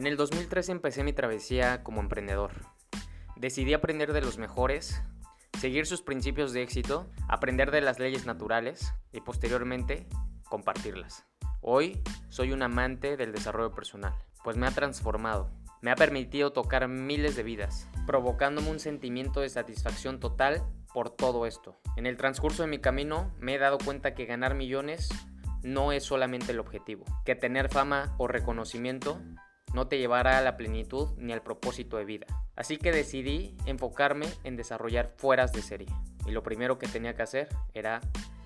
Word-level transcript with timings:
En 0.00 0.06
el 0.06 0.16
2013 0.16 0.72
empecé 0.72 1.04
mi 1.04 1.12
travesía 1.12 1.82
como 1.82 2.00
emprendedor. 2.00 2.52
Decidí 3.36 3.74
aprender 3.74 4.14
de 4.14 4.22
los 4.22 4.38
mejores, 4.38 5.02
seguir 5.58 5.84
sus 5.84 6.00
principios 6.00 6.54
de 6.54 6.62
éxito, 6.62 7.10
aprender 7.28 7.70
de 7.70 7.82
las 7.82 7.98
leyes 7.98 8.24
naturales 8.24 8.94
y 9.12 9.20
posteriormente 9.20 10.06
compartirlas. 10.48 11.26
Hoy 11.60 12.02
soy 12.30 12.52
un 12.52 12.62
amante 12.62 13.18
del 13.18 13.32
desarrollo 13.32 13.74
personal, 13.74 14.14
pues 14.42 14.56
me 14.56 14.66
ha 14.66 14.70
transformado, 14.70 15.50
me 15.82 15.90
ha 15.90 15.96
permitido 15.96 16.50
tocar 16.50 16.88
miles 16.88 17.36
de 17.36 17.42
vidas, 17.42 17.86
provocándome 18.06 18.70
un 18.70 18.80
sentimiento 18.80 19.42
de 19.42 19.50
satisfacción 19.50 20.18
total 20.18 20.64
por 20.94 21.10
todo 21.10 21.44
esto. 21.44 21.78
En 21.98 22.06
el 22.06 22.16
transcurso 22.16 22.62
de 22.62 22.70
mi 22.70 22.78
camino 22.78 23.34
me 23.38 23.56
he 23.56 23.58
dado 23.58 23.76
cuenta 23.76 24.14
que 24.14 24.24
ganar 24.24 24.54
millones 24.54 25.10
no 25.62 25.92
es 25.92 26.04
solamente 26.04 26.52
el 26.52 26.58
objetivo, 26.58 27.04
que 27.26 27.34
tener 27.34 27.68
fama 27.68 28.14
o 28.16 28.28
reconocimiento 28.28 29.20
no 29.74 29.86
te 29.86 29.98
llevará 29.98 30.38
a 30.38 30.42
la 30.42 30.56
plenitud 30.56 31.08
ni 31.16 31.32
al 31.32 31.42
propósito 31.42 31.96
de 31.96 32.04
vida. 32.04 32.26
Así 32.56 32.76
que 32.76 32.92
decidí 32.92 33.56
enfocarme 33.66 34.26
en 34.44 34.56
desarrollar 34.56 35.12
fueras 35.16 35.52
de 35.52 35.62
serie. 35.62 35.88
Y 36.26 36.32
lo 36.32 36.42
primero 36.42 36.78
que 36.78 36.88
tenía 36.88 37.14
que 37.14 37.22
hacer 37.22 37.48
era 37.74 38.00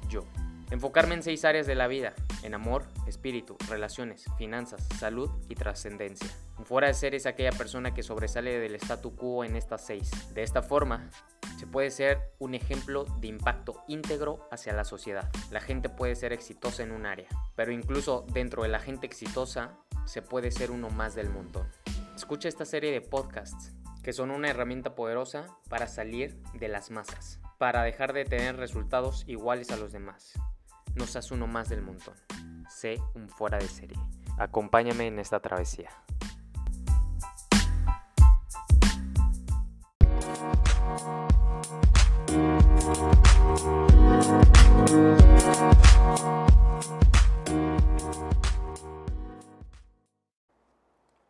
yo. 0.09 0.25
Enfocarme 0.71 1.15
en 1.15 1.23
seis 1.23 1.45
áreas 1.45 1.67
de 1.67 1.75
la 1.75 1.87
vida, 1.87 2.15
en 2.43 2.55
amor, 2.55 2.85
espíritu, 3.07 3.57
relaciones, 3.69 4.25
finanzas, 4.39 4.87
salud 4.99 5.31
y 5.49 5.55
trascendencia. 5.55 6.29
Fuera 6.65 6.89
de 6.89 6.95
serie 6.95 7.19
es 7.19 7.27
aquella 7.27 7.53
persona 7.53 7.95
que 7.95 8.03
sobresale 8.03 8.59
del 8.59 8.75
statu 8.77 9.15
quo 9.15 9.45
en 9.45 9.57
estas 9.57 9.85
seis. 9.85 10.11
De 10.35 10.43
esta 10.43 10.63
forma, 10.63 11.11
se 11.59 11.67
puede 11.67 11.91
ser 11.91 12.33
un 12.39 12.55
ejemplo 12.55 13.05
de 13.21 13.29
impacto 13.29 13.85
íntegro 13.89 14.49
hacia 14.51 14.73
la 14.73 14.85
sociedad. 14.85 15.31
La 15.51 15.61
gente 15.61 15.89
puede 15.89 16.17
ser 16.17 16.33
exitosa 16.33 16.83
en 16.83 16.93
un 16.93 17.07
área, 17.07 17.29
pero 17.55 17.73
incluso 17.73 18.27
dentro 18.33 18.63
de 18.63 18.69
la 18.69 18.81
gente 18.81 19.07
exitosa 19.07 19.79
se 20.07 20.23
puede 20.23 20.51
ser 20.51 20.71
uno 20.71 20.91
más 20.91 21.15
del 21.15 21.31
montón. 21.31 21.69
Escucha 22.17 22.49
esta 22.49 22.65
serie 22.65 22.91
de 22.91 23.01
podcasts 23.01 23.73
que 24.03 24.13
son 24.13 24.31
una 24.31 24.51
herramienta 24.51 24.95
poderosa 24.95 25.47
para 25.69 25.87
salir 25.87 26.43
de 26.53 26.69
las 26.69 26.91
masas, 26.91 27.41
para 27.59 27.83
dejar 27.83 28.13
de 28.13 28.27
tener 28.27 28.57
resultados 28.57 29.25
iguales 29.27 29.71
a 29.71 29.77
los 29.77 29.93
demás. 29.93 30.35
No 30.95 31.07
seas 31.07 31.33
uno 31.33 31.49
más 31.49 31.69
del 31.69 31.83
montón. 31.83 32.15
Sé 32.69 33.01
un 33.15 33.29
fuera 33.29 33.59
de 33.59 33.67
serie. 33.67 33.99
Acompáñame 34.39 35.09
en 35.09 35.19
esta 35.19 35.41
travesía. 35.41 35.91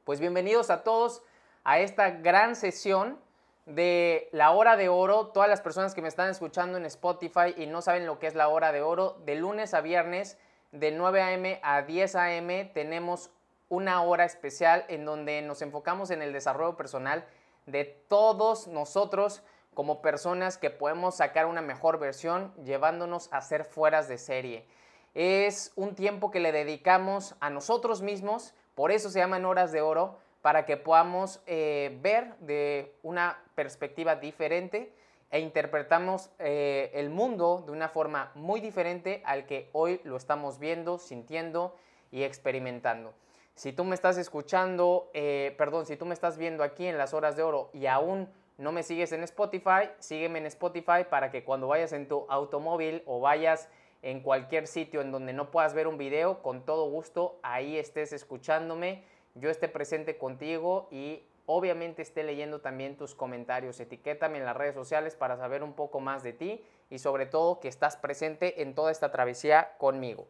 Pues 0.05 0.21
bienvenidos 0.21 0.69
a 0.69 0.85
todos 0.85 1.23
a 1.65 1.79
esta 1.79 2.11
gran 2.11 2.55
sesión 2.55 3.19
de 3.67 4.29
la 4.33 4.51
hora 4.51 4.77
de 4.77 4.89
oro. 4.89 5.29
Todas 5.29 5.49
las 5.49 5.61
personas 5.61 5.95
que 5.95 6.03
me 6.03 6.09
están 6.09 6.31
escuchando 6.31 6.79
en 6.79 6.87
Spotify 6.87 7.55
y 7.57 7.67
no 7.67 7.83
saben 7.83 8.07
lo 8.07 8.19
que 8.19 8.27
es 8.27 8.35
la 8.35 8.49
hora 8.49 8.73
de 8.73 8.83
oro, 8.83 9.17
de 9.25 9.37
lunes 9.37 9.75
a 9.75 9.81
viernes, 9.81 10.39
de 10.73 10.91
9 10.91 11.23
a.m. 11.23 11.61
a 11.63 11.83
10 11.83 12.15
a.m. 12.17 12.65
tenemos 12.75 13.31
una 13.69 14.03
hora 14.03 14.25
especial 14.25 14.85
en 14.89 15.05
donde 15.05 15.41
nos 15.43 15.63
enfocamos 15.63 16.11
en 16.11 16.23
el 16.23 16.33
desarrollo 16.33 16.77
personal 16.77 17.25
de 17.67 17.85
todos 17.85 18.67
nosotros 18.67 19.43
como 19.73 20.03
personas 20.03 20.59
que 20.59 20.71
podemos 20.71 21.17
sacar 21.17 21.47
una 21.47 21.63
mejor 21.63 21.99
versión 21.99 22.53
llevándonos 22.65 23.29
a 23.33 23.41
ser 23.41 23.65
fueras 23.65 24.09
de 24.09 24.19
serie. 24.19 24.67
Es 25.15 25.73
un 25.77 25.95
tiempo 25.95 26.31
que 26.31 26.41
le 26.41 26.53
dedicamos 26.53 27.35
a 27.41 27.51
nosotros 27.51 28.03
mismos, 28.03 28.55
por 28.75 28.91
eso 28.91 29.11
se 29.11 29.21
llaman 29.21 29.45
horas 29.45 29.73
de 29.73 29.81
oro, 29.81 30.19
para 30.45 30.67
que 30.67 30.77
podamos 30.77 31.41
eh, 31.47 31.97
ver 32.03 32.37
de 32.41 32.93
una 33.03 33.43
perspectiva 33.55 34.17
diferente 34.17 34.93
e 35.31 35.41
interpretamos 35.41 36.29
eh, 36.39 36.91
el 36.93 37.09
mundo 37.09 37.63
de 37.65 37.73
una 37.73 37.89
forma 37.89 38.31
muy 38.35 38.61
diferente 38.61 39.23
al 39.25 39.47
que 39.47 39.71
hoy 39.73 40.03
lo 40.05 40.19
estamos 40.19 40.59
viendo, 40.59 40.99
sintiendo 40.99 41.75
y 42.11 42.25
experimentando. 42.25 43.15
Si 43.55 43.73
tú 43.73 43.85
me 43.85 43.95
estás 43.95 44.19
escuchando, 44.19 45.11
eh, 45.15 45.55
perdón, 45.57 45.87
si 45.87 45.97
tú 45.97 46.05
me 46.05 46.13
estás 46.13 46.37
viendo 46.37 46.63
aquí 46.63 46.87
en 46.89 46.99
las 46.99 47.15
horas 47.15 47.37
de 47.37 47.43
oro 47.43 47.71
y 47.73 47.87
aún 47.87 48.29
no 48.59 48.71
me 48.71 48.83
sigues 48.83 49.13
en 49.13 49.23
Spotify, 49.23 49.89
sígueme 49.99 50.41
en 50.41 50.47
Spotify 50.47 51.07
para 51.09 51.31
que 51.31 51.43
cuando 51.43 51.69
vayas 51.69 51.95
en 51.95 52.07
tu 52.07 52.27
automóvil 52.29 53.03
o 53.07 53.19
vayas 53.19 53.71
en 54.03 54.21
cualquier 54.21 54.67
sitio 54.67 55.01
en 55.01 55.11
donde 55.11 55.33
no 55.33 55.51
puedas 55.51 55.73
ver 55.73 55.87
un 55.87 55.97
video, 55.97 56.43
con 56.43 56.67
todo 56.67 56.91
gusto 56.91 57.39
ahí 57.43 57.79
estés 57.79 58.13
escuchándome, 58.13 59.05
yo 59.35 59.51
esté 59.51 59.69
presente 59.69 60.17
contigo 60.17 60.89
y 60.91 61.23
obviamente 61.47 62.03
esté 62.03 62.23
leyendo 62.23 62.61
también 62.61 62.97
tus 62.97 63.15
comentarios. 63.15 63.81
Etiquétame 63.81 64.39
en 64.39 64.45
las 64.45 64.57
redes 64.57 64.75
sociales 64.75 65.17
para 65.17 65.37
saber 65.37 65.63
un 65.63 65.73
poco 65.73 66.01
más 66.01 66.23
de 66.23 66.33
ti 66.33 66.65
y 66.91 66.99
sobre 66.99 67.27
todo 67.27 67.61
que 67.61 67.69
estás 67.69 67.97
presente 67.97 68.63
en 68.63 68.75
toda 68.75 68.93
esta 68.93 69.11
travesía 69.11 69.75
conmigo. 69.79 70.27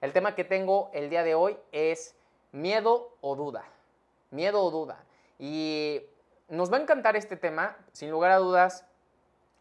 El 0.00 0.12
tema 0.12 0.34
que 0.34 0.44
tengo 0.44 0.90
el 0.92 1.10
día 1.10 1.22
de 1.22 1.34
hoy 1.34 1.56
es 1.72 2.14
miedo 2.52 3.16
o 3.20 3.36
duda. 3.36 3.64
Miedo 4.30 4.62
o 4.62 4.70
duda. 4.70 5.04
Y 5.38 6.02
nos 6.48 6.72
va 6.72 6.78
a 6.78 6.80
encantar 6.80 7.16
este 7.16 7.36
tema, 7.36 7.76
sin 7.92 8.10
lugar 8.10 8.30
a 8.30 8.38
dudas. 8.38 8.84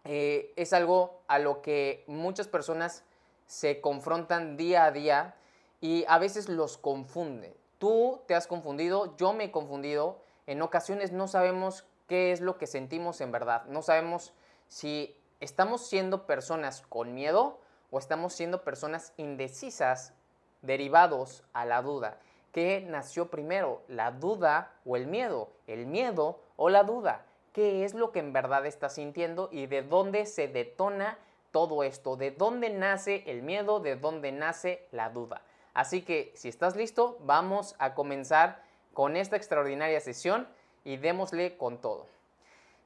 Eh, 0.05 0.53
es 0.55 0.71
algo 0.73 1.21
a 1.27 1.39
lo 1.39 1.61
que 1.61 2.03
muchas 2.07 2.47
personas 2.47 3.03
se 3.47 3.81
confrontan 3.81 4.57
día 4.57 4.85
a 4.85 4.91
día 4.91 5.35
y 5.81 6.05
a 6.07 6.17
veces 6.19 6.49
los 6.49 6.77
confunde. 6.77 7.55
Tú 7.77 8.21
te 8.27 8.35
has 8.35 8.47
confundido, 8.47 9.15
yo 9.17 9.33
me 9.33 9.45
he 9.45 9.51
confundido. 9.51 10.19
En 10.47 10.61
ocasiones 10.61 11.11
no 11.11 11.27
sabemos 11.27 11.85
qué 12.07 12.31
es 12.31 12.41
lo 12.41 12.57
que 12.57 12.67
sentimos 12.67 13.21
en 13.21 13.31
verdad. 13.31 13.65
No 13.65 13.81
sabemos 13.81 14.33
si 14.67 15.15
estamos 15.39 15.85
siendo 15.87 16.25
personas 16.25 16.81
con 16.87 17.13
miedo 17.13 17.59
o 17.91 17.99
estamos 17.99 18.33
siendo 18.33 18.63
personas 18.63 19.13
indecisas 19.17 20.13
derivados 20.61 21.43
a 21.53 21.65
la 21.65 21.81
duda. 21.81 22.19
¿Qué 22.51 22.85
nació 22.87 23.29
primero? 23.29 23.81
¿La 23.87 24.11
duda 24.11 24.71
o 24.85 24.95
el 24.95 25.07
miedo? 25.07 25.49
¿El 25.67 25.85
miedo 25.85 26.39
o 26.55 26.69
la 26.69 26.83
duda? 26.83 27.25
¿Qué 27.51 27.85
es 27.85 27.93
lo 27.93 28.11
que 28.11 28.19
en 28.19 28.33
verdad 28.33 28.65
estás 28.65 28.95
sintiendo 28.95 29.49
y 29.51 29.67
de 29.67 29.81
dónde 29.81 30.25
se 30.25 30.47
detona 30.47 31.17
todo 31.55 31.83
esto, 31.83 32.17
de 32.17 32.31
dónde 32.31 32.69
nace 32.69 33.23
el 33.27 33.41
miedo, 33.41 33.79
de 33.79 33.95
dónde 33.95 34.33
nace 34.33 34.85
la 34.91 35.09
duda. 35.09 35.41
Así 35.75 36.03
que 36.03 36.31
si 36.35 36.47
estás 36.47 36.77
listo, 36.77 37.17
vamos 37.19 37.75
a 37.79 37.93
comenzar 37.93 38.63
con 38.93 39.17
esta 39.17 39.35
extraordinaria 39.35 39.99
sesión 39.99 40.47
y 40.85 40.95
démosle 40.95 41.57
con 41.57 41.79
todo. 41.81 42.07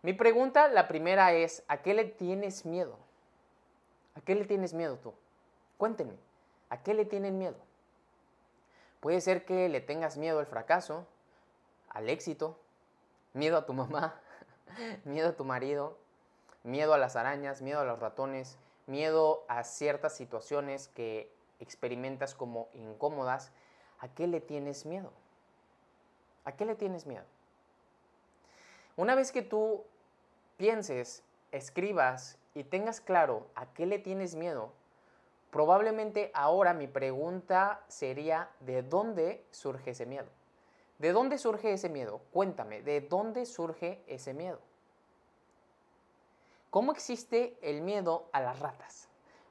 Mi 0.02 0.14
pregunta, 0.14 0.68
la 0.70 0.88
primera 0.88 1.32
es, 1.34 1.64
¿a 1.68 1.78
qué 1.78 1.94
le 1.94 2.06
tienes 2.06 2.66
miedo? 2.66 2.98
¿A 4.16 4.22
qué 4.22 4.34
le 4.34 4.44
tienes 4.46 4.74
miedo 4.74 4.98
tú? 4.98 5.14
Cuéntenme, 5.78 6.16
¿a 6.72 6.82
qué 6.82 6.96
le 6.96 7.06
tienen 7.06 7.38
miedo? 7.38 7.58
Puede 9.02 9.22
ser 9.22 9.46
que 9.46 9.70
le 9.70 9.82
tengas 9.82 10.18
miedo 10.18 10.40
al 10.40 10.48
fracaso, 10.48 11.06
al 11.90 12.10
éxito, 12.10 12.58
miedo 13.34 13.56
a 13.56 13.68
tu 13.68 13.74
mamá, 13.74 14.20
miedo 15.06 15.30
a 15.30 15.34
tu 15.34 15.46
marido, 15.46 15.96
miedo 16.64 16.96
a 16.96 16.98
las 16.98 17.16
arañas, 17.16 17.62
miedo 17.62 17.82
a 17.82 17.86
los 17.86 18.00
ratones, 18.00 18.58
miedo 18.88 19.46
a 19.48 19.64
ciertas 19.64 20.16
situaciones 20.16 20.88
que 20.88 21.32
experimentas 21.60 22.36
como 22.36 22.70
incómodas, 22.74 23.52
¿a 24.00 24.08
qué 24.08 24.28
le 24.28 24.42
tienes 24.42 24.86
miedo? 24.86 25.12
¿A 26.46 26.54
qué 26.54 26.66
le 26.66 26.76
tienes 26.76 27.06
miedo? 27.06 27.26
Una 28.96 29.16
vez 29.16 29.32
que 29.32 29.42
tú 29.42 29.84
pienses, 30.58 31.24
escribas 31.52 32.38
y 32.54 32.64
tengas 32.64 33.02
claro 33.02 33.48
a 33.56 33.66
qué 33.74 33.86
le 33.86 34.00
tienes 34.00 34.36
miedo, 34.36 34.72
probablemente 35.52 36.32
ahora 36.34 36.74
mi 36.74 36.88
pregunta 36.88 37.82
sería, 37.88 38.50
¿de 38.60 38.84
dónde 38.84 39.46
surge 39.52 39.92
ese 39.92 40.06
miedo? 40.06 40.28
¿De 40.98 41.14
dónde 41.14 41.38
surge 41.38 41.72
ese 41.72 41.88
miedo? 41.88 42.20
Cuéntame, 42.34 42.82
¿de 42.82 43.02
dónde 43.02 43.46
surge 43.46 44.04
ese 44.08 44.34
miedo? 44.34 44.60
¿Cómo 46.70 46.92
existe 46.92 47.58
el 47.62 47.82
miedo 47.82 48.28
a 48.32 48.42
las 48.42 48.60
ratas? 48.60 49.08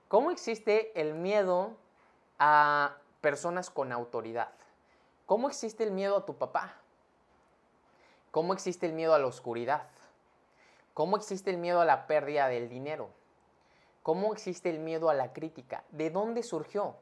¿Cómo 0.08 0.30
existe 0.30 0.98
el 1.00 1.14
miedo 1.14 1.76
a 2.38 2.96
personas 3.20 3.70
con 3.70 3.92
autoridad? 3.92 4.52
¿Cómo 5.26 5.48
existe 5.48 5.84
el 5.84 5.90
miedo 5.90 6.16
a 6.16 6.26
tu 6.26 6.36
papá? 6.36 6.74
¿Cómo 8.30 8.52
existe 8.52 8.86
el 8.86 8.92
miedo 8.92 9.14
a 9.14 9.18
la 9.18 9.26
oscuridad? 9.26 9.88
¿Cómo 10.94 11.16
existe 11.16 11.50
el 11.50 11.58
miedo 11.58 11.80
a 11.80 11.84
la 11.84 12.06
pérdida 12.06 12.48
del 12.48 12.68
dinero? 12.68 13.10
¿Cómo 14.02 14.32
existe 14.32 14.70
el 14.70 14.78
miedo 14.78 15.10
a 15.10 15.14
la 15.14 15.32
crítica? 15.32 15.84
¿De 15.90 16.10
dónde 16.10 16.42
surgió? 16.42 16.96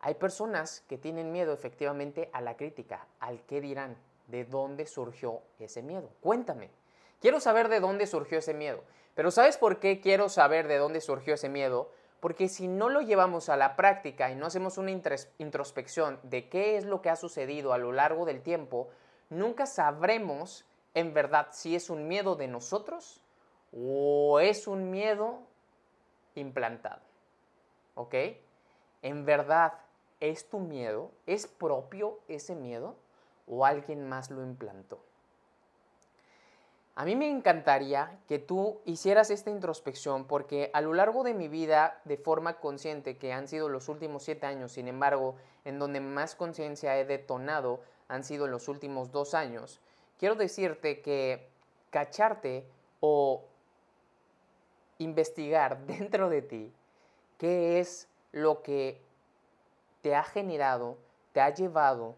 Hay 0.00 0.14
personas 0.14 0.82
que 0.88 0.98
tienen 0.98 1.32
miedo 1.32 1.52
efectivamente 1.52 2.30
a 2.32 2.40
la 2.40 2.56
crítica, 2.56 3.06
al 3.20 3.42
qué 3.42 3.60
dirán, 3.60 3.96
de 4.28 4.44
dónde 4.44 4.86
surgió 4.86 5.40
ese 5.58 5.82
miedo. 5.82 6.10
Cuéntame. 6.20 6.70
Quiero 7.20 7.40
saber 7.40 7.68
de 7.68 7.80
dónde 7.80 8.06
surgió 8.06 8.38
ese 8.38 8.54
miedo. 8.54 8.82
Pero 9.14 9.30
¿sabes 9.30 9.56
por 9.56 9.80
qué 9.80 10.00
quiero 10.00 10.28
saber 10.28 10.68
de 10.68 10.78
dónde 10.78 11.00
surgió 11.00 11.34
ese 11.34 11.48
miedo? 11.48 11.90
Porque 12.26 12.48
si 12.48 12.66
no 12.66 12.88
lo 12.88 13.02
llevamos 13.02 13.48
a 13.48 13.56
la 13.56 13.76
práctica 13.76 14.32
y 14.32 14.34
no 14.34 14.46
hacemos 14.46 14.78
una 14.78 14.90
introspección 14.90 16.18
de 16.24 16.48
qué 16.48 16.76
es 16.76 16.84
lo 16.84 17.00
que 17.00 17.08
ha 17.08 17.14
sucedido 17.14 17.72
a 17.72 17.78
lo 17.78 17.92
largo 17.92 18.24
del 18.24 18.42
tiempo, 18.42 18.88
nunca 19.30 19.64
sabremos 19.64 20.66
en 20.94 21.14
verdad 21.14 21.46
si 21.52 21.76
es 21.76 21.88
un 21.88 22.08
miedo 22.08 22.34
de 22.34 22.48
nosotros 22.48 23.22
o 23.72 24.40
es 24.40 24.66
un 24.66 24.90
miedo 24.90 25.38
implantado. 26.34 27.00
¿Ok? 27.94 28.16
En 29.02 29.24
verdad, 29.24 29.74
¿es 30.18 30.48
tu 30.48 30.58
miedo? 30.58 31.12
¿Es 31.26 31.46
propio 31.46 32.18
ese 32.26 32.56
miedo? 32.56 32.96
¿O 33.46 33.64
alguien 33.64 34.08
más 34.08 34.32
lo 34.32 34.42
implantó? 34.42 34.98
A 36.98 37.04
mí 37.04 37.14
me 37.14 37.28
encantaría 37.28 38.18
que 38.26 38.38
tú 38.38 38.80
hicieras 38.86 39.28
esta 39.28 39.50
introspección 39.50 40.26
porque 40.26 40.70
a 40.72 40.80
lo 40.80 40.94
largo 40.94 41.24
de 41.24 41.34
mi 41.34 41.46
vida 41.46 42.00
de 42.06 42.16
forma 42.16 42.58
consciente, 42.58 43.18
que 43.18 43.34
han 43.34 43.48
sido 43.48 43.68
los 43.68 43.90
últimos 43.90 44.22
siete 44.22 44.46
años, 44.46 44.72
sin 44.72 44.88
embargo, 44.88 45.36
en 45.66 45.78
donde 45.78 46.00
más 46.00 46.34
conciencia 46.34 46.98
he 46.98 47.04
detonado 47.04 47.82
han 48.08 48.24
sido 48.24 48.46
en 48.46 48.52
los 48.52 48.68
últimos 48.68 49.12
dos 49.12 49.34
años, 49.34 49.78
quiero 50.18 50.36
decirte 50.36 51.02
que 51.02 51.50
cacharte 51.90 52.64
o 53.00 53.44
investigar 54.96 55.78
dentro 55.86 56.30
de 56.30 56.40
ti 56.40 56.72
qué 57.36 57.78
es 57.78 58.08
lo 58.32 58.62
que 58.62 59.02
te 60.00 60.14
ha 60.14 60.24
generado, 60.24 60.96
te 61.32 61.42
ha 61.42 61.52
llevado 61.52 62.16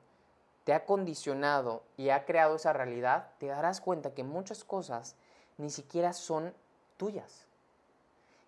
te 0.68 0.74
ha 0.74 0.84
condicionado 0.84 1.82
y 1.96 2.10
ha 2.10 2.26
creado 2.26 2.56
esa 2.56 2.74
realidad, 2.74 3.30
te 3.38 3.46
darás 3.46 3.80
cuenta 3.80 4.12
que 4.12 4.22
muchas 4.22 4.64
cosas 4.64 5.16
ni 5.56 5.70
siquiera 5.70 6.12
son 6.12 6.52
tuyas. 6.98 7.46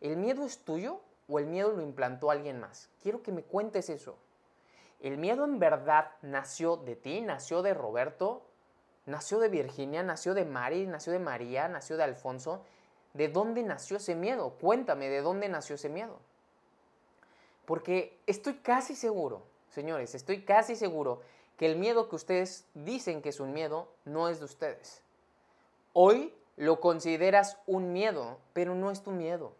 ¿El 0.03 0.19
miedo 0.19 0.45
es 0.45 0.59
tuyo 0.59 1.01
o 1.31 1.39
el 1.39 1.47
miedo 1.47 1.73
lo 1.73 1.81
implantó 1.81 2.31
alguien 2.31 2.61
más? 2.61 2.91
Quiero 3.03 3.23
que 3.23 3.33
me 3.33 3.43
cuentes 3.43 3.89
eso. 3.89 4.19
¿El 5.01 5.17
miedo 5.17 5.47
en 5.47 5.59
verdad 5.59 6.11
nació 6.21 6.77
de 6.77 6.95
ti, 6.95 7.23
nació 7.23 7.63
de 7.63 7.73
Roberto, 7.73 8.43
nació 9.07 9.39
de 9.39 9.49
Virginia, 9.49 10.03
nació 10.03 10.35
de 10.35 10.45
Mari, 10.45 10.87
nació 10.87 11.15
de 11.15 11.21
María, 11.21 11.69
nació 11.69 11.97
de 11.97 12.05
Alfonso? 12.05 12.63
¿De 13.15 13.29
dónde 13.29 13.63
nació 13.63 13.97
ese 13.97 14.15
miedo? 14.15 14.59
Cuéntame, 14.61 15.09
¿de 15.09 15.23
dónde 15.23 15.49
nació 15.49 15.77
ese 15.77 15.89
miedo? 15.89 16.19
Porque 17.65 18.21
estoy 18.27 18.57
casi 18.57 18.95
seguro, 18.95 19.41
señores, 19.71 20.15
estoy 20.15 20.45
casi 20.45 20.77
seguro 20.77 21.23
que 21.61 21.67
el 21.67 21.77
miedo 21.77 22.09
que 22.09 22.17
ustedes 22.17 22.65
dicen 22.73 23.21
que 23.21 23.29
es 23.29 23.39
un 23.39 23.53
miedo 23.53 23.87
no 24.07 24.31
es 24.31 24.39
de 24.39 24.47
ustedes. 24.47 25.03
Hoy 25.93 26.35
lo 26.57 26.81
consideras 26.81 27.59
un 27.67 27.93
miedo, 27.93 28.39
pero 28.55 28.75
no 28.75 28.91
es 28.91 29.03
tu 29.03 29.11
miedo. 29.11 29.53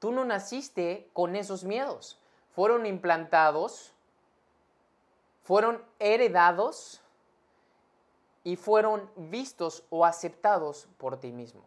Tú 0.00 0.12
no 0.12 0.26
naciste 0.26 1.08
con 1.14 1.34
esos 1.34 1.64
miedos. 1.64 2.18
Fueron 2.54 2.84
implantados, 2.84 3.94
fueron 5.44 5.82
heredados 5.98 7.00
y 8.44 8.56
fueron 8.56 9.10
vistos 9.16 9.84
o 9.88 10.04
aceptados 10.04 10.88
por 10.98 11.18
ti 11.18 11.32
mismo. 11.32 11.62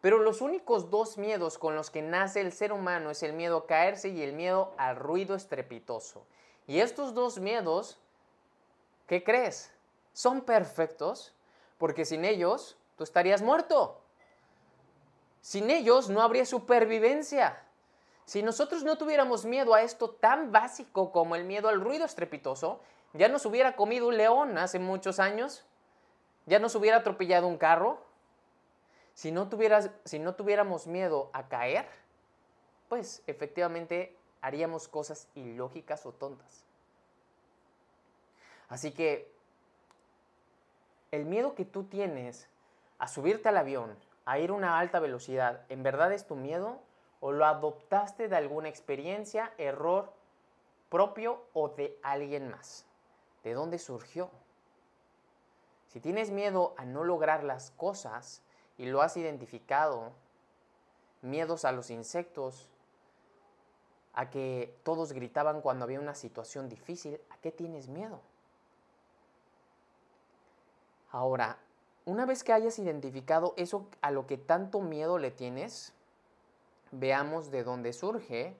Pero 0.00 0.20
los 0.20 0.40
únicos 0.40 0.88
dos 0.88 1.18
miedos 1.18 1.58
con 1.58 1.76
los 1.76 1.90
que 1.90 2.00
nace 2.00 2.40
el 2.40 2.52
ser 2.52 2.72
humano 2.72 3.10
es 3.10 3.22
el 3.22 3.34
miedo 3.34 3.58
a 3.58 3.66
caerse 3.66 4.08
y 4.08 4.22
el 4.22 4.32
miedo 4.32 4.72
al 4.78 4.96
ruido 4.96 5.34
estrepitoso. 5.34 6.24
Y 6.66 6.80
estos 6.80 7.14
dos 7.14 7.38
miedos, 7.38 7.98
¿qué 9.06 9.22
crees? 9.22 9.72
Son 10.12 10.40
perfectos 10.40 11.34
porque 11.78 12.04
sin 12.04 12.24
ellos 12.24 12.76
tú 12.96 13.04
estarías 13.04 13.42
muerto. 13.42 14.00
Sin 15.40 15.70
ellos 15.70 16.08
no 16.08 16.22
habría 16.22 16.46
supervivencia. 16.46 17.60
Si 18.24 18.42
nosotros 18.42 18.84
no 18.84 18.96
tuviéramos 18.96 19.44
miedo 19.44 19.74
a 19.74 19.82
esto 19.82 20.08
tan 20.08 20.50
básico 20.52 21.12
como 21.12 21.36
el 21.36 21.44
miedo 21.44 21.68
al 21.68 21.80
ruido 21.80 22.06
estrepitoso, 22.06 22.80
ya 23.12 23.28
nos 23.28 23.44
hubiera 23.44 23.76
comido 23.76 24.08
un 24.08 24.16
león 24.16 24.56
hace 24.56 24.78
muchos 24.78 25.20
años, 25.20 25.64
ya 26.46 26.58
nos 26.58 26.74
hubiera 26.74 26.98
atropellado 26.98 27.46
un 27.46 27.58
carro. 27.58 28.02
Si 29.12 29.30
no, 29.30 29.48
tuvieras, 29.48 29.90
si 30.04 30.18
no 30.18 30.34
tuviéramos 30.34 30.86
miedo 30.86 31.30
a 31.34 31.48
caer, 31.48 31.86
pues 32.88 33.22
efectivamente 33.26 34.16
haríamos 34.44 34.88
cosas 34.88 35.26
ilógicas 35.34 36.04
o 36.04 36.12
tontas. 36.12 36.66
Así 38.68 38.92
que 38.92 39.32
el 41.12 41.24
miedo 41.24 41.54
que 41.54 41.64
tú 41.64 41.84
tienes 41.84 42.46
a 42.98 43.08
subirte 43.08 43.48
al 43.48 43.56
avión, 43.56 43.96
a 44.26 44.38
ir 44.38 44.50
a 44.50 44.52
una 44.52 44.78
alta 44.78 45.00
velocidad, 45.00 45.64
¿en 45.70 45.82
verdad 45.82 46.12
es 46.12 46.26
tu 46.26 46.36
miedo 46.36 46.78
o 47.20 47.32
lo 47.32 47.46
adoptaste 47.46 48.28
de 48.28 48.36
alguna 48.36 48.68
experiencia, 48.68 49.54
error 49.56 50.12
propio 50.90 51.40
o 51.54 51.70
de 51.70 51.98
alguien 52.02 52.50
más? 52.50 52.84
¿De 53.44 53.54
dónde 53.54 53.78
surgió? 53.78 54.30
Si 55.88 56.00
tienes 56.00 56.30
miedo 56.30 56.74
a 56.76 56.84
no 56.84 57.02
lograr 57.02 57.44
las 57.44 57.70
cosas 57.70 58.42
y 58.76 58.84
lo 58.84 59.00
has 59.00 59.16
identificado, 59.16 60.12
miedos 61.22 61.64
a 61.64 61.72
los 61.72 61.88
insectos, 61.88 62.68
a 64.14 64.30
que 64.30 64.74
todos 64.84 65.12
gritaban 65.12 65.60
cuando 65.60 65.84
había 65.84 66.00
una 66.00 66.14
situación 66.14 66.68
difícil, 66.68 67.20
¿a 67.30 67.36
qué 67.38 67.50
tienes 67.50 67.88
miedo? 67.88 68.20
Ahora, 71.10 71.58
una 72.06 72.26
vez 72.26 72.44
que 72.44 72.52
hayas 72.52 72.78
identificado 72.78 73.54
eso 73.56 73.86
a 74.02 74.10
lo 74.10 74.26
que 74.26 74.36
tanto 74.36 74.80
miedo 74.80 75.18
le 75.18 75.30
tienes, 75.30 75.92
veamos 76.92 77.50
de 77.50 77.64
dónde 77.64 77.92
surge, 77.92 78.56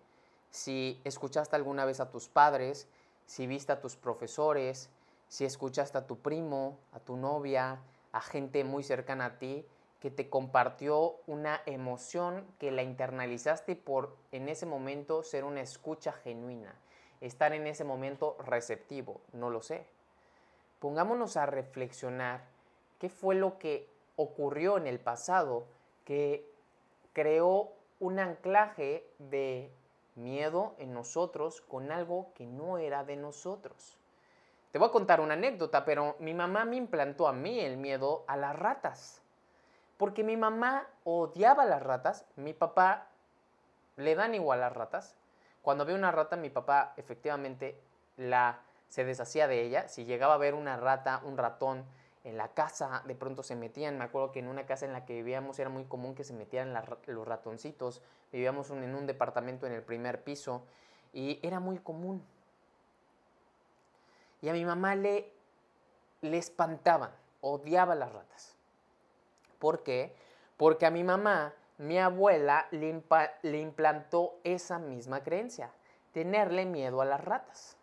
si 0.51 1.01
escuchaste 1.05 1.57
alguna 1.57 1.85
vez 1.85 2.01
a 2.01 2.11
tus 2.11 2.29
padres, 2.29 2.89
si 3.27 3.47
viste 3.47 3.73
a 3.73 3.81
tus 3.81 3.97
profesores, 3.97 4.89
si 5.29 5.45
escuchaste 5.45 5.99
a 5.99 6.07
tu 6.07 6.19
primo, 6.19 6.79
a 6.93 7.01
tu 7.01 7.17
novia, 7.17 7.81
a 8.13 8.21
gente 8.21 8.65
muy 8.65 8.83
cercana 8.83 9.27
a 9.27 9.39
ti, 9.39 9.67
que 10.05 10.11
te 10.11 10.29
compartió 10.29 11.17
una 11.27 11.63
emoción 11.65 12.47
que 12.59 12.71
la 12.71 12.83
internalizaste 12.83 13.75
por 13.75 14.15
en 14.33 14.51
ese 14.51 14.67
momento 14.67 15.23
ser 15.23 15.45
una 15.45 15.63
escucha 15.63 16.13
genuina, 16.13 16.75
estar 17.23 17.55
en 17.55 17.67
ese 17.67 17.85
momento 17.85 18.37
receptivo, 18.45 19.23
no 19.33 19.49
lo 19.49 19.63
sé. 19.63 19.87
Pongámonos 20.79 21.39
a 21.39 21.47
reflexionar 21.47 22.45
qué 22.99 23.09
fue 23.09 23.35
lo 23.35 23.57
que 23.59 23.89
ocurrió 24.17 24.77
en 24.77 24.87
el 24.87 25.01
pasado 25.01 25.65
que 26.05 26.53
creó 27.15 27.73
un 27.99 28.19
anclaje 28.19 29.09
de 29.19 29.71
miedo 30.17 30.75
en 30.77 30.93
nosotros 30.93 31.63
con 31.63 31.91
algo 31.91 32.31
que 32.35 32.45
no 32.45 32.77
era 32.77 33.05
de 33.05 33.17
nosotros. 33.17 33.97
Te 34.71 34.79
voy 34.79 34.89
a 34.89 34.93
contar 34.93 35.23
una 35.23 35.33
anécdota, 35.33 35.87
pero 35.87 36.17
mi 36.19 36.35
mamá 36.35 36.67
me 36.67 36.77
implantó 36.77 37.27
a 37.27 37.33
mí 37.33 37.59
el 37.59 37.79
miedo 37.79 38.25
a 38.27 38.37
las 38.37 38.55
ratas. 38.55 39.24
Porque 39.97 40.25
mi 40.25 40.37
mamá 40.37 40.87
odiaba 41.05 41.65
las 41.65 41.83
ratas, 41.83 42.25
mi 42.37 42.53
papá 42.53 43.09
le 43.97 44.15
dan 44.15 44.35
igual 44.35 44.61
las 44.61 44.73
ratas. 44.73 45.15
Cuando 45.63 45.85
ve 45.85 45.95
una 45.95 46.11
rata, 46.11 46.37
mi 46.37 46.51
papá 46.51 46.93
efectivamente 46.97 47.81
la 48.17 48.61
se 48.89 49.05
deshacía 49.05 49.49
de 49.49 49.63
ella. 49.63 49.89
Si 49.89 50.05
llegaba 50.05 50.35
a 50.35 50.39
ver 50.39 50.55
una 50.55 50.77
rata, 50.77 51.21
un 51.25 51.37
ratón 51.37 51.85
en 52.23 52.37
la 52.37 52.49
casa, 52.49 53.03
de 53.07 53.15
pronto 53.15 53.43
se 53.43 53.57
metían. 53.57 53.99
Me 53.99 54.05
acuerdo 54.05 54.33
que 54.33 54.39
en 54.39 54.49
una 54.49 54.67
casa 54.67 54.87
en 54.87 54.93
la 54.93 55.05
que 55.05 55.15
vivíamos 55.15 55.59
era 55.59 55.69
muy 55.69 55.85
común 55.85 56.15
que 56.15 56.25
se 56.25 56.33
metieran 56.33 56.75
los 57.07 57.27
ratoncitos. 57.27 58.03
Vivíamos 58.33 58.71
en 58.71 58.95
un 58.95 59.07
departamento 59.07 59.67
en 59.67 59.73
el 59.73 59.83
primer 59.83 60.23
piso 60.23 60.63
y 61.13 61.41
era 61.43 61.61
muy 61.61 61.79
común. 61.79 62.25
Y 64.43 64.49
a 64.49 64.53
mi 64.53 64.65
mamá 64.65 64.95
le, 64.95 65.33
le 66.21 66.39
espantaban, 66.39 67.11
odiaba 67.41 67.95
las 67.95 68.13
ratas. 68.13 68.54
¿Por 69.65 69.83
qué? 69.83 70.15
Porque 70.59 70.85
a 70.85 70.91
mi 70.91 71.03
mamá, 71.05 71.55
mi 71.79 71.99
abuela, 71.99 72.67
le, 72.71 73.03
le 73.41 73.59
implantó 73.61 74.35
esa 74.45 74.79
misma 74.79 75.23
creencia, 75.23 75.71
tenerle 76.13 76.67
miedo 76.67 77.01
a 77.01 77.07
las 77.07 77.25
ratas. 77.25 77.79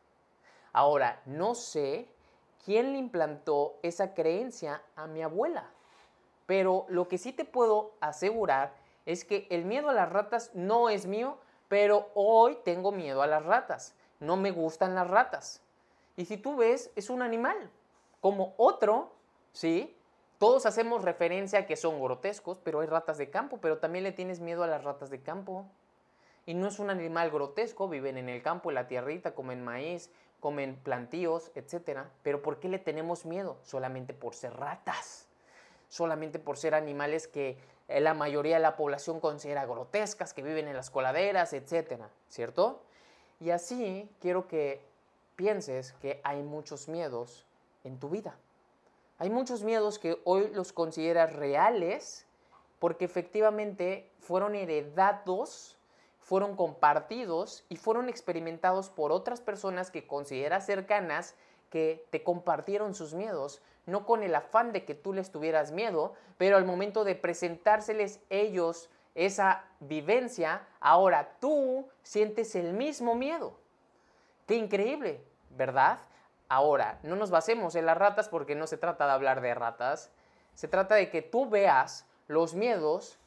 Ahora, 0.73 1.23
no 1.25 1.55
sé 1.55 2.07
quién 2.63 2.91
le 2.91 3.00
implantó 3.00 3.79
esa 3.81 4.13
creencia 4.13 4.83
a 4.95 5.07
mi 5.07 5.23
abuela, 5.23 5.71
pero 6.45 6.85
lo 6.88 7.07
que 7.07 7.17
sí 7.17 7.33
te 7.33 7.45
puedo 7.45 7.93
asegurar 8.00 8.75
es 9.07 9.25
que 9.25 9.47
el 9.50 9.65
miedo 9.65 9.89
a 9.89 9.93
las 9.93 10.11
ratas 10.11 10.51
no 10.53 10.88
es 10.88 11.07
mío, 11.07 11.39
pero 11.67 12.11
hoy 12.13 12.59
tengo 12.63 12.91
miedo 12.91 13.23
a 13.23 13.27
las 13.27 13.43
ratas. 13.43 13.95
No 14.19 14.38
me 14.38 14.51
gustan 14.51 14.93
las 14.93 15.09
ratas. 15.09 15.63
Y 16.15 16.25
si 16.25 16.38
tú 16.38 16.57
ves, 16.57 16.91
es 16.95 17.09
un 17.09 17.23
animal, 17.23 17.71
como 18.19 18.53
otro, 18.57 19.13
¿sí? 19.51 19.97
Todos 20.41 20.65
hacemos 20.65 21.03
referencia 21.03 21.60
a 21.60 21.65
que 21.67 21.75
son 21.75 22.01
grotescos, 22.01 22.57
pero 22.63 22.79
hay 22.79 22.88
ratas 22.88 23.19
de 23.19 23.29
campo, 23.29 23.60
pero 23.62 23.77
también 23.77 24.03
le 24.03 24.12
tienes 24.12 24.39
miedo 24.39 24.63
a 24.63 24.67
las 24.67 24.83
ratas 24.83 25.12
de 25.12 25.21
campo. 25.21 25.67
Y 26.48 26.55
no 26.55 26.67
es 26.67 26.79
un 26.79 26.89
animal 26.89 27.29
grotesco, 27.29 27.88
viven 27.88 28.17
en 28.17 28.27
el 28.27 28.41
campo, 28.41 28.71
en 28.71 28.74
la 28.74 28.88
tierrita, 28.88 29.36
comen 29.36 29.63
maíz, 29.63 30.10
comen 30.39 30.77
plantíos, 30.77 31.51
etc. 31.53 32.05
Pero 32.24 32.41
¿por 32.41 32.60
qué 32.60 32.69
le 32.69 32.79
tenemos 32.79 33.24
miedo? 33.24 33.60
Solamente 33.62 34.15
por 34.15 34.33
ser 34.33 34.55
ratas. 34.55 35.27
Solamente 35.89 36.39
por 36.39 36.57
ser 36.57 36.74
animales 36.74 37.27
que 37.27 37.60
eh, 37.88 38.01
la 38.01 38.15
mayoría 38.15 38.55
de 38.55 38.63
la 38.63 38.75
población 38.75 39.19
considera 39.19 39.67
grotescas, 39.67 40.33
que 40.33 40.41
viven 40.41 40.67
en 40.67 40.75
las 40.75 40.89
coladeras, 40.89 41.53
etcétera, 41.53 42.10
¿cierto? 42.29 42.81
Y 43.39 43.51
así 43.51 44.10
quiero 44.19 44.48
que 44.48 44.81
pienses 45.36 45.93
que 46.01 46.19
hay 46.24 46.41
muchos 46.41 46.88
miedos 46.88 47.45
en 47.83 48.00
tu 48.00 48.10
vida. 48.10 48.36
Hay 49.21 49.29
muchos 49.29 49.61
miedos 49.61 49.99
que 49.99 50.19
hoy 50.23 50.49
los 50.51 50.73
consideras 50.73 51.31
reales 51.35 52.25
porque 52.79 53.05
efectivamente 53.05 54.09
fueron 54.17 54.55
heredados, 54.55 55.77
fueron 56.17 56.55
compartidos 56.55 57.63
y 57.69 57.75
fueron 57.75 58.09
experimentados 58.09 58.89
por 58.89 59.11
otras 59.11 59.39
personas 59.39 59.91
que 59.91 60.07
consideras 60.07 60.65
cercanas 60.65 61.35
que 61.69 62.03
te 62.09 62.23
compartieron 62.23 62.95
sus 62.95 63.13
miedos, 63.13 63.61
no 63.85 64.07
con 64.07 64.23
el 64.23 64.33
afán 64.33 64.71
de 64.71 64.85
que 64.85 64.95
tú 64.95 65.13
les 65.13 65.29
tuvieras 65.29 65.71
miedo, 65.71 66.15
pero 66.39 66.57
al 66.57 66.65
momento 66.65 67.03
de 67.03 67.13
presentárseles 67.13 68.21
ellos 68.31 68.89
esa 69.13 69.65
vivencia, 69.81 70.65
ahora 70.79 71.37
tú 71.39 71.87
sientes 72.01 72.55
el 72.55 72.73
mismo 72.73 73.13
miedo. 73.13 73.53
Qué 74.47 74.55
increíble, 74.55 75.23
¿verdad? 75.51 75.99
Ahora, 76.53 77.00
no 77.03 77.15
nos 77.15 77.31
basemos 77.31 77.75
en 77.75 77.86
las 77.86 77.98
ratas 77.98 78.27
porque 78.27 78.55
no 78.55 78.67
se 78.67 78.75
trata 78.75 79.05
de 79.05 79.13
hablar 79.13 79.39
de 79.39 79.53
ratas, 79.53 80.12
se 80.53 80.67
trata 80.67 80.96
de 80.96 81.10
que 81.10 81.22
tú 81.22 81.50
veas 81.50 82.05
los 82.27 82.55
miedos 82.55 83.17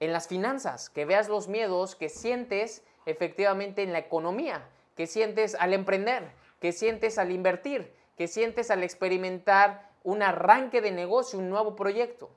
en 0.00 0.12
las 0.12 0.26
finanzas, 0.26 0.90
que 0.90 1.04
veas 1.04 1.28
los 1.28 1.46
miedos 1.46 1.94
que 1.94 2.08
sientes 2.08 2.82
efectivamente 3.04 3.84
en 3.84 3.92
la 3.92 4.00
economía, 4.00 4.64
que 4.96 5.06
sientes 5.06 5.54
al 5.54 5.74
emprender, 5.74 6.32
que 6.58 6.72
sientes 6.72 7.18
al 7.18 7.30
invertir, 7.30 7.94
que 8.16 8.26
sientes 8.26 8.72
al 8.72 8.82
experimentar 8.82 9.88
un 10.02 10.24
arranque 10.24 10.80
de 10.80 10.90
negocio, 10.90 11.38
un 11.38 11.48
nuevo 11.48 11.76
proyecto. 11.76 12.30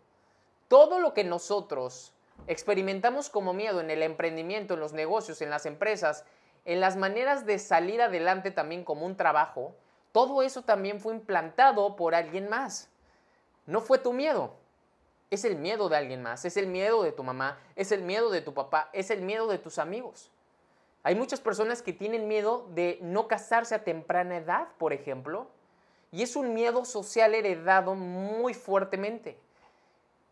Todo 0.68 1.00
lo 1.00 1.16
que 1.16 1.24
nosotros 1.24 2.14
experimentamos 2.46 3.32
como 3.32 3.54
miedo 3.54 3.82
en 3.82 3.90
el 3.90 4.04
emprendimiento, 4.04 4.76
en 4.76 4.80
los 4.80 4.94
negocios, 4.94 5.42
en 5.42 5.50
las 5.50 5.66
empresas, 5.66 6.24
en 6.66 6.82
las 6.82 6.98
maneras 6.98 7.48
de 7.48 7.58
salir 7.58 8.00
adelante 8.00 8.52
también 8.52 8.84
como 8.84 9.08
un 9.08 9.18
trabajo, 9.18 9.74
todo 10.12 10.42
eso 10.42 10.64
también 10.64 11.00
fue 11.00 11.14
implantado 11.14 11.96
por 11.96 12.16
alguien 12.16 12.50
más. 12.50 12.90
No 13.66 13.82
fue 13.82 14.00
tu 14.00 14.14
miedo, 14.14 14.54
es 15.30 15.46
el 15.46 15.56
miedo 15.56 15.90
de 15.90 15.98
alguien 15.98 16.24
más, 16.24 16.46
es 16.46 16.58
el 16.58 16.68
miedo 16.68 17.04
de 17.04 17.12
tu 17.12 17.24
mamá, 17.24 17.60
es 17.76 17.92
el 17.92 18.02
miedo 18.02 18.32
de 18.32 18.42
tu 18.42 18.54
papá, 18.54 18.90
es 18.94 19.12
el 19.12 19.22
miedo 19.22 19.48
de 19.48 19.60
tus 19.60 19.78
amigos. 19.78 20.32
Hay 21.04 21.16
muchas 21.16 21.40
personas 21.40 21.82
que 21.82 21.94
tienen 21.94 22.28
miedo 22.28 22.68
de 22.72 22.98
no 23.02 23.28
casarse 23.28 23.76
a 23.76 23.84
temprana 23.84 24.38
edad, 24.38 24.68
por 24.78 24.92
ejemplo, 24.92 25.48
y 26.12 26.24
es 26.24 26.36
un 26.36 26.54
miedo 26.54 26.84
social 26.84 27.36
heredado 27.36 27.94
muy 27.96 28.54
fuertemente. 28.54 29.38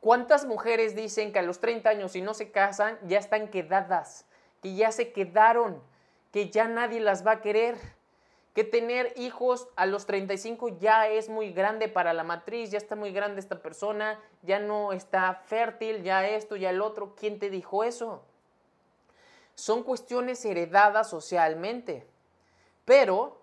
¿Cuántas 0.02 0.46
mujeres 0.46 0.96
dicen 0.96 1.32
que 1.32 1.40
a 1.40 1.44
los 1.44 1.60
30 1.60 1.90
años 1.90 2.12
si 2.14 2.22
no 2.22 2.34
se 2.34 2.52
casan 2.52 2.98
ya 3.04 3.20
están 3.20 3.50
quedadas, 3.50 4.26
que 4.62 4.76
ya 4.76 4.92
se 4.92 5.12
quedaron, 5.12 5.82
que 6.32 6.50
ya 6.50 6.68
nadie 6.68 7.00
las 7.00 7.26
va 7.26 7.34
a 7.34 7.42
querer? 7.42 7.78
Que 8.58 8.64
tener 8.64 9.14
hijos 9.18 9.68
a 9.76 9.86
los 9.86 10.08
35 10.08 10.80
ya 10.80 11.08
es 11.08 11.30
muy 11.30 11.54
grande 11.54 11.88
para 11.88 12.12
la 12.12 12.24
matriz, 12.24 12.72
ya 12.72 12.80
está 12.80 12.96
muy 12.96 13.12
grande 13.12 13.40
esta 13.40 13.62
persona, 13.62 14.20
ya 14.42 14.58
no 14.58 14.94
está 14.94 15.36
fértil, 15.46 16.02
ya 16.02 16.28
esto, 16.28 16.56
ya 16.56 16.72
el 16.72 16.82
otro. 16.82 17.14
¿Quién 17.14 17.38
te 17.38 17.52
dijo 17.52 17.84
eso? 17.84 18.24
Son 19.54 19.84
cuestiones 19.84 20.44
heredadas 20.44 21.08
socialmente, 21.08 22.08
pero 22.84 23.38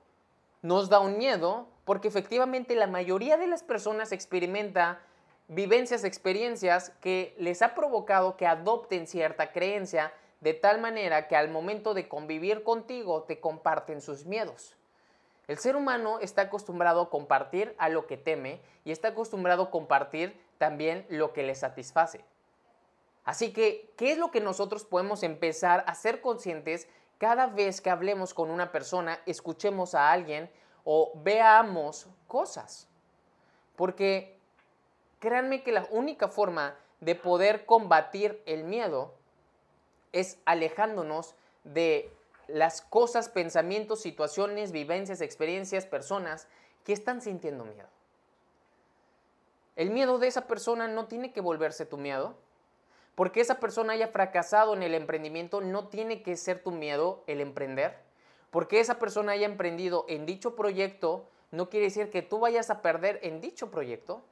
nos 0.62 0.88
da 0.88 0.98
un 0.98 1.16
miedo 1.16 1.68
porque 1.84 2.08
efectivamente 2.08 2.74
la 2.74 2.88
mayoría 2.88 3.36
de 3.36 3.46
las 3.46 3.62
personas 3.62 4.10
experimenta 4.10 5.00
vivencias, 5.46 6.02
experiencias 6.02 6.90
que 7.00 7.36
les 7.38 7.62
ha 7.62 7.76
provocado 7.76 8.36
que 8.36 8.48
adopten 8.48 9.06
cierta 9.06 9.52
creencia 9.52 10.12
de 10.40 10.54
tal 10.54 10.80
manera 10.80 11.28
que 11.28 11.36
al 11.36 11.52
momento 11.52 11.94
de 11.94 12.08
convivir 12.08 12.64
contigo 12.64 13.22
te 13.22 13.38
comparten 13.38 14.00
sus 14.00 14.26
miedos. 14.26 14.74
El 15.46 15.58
ser 15.58 15.76
humano 15.76 16.20
está 16.20 16.42
acostumbrado 16.42 17.02
a 17.02 17.10
compartir 17.10 17.74
a 17.78 17.88
lo 17.88 18.06
que 18.06 18.16
teme 18.16 18.60
y 18.84 18.92
está 18.92 19.08
acostumbrado 19.08 19.64
a 19.64 19.70
compartir 19.70 20.40
también 20.58 21.06
lo 21.10 21.32
que 21.32 21.42
le 21.42 21.54
satisface. 21.54 22.24
Así 23.24 23.52
que, 23.52 23.90
¿qué 23.96 24.12
es 24.12 24.18
lo 24.18 24.30
que 24.30 24.40
nosotros 24.40 24.84
podemos 24.84 25.22
empezar 25.22 25.84
a 25.86 25.94
ser 25.94 26.20
conscientes 26.20 26.88
cada 27.18 27.46
vez 27.46 27.80
que 27.80 27.90
hablemos 27.90 28.34
con 28.34 28.50
una 28.50 28.72
persona, 28.72 29.20
escuchemos 29.26 29.94
a 29.94 30.12
alguien 30.12 30.50
o 30.84 31.12
veamos 31.16 32.06
cosas? 32.26 32.88
Porque 33.76 34.38
créanme 35.20 35.62
que 35.62 35.72
la 35.72 35.86
única 35.90 36.28
forma 36.28 36.76
de 37.00 37.14
poder 37.14 37.66
combatir 37.66 38.42
el 38.46 38.64
miedo 38.64 39.14
es 40.12 40.38
alejándonos 40.44 41.34
de 41.64 42.12
las 42.48 42.82
cosas, 42.82 43.28
pensamientos, 43.28 44.00
situaciones, 44.00 44.72
vivencias, 44.72 45.20
experiencias, 45.20 45.86
personas 45.86 46.46
que 46.84 46.92
están 46.92 47.22
sintiendo 47.22 47.64
miedo. 47.64 47.88
El 49.76 49.90
miedo 49.90 50.18
de 50.18 50.28
esa 50.28 50.46
persona 50.46 50.88
no 50.88 51.06
tiene 51.06 51.32
que 51.32 51.40
volverse 51.40 51.86
tu 51.86 51.96
miedo. 51.96 52.36
Porque 53.14 53.40
esa 53.40 53.60
persona 53.60 53.92
haya 53.92 54.08
fracasado 54.08 54.74
en 54.74 54.82
el 54.82 54.94
emprendimiento 54.94 55.60
no 55.60 55.86
tiene 55.86 56.22
que 56.22 56.36
ser 56.36 56.62
tu 56.62 56.72
miedo 56.72 57.22
el 57.26 57.40
emprender. 57.40 57.96
Porque 58.50 58.80
esa 58.80 58.98
persona 58.98 59.32
haya 59.32 59.46
emprendido 59.46 60.04
en 60.08 60.26
dicho 60.26 60.56
proyecto 60.56 61.28
no 61.52 61.70
quiere 61.70 61.86
decir 61.86 62.10
que 62.10 62.22
tú 62.22 62.40
vayas 62.40 62.70
a 62.70 62.82
perder 62.82 63.20
en 63.22 63.40
dicho 63.40 63.70
proyecto. 63.70 64.22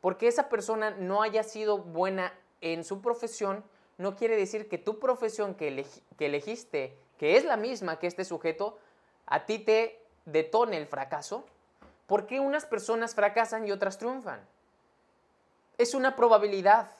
Porque 0.00 0.28
esa 0.28 0.48
persona 0.48 0.90
no 0.90 1.22
haya 1.22 1.42
sido 1.42 1.78
buena 1.78 2.32
en 2.60 2.84
su 2.84 3.00
profesión 3.00 3.64
no 3.98 4.16
quiere 4.16 4.36
decir 4.36 4.68
que 4.68 4.78
tu 4.78 4.98
profesión 4.98 5.54
que, 5.54 5.86
que 6.18 6.26
elegiste 6.26 6.96
que 7.22 7.36
es 7.36 7.44
la 7.44 7.56
misma 7.56 8.00
que 8.00 8.08
este 8.08 8.24
sujeto, 8.24 8.80
a 9.26 9.46
ti 9.46 9.60
te 9.60 10.04
detone 10.24 10.76
el 10.76 10.88
fracaso? 10.88 11.46
¿Por 12.08 12.26
qué 12.26 12.40
unas 12.40 12.66
personas 12.66 13.14
fracasan 13.14 13.64
y 13.64 13.70
otras 13.70 13.96
triunfan? 13.96 14.40
Es 15.78 15.94
una 15.94 16.16
probabilidad. 16.16 16.90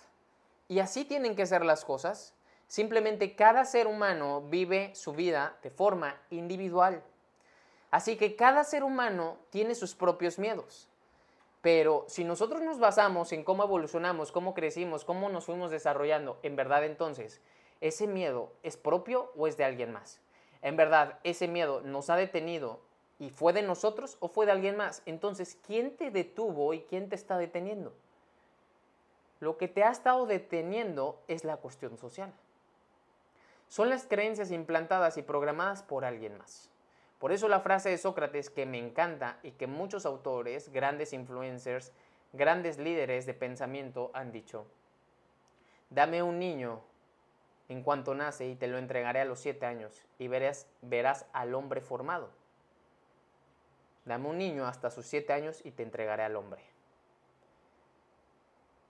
Y 0.69 0.79
así 0.79 1.05
tienen 1.05 1.35
que 1.35 1.45
ser 1.45 1.65
las 1.65 1.85
cosas. 1.85 2.35
Simplemente 2.69 3.35
cada 3.35 3.65
ser 3.65 3.89
humano 3.89 4.43
vive 4.43 4.95
su 4.95 5.13
vida 5.13 5.57
de 5.61 5.71
forma 5.71 6.15
individual. 6.31 7.03
Así 7.91 8.17
que 8.17 8.37
cada 8.37 8.63
ser 8.63 8.85
humano 8.85 9.39
tiene 9.51 9.75
sus 9.75 9.97
propios 9.97 10.39
miedos. 10.39 10.89
Pero 11.63 12.05
si 12.07 12.23
nosotros 12.23 12.63
nos 12.63 12.79
basamos 12.79 13.33
en 13.33 13.43
cómo 13.43 13.65
evolucionamos, 13.65 14.31
cómo 14.31 14.55
crecimos, 14.55 15.05
cómo 15.05 15.31
nos 15.31 15.47
fuimos 15.47 15.73
desarrollando, 15.73 16.39
en 16.45 16.55
verdad 16.55 16.85
entonces 16.85 17.41
¿ese 17.83 18.07
miedo 18.07 18.51
es 18.63 18.79
propio 18.79 19.31
o 19.37 19.47
es 19.47 19.59
de 19.59 19.65
alguien 19.65 19.93
más? 19.93 20.21
En 20.63 20.77
verdad, 20.77 21.19
ese 21.25 21.49
miedo 21.49 21.83
nos 21.83 22.09
ha 22.09 22.17
detenido 22.17 22.81
y 23.19 23.31
fue 23.31 23.53
de 23.53 23.63
nosotros 23.63 24.17
o 24.21 24.29
fue 24.29 24.47
de 24.47 24.53
alguien 24.53 24.77
más. 24.77 25.03
Entonces, 25.05 25.59
¿quién 25.67 25.97
te 25.97 26.11
detuvo 26.11 26.73
y 26.73 26.83
quién 26.83 27.09
te 27.09 27.17
está 27.17 27.37
deteniendo? 27.37 27.93
Lo 29.41 29.59
que 29.59 29.69
te 29.69 29.83
ha 29.83 29.91
estado 29.91 30.25
deteniendo 30.25 31.21
es 31.27 31.45
la 31.45 31.57
cuestión 31.57 31.99
social. 31.99 32.33
Son 33.69 33.91
las 33.91 34.07
creencias 34.07 34.51
implantadas 34.51 35.17
y 35.17 35.23
programadas 35.23 35.83
por 35.83 36.05
alguien 36.05 36.39
más. 36.39 36.71
Por 37.19 37.33
eso 37.33 37.49
la 37.49 37.61
frase 37.61 37.89
de 37.89 37.99
Sócrates 37.99 38.51
que 38.51 38.67
me 38.67 38.79
encanta 38.79 39.39
y 39.43 39.53
que 39.53 39.67
muchos 39.67 40.07
autores, 40.07 40.73
grandes 40.73 41.13
influencers, 41.13 41.93
grandes 42.33 42.79
líderes 42.79 43.27
de 43.27 43.35
pensamiento 43.35 44.11
han 44.15 44.31
dicho, 44.31 44.67
dame 45.91 46.23
un 46.23 46.39
niño 46.39 46.83
en 47.73 47.83
cuanto 47.83 48.15
nace 48.15 48.47
y 48.47 48.55
te 48.55 48.69
lo 48.69 48.79
entregaré 48.79 49.21
a 49.21 49.25
los 49.25 49.41
siete 49.41 49.67
años 49.67 50.03
y 50.19 50.29
verás, 50.29 50.67
verás 50.83 51.27
al 51.33 51.55
hombre 51.55 51.81
formado. 51.81 52.31
Dame 54.05 54.29
un 54.29 54.39
niño 54.39 54.67
hasta 54.67 54.91
sus 54.91 55.07
siete 55.07 55.33
años 55.33 55.61
y 55.65 55.71
te 55.71 55.83
entregaré 55.83 56.23
al 56.25 56.37
hombre. 56.37 56.63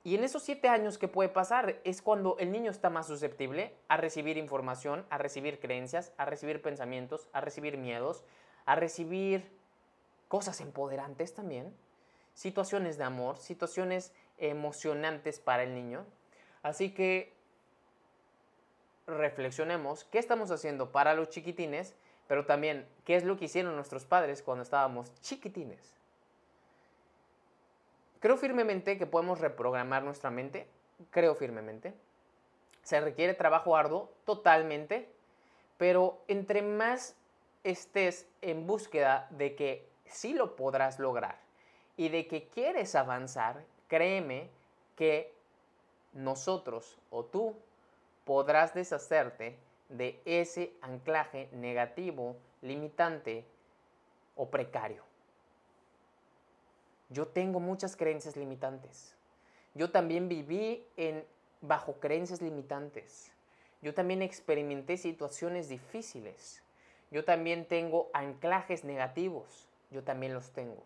Y 0.04 0.16
en 0.16 0.24
esos 0.24 0.42
siete 0.42 0.68
años 0.68 0.98
que 0.98 1.06
puede 1.06 1.28
pasar 1.28 1.80
es 1.84 2.02
cuando 2.02 2.36
el 2.38 2.50
niño 2.50 2.70
está 2.70 2.90
más 2.90 3.06
susceptible 3.06 3.72
a 3.88 3.96
recibir 3.96 4.36
información, 4.36 5.06
a 5.10 5.18
recibir 5.18 5.60
creencias, 5.60 6.12
a 6.16 6.24
recibir 6.24 6.60
pensamientos, 6.60 7.28
a 7.32 7.40
recibir 7.40 7.78
miedos, 7.78 8.24
a 8.64 8.74
recibir 8.74 9.48
cosas 10.26 10.60
empoderantes 10.60 11.34
también, 11.34 11.72
situaciones 12.34 12.98
de 12.98 13.04
amor, 13.04 13.36
situaciones 13.38 14.12
emocionantes 14.38 15.38
para 15.38 15.62
el 15.62 15.74
niño. 15.74 16.04
Así 16.62 16.92
que 16.92 17.32
reflexionemos 19.06 20.04
qué 20.04 20.18
estamos 20.18 20.50
haciendo 20.50 20.92
para 20.92 21.14
los 21.14 21.28
chiquitines, 21.28 21.94
pero 22.28 22.46
también 22.46 22.86
qué 23.04 23.16
es 23.16 23.24
lo 23.24 23.36
que 23.36 23.46
hicieron 23.46 23.74
nuestros 23.76 24.04
padres 24.04 24.42
cuando 24.42 24.62
estábamos 24.62 25.12
chiquitines. 25.20 25.94
Creo 28.20 28.36
firmemente 28.36 28.98
que 28.98 29.06
podemos 29.06 29.40
reprogramar 29.40 30.04
nuestra 30.04 30.30
mente, 30.30 30.68
creo 31.10 31.34
firmemente. 31.34 31.92
Se 32.84 33.00
requiere 33.00 33.34
trabajo 33.34 33.76
arduo, 33.76 34.12
totalmente, 34.24 35.08
pero 35.76 36.20
entre 36.28 36.62
más 36.62 37.16
estés 37.64 38.26
en 38.40 38.66
búsqueda 38.66 39.26
de 39.30 39.54
que 39.56 39.88
sí 40.06 40.34
lo 40.34 40.56
podrás 40.56 40.98
lograr 40.98 41.38
y 41.96 42.08
de 42.08 42.26
que 42.26 42.48
quieres 42.48 42.94
avanzar, 42.94 43.64
créeme 43.88 44.48
que 44.96 45.32
nosotros 46.12 46.98
o 47.10 47.24
tú 47.24 47.56
podrás 48.24 48.74
deshacerte 48.74 49.56
de 49.88 50.20
ese 50.24 50.72
anclaje 50.80 51.48
negativo, 51.52 52.36
limitante 52.60 53.44
o 54.36 54.48
precario. 54.48 55.02
Yo 57.10 57.26
tengo 57.26 57.60
muchas 57.60 57.94
creencias 57.94 58.36
limitantes. 58.36 59.14
Yo 59.74 59.90
también 59.90 60.28
viví 60.28 60.86
en, 60.96 61.24
bajo 61.60 61.94
creencias 61.94 62.40
limitantes. 62.40 63.32
Yo 63.82 63.92
también 63.92 64.22
experimenté 64.22 64.96
situaciones 64.96 65.68
difíciles. 65.68 66.62
Yo 67.10 67.24
también 67.24 67.66
tengo 67.66 68.08
anclajes 68.14 68.84
negativos. 68.84 69.68
Yo 69.90 70.02
también 70.02 70.32
los 70.32 70.52
tengo. 70.52 70.82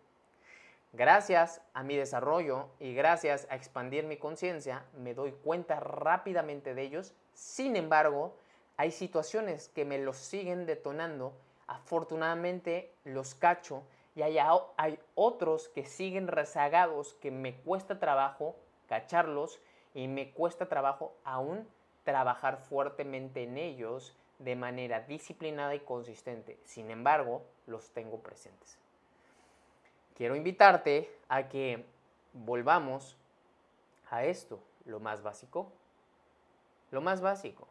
Gracias 0.93 1.61
a 1.75 1.83
mi 1.83 1.97
desarrollo 1.97 2.69
y 2.81 2.95
gracias 2.95 3.47
a 3.50 3.57
expandir 3.57 4.05
mi 4.05 4.16
conciencia, 4.16 4.85
me 4.97 5.14
doy 5.14 5.33
cuenta 5.33 5.78
rápidamente 5.81 6.75
de 6.75 6.83
ellos. 6.83 7.14
Sin 7.35 7.76
embargo, 7.76 8.37
hay 8.76 8.90
situaciones 8.90 9.69
que 9.69 9.85
me 9.85 9.99
los 9.99 10.16
siguen 10.16 10.66
detonando. 10.66 11.35
Afortunadamente 11.66 12.93
los 13.05 13.35
cacho 13.35 13.83
y 14.14 14.23
hay, 14.23 14.38
hay 14.76 14.99
otros 15.14 15.69
que 15.69 15.85
siguen 15.85 16.28
rezagados 16.28 17.14
que 17.14 17.31
me 17.31 17.55
cuesta 17.57 17.99
trabajo 17.99 18.57
cacharlos 18.88 19.61
y 19.95 20.09
me 20.09 20.31
cuesta 20.31 20.69
trabajo 20.69 21.16
aún 21.25 21.69
trabajar 22.05 22.59
fuertemente 22.59 23.43
en 23.43 23.59
ellos 23.59 24.16
de 24.38 24.55
manera 24.55 25.00
disciplinada 25.00 25.75
y 25.75 25.81
consistente. 25.81 26.59
Sin 26.64 26.90
embargo, 26.90 27.43
los 27.66 27.90
tengo 27.90 28.21
presentes. 28.21 28.78
Quiero 30.16 30.35
invitarte 30.35 31.11
a 31.28 31.49
que 31.49 31.85
volvamos 32.32 33.16
a 34.11 34.25
esto, 34.25 34.58
lo 34.87 34.99
más 34.99 35.23
básico. 35.23 35.70
Lo 36.90 37.02
más 37.02 37.20
básico. 37.20 37.68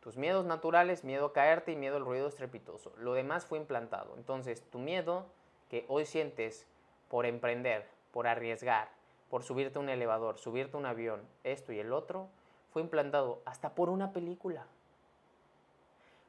Tus 0.00 0.16
miedos 0.16 0.44
naturales, 0.44 1.02
miedo 1.02 1.26
a 1.26 1.32
caerte 1.32 1.72
y 1.72 1.76
miedo 1.76 1.96
al 1.96 2.04
ruido 2.04 2.28
estrepitoso. 2.28 2.92
Lo 2.98 3.14
demás 3.14 3.46
fue 3.46 3.58
implantado. 3.58 4.14
Entonces, 4.16 4.62
tu 4.70 4.78
miedo 4.78 5.26
que 5.68 5.84
hoy 5.88 6.06
sientes 6.06 6.66
por 7.08 7.26
emprender, 7.26 7.88
por 8.12 8.28
arriesgar, 8.28 8.90
por 9.28 9.42
subirte 9.42 9.78
a 9.78 9.82
un 9.82 9.88
elevador, 9.88 10.38
subirte 10.38 10.76
a 10.76 10.80
un 10.80 10.86
avión, 10.86 11.22
esto 11.42 11.72
y 11.72 11.80
el 11.80 11.92
otro, 11.92 12.28
fue 12.72 12.82
implantado 12.82 13.40
hasta 13.46 13.74
por 13.74 13.88
una 13.88 14.12
película. 14.12 14.66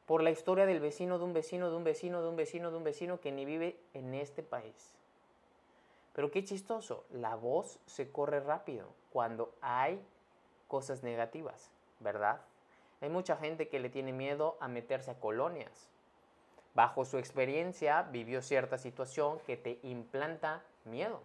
Por 0.07 0.23
la 0.23 0.31
historia 0.31 0.65
del 0.65 0.79
vecino, 0.79 1.19
de 1.19 1.25
un 1.25 1.33
vecino, 1.33 1.69
de 1.69 1.75
un 1.75 1.83
vecino, 1.83 2.21
de 2.21 2.29
un 2.29 2.35
vecino, 2.35 2.71
de 2.71 2.77
un 2.77 2.83
vecino 2.83 3.19
que 3.19 3.31
ni 3.31 3.45
vive 3.45 3.77
en 3.93 4.13
este 4.13 4.41
país. 4.41 4.95
Pero 6.15 6.31
qué 6.31 6.45
chistoso, 6.45 7.03
la 7.11 7.35
voz 7.35 7.77
se 7.85 8.09
corre 8.09 8.39
rápido 8.39 8.87
cuando 9.11 9.53
hay 9.61 10.01
cosas 10.69 11.03
negativas, 11.03 11.69
¿verdad? 11.99 12.39
Hay 13.01 13.09
mucha 13.09 13.35
gente 13.35 13.67
que 13.67 13.79
le 13.79 13.89
tiene 13.89 14.13
miedo 14.13 14.55
a 14.61 14.69
meterse 14.69 15.11
a 15.11 15.19
colonias, 15.19 15.89
bajo 16.73 17.03
su 17.03 17.17
experiencia 17.17 18.03
vivió 18.03 18.41
cierta 18.41 18.77
situación 18.77 19.39
que 19.45 19.57
te 19.57 19.79
implanta 19.83 20.63
miedo. 20.85 21.21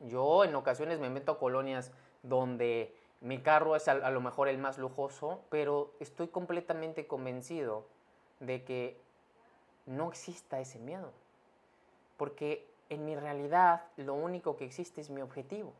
Yo 0.00 0.44
en 0.44 0.54
ocasiones 0.54 1.00
me 1.00 1.08
meto 1.08 1.32
a 1.32 1.38
colonias 1.38 1.92
donde 2.22 2.94
mi 3.22 3.40
carro 3.40 3.76
es 3.76 3.88
a, 3.88 4.10
lo 4.10 4.20
mejor 4.20 4.48
el 4.48 4.58
más 4.58 4.76
lujoso, 4.76 5.40
pero 5.48 5.94
estoy 6.00 6.28
completamente 6.28 7.06
convencido 7.06 7.86
de 8.40 8.62
que 8.62 9.00
no 9.86 10.08
exista 10.08 10.60
ese 10.60 10.78
miedo. 10.78 11.12
Porque 12.18 12.75
en 12.88 13.04
mi 13.04 13.16
realidad 13.16 13.84
lo 13.96 14.14
único 14.14 14.56
que 14.56 14.64
existe 14.64 15.00
es 15.00 15.10
mi 15.10 15.22
objetivo. 15.22 15.72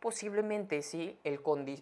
Posiblemente 0.00 0.82
sí, 0.82 1.18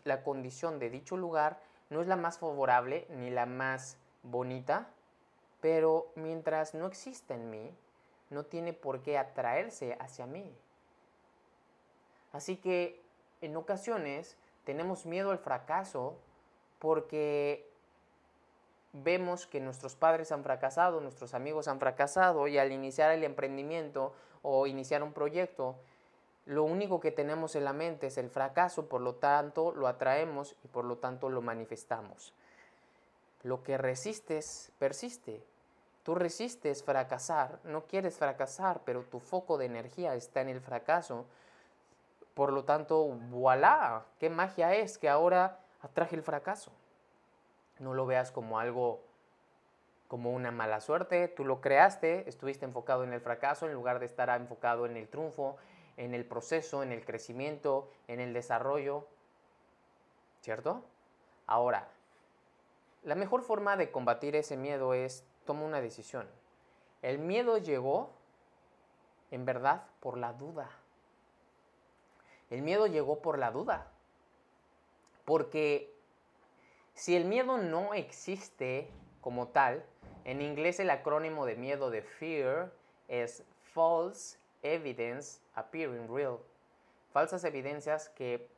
la 0.05 0.23
condición 0.23 0.79
de 0.79 0.91
dicho 0.91 1.17
lugar 1.17 1.61
no 1.91 2.01
es 2.01 2.07
la 2.07 2.17
más 2.17 2.39
favorable 2.39 3.07
ni 3.11 3.31
la 3.31 3.47
más 3.47 3.99
bonita, 4.23 4.89
pero 5.61 6.13
mientras 6.15 6.75
no 6.75 6.87
exista 6.87 7.35
en 7.35 7.51
mí, 7.51 7.75
no 8.31 8.45
tiene 8.45 8.73
por 8.73 9.03
qué 9.03 9.19
atraerse 9.19 9.97
hacia 10.01 10.27
mí. 10.27 10.55
Así 12.33 12.57
que 12.57 13.01
en 13.41 13.57
ocasiones 13.57 14.37
tenemos 14.65 15.07
miedo 15.07 15.31
al 15.31 15.39
fracaso 15.39 16.17
porque 16.79 17.71
vemos 18.95 19.47
que 19.47 19.61
nuestros 19.61 19.97
padres 19.97 20.33
han 20.33 20.45
fracasado, 20.45 21.01
nuestros 21.01 21.35
amigos 21.35 21.69
han 21.69 21.81
fracasado 21.81 22.47
y 22.47 22.59
al 22.59 22.73
iniciar 22.73 23.11
el 23.11 23.25
emprendimiento 23.25 24.15
o 24.43 24.67
iniciar 24.67 25.03
un 25.03 25.13
proyecto, 25.13 25.75
lo 26.47 26.63
único 26.65 27.01
que 27.01 27.11
tenemos 27.11 27.57
en 27.57 27.65
la 27.65 27.73
mente 27.73 28.07
es 28.07 28.19
el 28.19 28.31
fracaso, 28.31 28.87
por 28.87 29.01
lo 29.01 29.15
tanto 29.15 29.73
lo 29.73 29.89
atraemos 29.89 30.55
y 30.63 30.69
por 30.69 30.85
lo 30.85 30.99
tanto 30.99 31.29
lo 31.29 31.43
manifestamos. 31.43 32.33
Lo 33.43 33.63
que 33.63 33.77
resistes 33.79 34.71
persiste. 34.79 35.43
Tú 36.03 36.15
resistes 36.15 36.85
fracasar, 36.85 37.61
no 37.65 37.85
quieres 37.87 38.19
fracasar, 38.19 38.83
pero 38.85 39.05
tu 39.05 39.21
foco 39.21 39.57
de 39.57 39.65
energía 39.65 40.15
está 40.15 40.43
en 40.43 40.51
el 40.51 40.61
fracaso. 40.61 41.25
Por 42.35 42.53
lo 42.53 42.65
tanto, 42.65 43.07
voilà, 43.31 44.05
qué 44.21 44.29
magia 44.29 44.75
es 44.75 44.99
que 44.99 45.09
ahora 45.09 45.61
atraje 45.81 46.15
el 46.15 46.23
fracaso. 46.23 46.71
No 47.79 47.95
lo 47.95 48.07
veas 48.07 48.31
como 48.31 48.59
algo, 48.59 49.03
como 50.09 50.33
una 50.33 50.51
mala 50.51 50.81
suerte, 50.81 51.29
tú 51.29 51.45
lo 51.45 51.61
creaste, 51.61 52.29
estuviste 52.29 52.65
enfocado 52.65 53.05
en 53.05 53.13
el 53.13 53.21
fracaso 53.21 53.67
en 53.67 53.73
lugar 53.73 53.99
de 53.99 54.07
estar 54.07 54.29
enfocado 54.31 54.87
en 54.87 54.97
el 54.97 55.09
triunfo, 55.09 55.57
en 55.97 56.15
el 56.15 56.25
proceso, 56.25 56.83
en 56.83 56.93
el 56.93 57.05
crecimiento, 57.05 57.91
en 58.09 58.21
el 58.21 58.33
desarrollo. 58.33 59.07
¿Cierto? 60.41 60.85
Ahora, 61.47 61.89
la 63.03 63.15
mejor 63.15 63.43
forma 63.43 63.77
de 63.77 63.91
combatir 63.91 64.37
ese 64.37 64.57
miedo 64.57 64.95
es 64.95 65.25
toma 65.45 65.65
una 65.65 65.81
decisión. 65.81 66.29
El 67.03 67.19
miedo 67.19 67.59
llegó, 67.59 68.11
en 69.31 69.45
verdad, 69.45 69.85
por 70.01 70.17
la 70.17 70.33
duda. 70.33 70.71
El 72.51 72.63
miedo 72.63 72.87
llegó 72.87 73.21
por 73.21 73.39
la 73.39 73.51
duda. 73.51 73.89
Porque 75.25 75.94
si 76.95 77.17
el 77.17 77.25
miedo 77.25 77.59
no 77.59 77.93
existe 77.95 78.89
como 79.21 79.49
tal, 79.49 79.85
en 80.25 80.41
inglés 80.41 80.81
el 80.81 80.91
acrónimo 80.91 81.45
de 81.45 81.57
miedo 81.57 81.91
de 81.91 82.03
fear 82.03 82.73
es 83.09 83.45
false 83.75 84.39
evidence 84.63 85.41
appearing 85.55 86.09
real. 86.09 86.39
Falsas 87.13 87.45
evidencias 87.45 88.09
que 88.09 88.49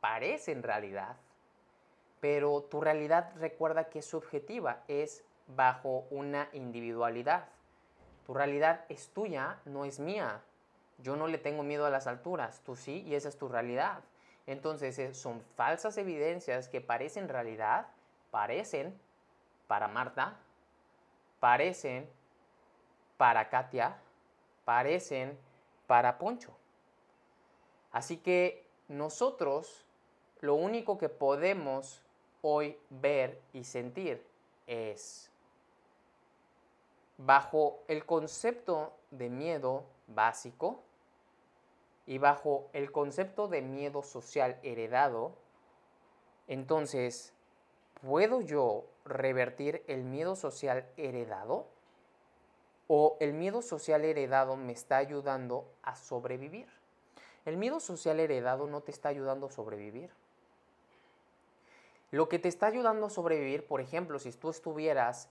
parecen 0.00 0.62
realidad, 0.62 1.16
pero 2.20 2.62
tu 2.62 2.80
realidad 2.80 3.32
recuerda 3.36 3.88
que 3.88 4.00
es 4.00 4.06
subjetiva, 4.06 4.82
es 4.88 5.24
bajo 5.46 6.06
una 6.10 6.48
individualidad. 6.52 7.48
Tu 8.26 8.34
realidad 8.34 8.84
es 8.88 9.08
tuya, 9.08 9.58
no 9.64 9.84
es 9.84 10.00
mía. 10.00 10.42
Yo 10.98 11.16
no 11.16 11.26
le 11.26 11.38
tengo 11.38 11.62
miedo 11.62 11.86
a 11.86 11.90
las 11.90 12.06
alturas, 12.06 12.60
tú 12.64 12.76
sí, 12.76 13.02
y 13.06 13.14
esa 13.14 13.28
es 13.28 13.36
tu 13.36 13.48
realidad. 13.48 14.00
Entonces 14.46 14.98
eh, 14.98 15.14
son 15.14 15.42
falsas 15.56 15.96
evidencias 15.96 16.68
que 16.68 16.80
parecen 16.80 17.28
realidad, 17.28 17.86
parecen 18.30 18.98
para 19.66 19.88
Marta, 19.88 20.36
parecen 21.38 22.08
para 23.16 23.48
Katia, 23.48 23.96
parecen 24.64 25.38
para 25.86 26.18
Poncho. 26.18 26.50
Así 27.92 28.16
que 28.16 28.66
nosotros 28.88 29.84
lo 30.40 30.54
único 30.54 30.98
que 30.98 31.08
podemos 31.08 32.02
hoy 32.42 32.78
ver 32.88 33.40
y 33.52 33.64
sentir 33.64 34.24
es 34.66 35.30
bajo 37.18 37.80
el 37.88 38.06
concepto 38.06 38.92
de 39.10 39.28
miedo 39.28 39.84
básico 40.06 40.82
y 42.10 42.18
bajo 42.18 42.68
el 42.72 42.90
concepto 42.90 43.46
de 43.46 43.62
miedo 43.62 44.02
social 44.02 44.58
heredado, 44.64 45.36
entonces, 46.48 47.32
¿puedo 48.02 48.40
yo 48.40 48.84
revertir 49.04 49.84
el 49.86 50.02
miedo 50.02 50.34
social 50.34 50.88
heredado? 50.96 51.68
¿O 52.88 53.16
el 53.20 53.32
miedo 53.32 53.62
social 53.62 54.04
heredado 54.04 54.56
me 54.56 54.72
está 54.72 54.96
ayudando 54.96 55.72
a 55.84 55.94
sobrevivir? 55.94 56.66
El 57.44 57.56
miedo 57.56 57.78
social 57.78 58.18
heredado 58.18 58.66
no 58.66 58.80
te 58.80 58.90
está 58.90 59.08
ayudando 59.08 59.46
a 59.46 59.52
sobrevivir. 59.52 60.10
Lo 62.10 62.28
que 62.28 62.40
te 62.40 62.48
está 62.48 62.66
ayudando 62.66 63.06
a 63.06 63.10
sobrevivir, 63.10 63.68
por 63.68 63.80
ejemplo, 63.80 64.18
si 64.18 64.32
tú 64.32 64.50
estuvieras 64.50 65.28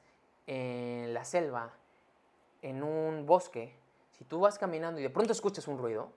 en 0.48 1.14
la 1.14 1.26
selva, 1.26 1.74
en 2.62 2.84
un 2.84 3.26
bosque, 3.26 3.76
si 4.18 4.24
tú 4.24 4.40
vas 4.40 4.58
caminando 4.58 5.02
y 5.02 5.04
de 5.04 5.10
pronto 5.10 5.34
escuchas 5.34 5.68
un 5.68 5.78
ruido, 5.78 6.14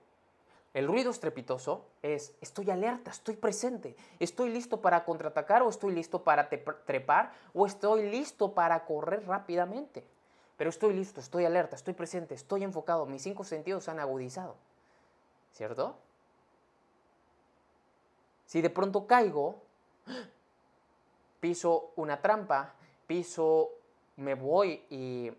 el 0.73 0.87
ruido 0.87 1.11
estrepitoso 1.11 1.85
es 2.01 2.33
estoy 2.41 2.71
alerta, 2.71 3.11
estoy 3.11 3.35
presente, 3.35 3.95
estoy 4.19 4.49
listo 4.49 4.81
para 4.81 5.05
contraatacar 5.05 5.61
o 5.61 5.69
estoy 5.69 5.93
listo 5.93 6.23
para 6.23 6.49
trepar 6.49 7.31
o 7.53 7.67
estoy 7.67 8.09
listo 8.09 8.53
para 8.53 8.85
correr 8.85 9.25
rápidamente. 9.27 10.03
Pero 10.57 10.69
estoy 10.69 10.93
listo, 10.93 11.19
estoy 11.19 11.45
alerta, 11.45 11.75
estoy 11.75 11.93
presente, 11.93 12.33
estoy 12.33 12.63
enfocado, 12.63 13.05
mis 13.05 13.21
cinco 13.21 13.43
sentidos 13.43 13.83
se 13.83 13.91
han 13.91 13.99
agudizado. 13.99 14.55
¿Cierto? 15.51 15.95
Si 18.45 18.61
de 18.61 18.69
pronto 18.69 19.05
caigo, 19.05 19.61
piso 21.39 21.91
una 21.95 22.21
trampa, 22.21 22.73
piso, 23.05 23.71
me 24.15 24.35
voy 24.35 24.83
y 24.89 25.31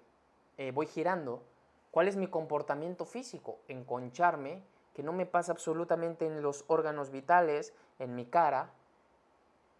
eh, 0.59 0.70
voy 0.73 0.87
girando, 0.87 1.42
¿cuál 1.90 2.09
es 2.09 2.16
mi 2.16 2.27
comportamiento 2.29 3.05
físico? 3.05 3.59
Enconcharme, 3.68 4.62
que 4.94 5.02
no 5.02 5.12
me 5.12 5.26
pasa 5.26 5.52
absolutamente 5.52 6.26
en 6.26 6.40
los 6.40 6.64
órganos 6.68 7.11
vitales, 7.11 7.74
en 7.98 8.14
mi 8.14 8.26
cara, 8.26 8.70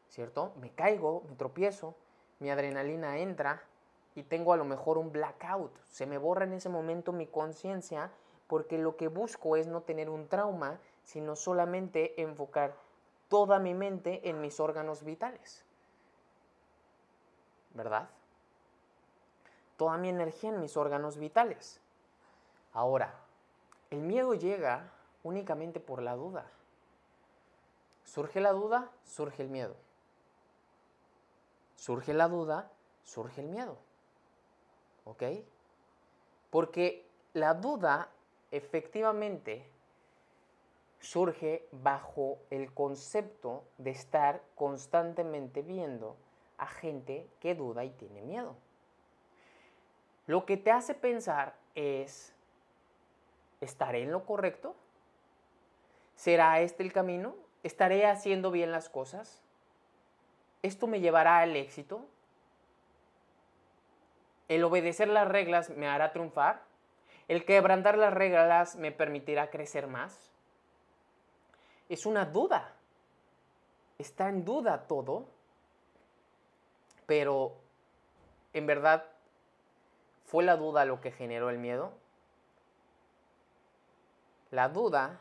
¿cierto? 0.09 0.53
Me 0.61 0.71
caigo, 0.71 1.23
me 1.29 1.37
tropiezo, 1.37 1.95
mi 2.41 2.51
adrenalina 2.51 3.19
entra 3.19 3.63
y 4.15 4.25
tengo 4.25 4.53
a 4.53 4.57
lo 4.57 4.65
mejor 4.65 4.99
un 4.99 5.13
blackout. 5.13 5.73
Se 5.89 6.07
me 6.07 6.19
borra 6.19 6.45
en 6.45 6.53
ese 6.53 6.69
momento 6.69 7.13
mi 7.13 7.27
conciencia 7.27 8.11
porque 8.49 8.77
lo 8.79 8.97
que 8.97 9.09
busco 9.09 9.57
es 9.57 9.67
no 9.67 9.83
tener 9.83 10.11
un 10.11 10.29
trauma, 10.29 10.79
sino 11.05 11.37
solamente 11.37 12.21
enfocar 12.21 12.75
toda 13.29 13.59
mi 13.59 13.75
mente 13.75 14.29
en 14.29 14.41
mis 14.41 14.61
órganos 14.61 15.05
vitales. 15.05 15.65
¿Verdad? 17.73 18.09
Toda 19.77 19.97
mi 19.97 20.09
energía 20.09 20.51
en 20.51 20.61
mis 20.61 20.77
órganos 20.77 21.19
vitales. 21.19 21.81
Ahora, 22.73 23.15
el 23.91 24.01
miedo 24.01 24.35
llega 24.35 24.91
únicamente 25.25 25.81
por 25.81 26.01
la 26.01 26.15
duda. 26.15 26.47
Surge 28.05 28.41
la 28.41 28.53
duda, 28.53 28.93
surge 29.03 29.43
el 29.43 29.49
miedo. 29.49 29.75
Surge 31.75 32.15
la 32.15 32.29
duda, 32.29 32.71
surge 33.03 33.41
el 33.41 33.49
miedo. 33.49 33.77
¿Ok? 35.05 35.25
Porque 36.51 37.05
la 37.33 37.55
duda 37.55 38.09
efectivamente 38.53 39.69
surge 41.01 41.67
bajo 41.73 42.39
el 42.51 42.73
concepto 42.73 43.65
de 43.79 43.91
estar 43.91 44.43
constantemente 44.55 45.63
viendo 45.63 46.17
a 46.57 46.67
gente 46.67 47.29
que 47.41 47.55
duda 47.55 47.85
y 47.85 47.91
tiene 47.91 48.23
miedo. 48.23 48.57
Lo 50.27 50.47
que 50.47 50.57
te 50.57 50.71
hace 50.71 50.95
pensar 50.95 51.55
es, 51.75 52.33
¿estaré 53.61 54.03
en 54.03 54.13
lo 54.13 54.25
correcto? 54.25 54.75
¿Será 56.25 56.59
este 56.61 56.83
el 56.83 56.91
camino? 56.91 57.35
¿Estaré 57.63 58.07
haciendo 58.07 58.51
bien 58.51 58.73
las 58.73 58.89
cosas? 58.89 59.43
¿Esto 60.63 60.87
me 60.87 61.01
llevará 61.01 61.41
al 61.41 61.55
éxito? 61.55 62.07
¿El 64.49 64.65
obedecer 64.65 65.09
las 65.09 65.29
reglas 65.29 65.69
me 65.69 65.87
hará 65.87 66.13
triunfar? 66.13 66.63
¿El 67.29 67.45
quebrantar 67.45 67.99
las 67.99 68.15
reglas 68.15 68.75
me 68.77 68.91
permitirá 68.91 69.51
crecer 69.51 69.87
más? 69.87 70.31
Es 71.91 72.07
una 72.07 72.25
duda. 72.25 72.73
Está 73.99 74.31
en 74.31 74.47
duda 74.47 74.87
todo. 74.87 75.27
Pero, 77.05 77.55
¿en 78.55 78.65
verdad 78.65 79.05
fue 80.25 80.43
la 80.43 80.57
duda 80.57 80.87
lo 80.87 81.03
que 81.03 81.13
generó 81.13 81.51
el 81.51 81.59
miedo? 81.59 81.93
La 84.51 84.71
duda 84.71 85.21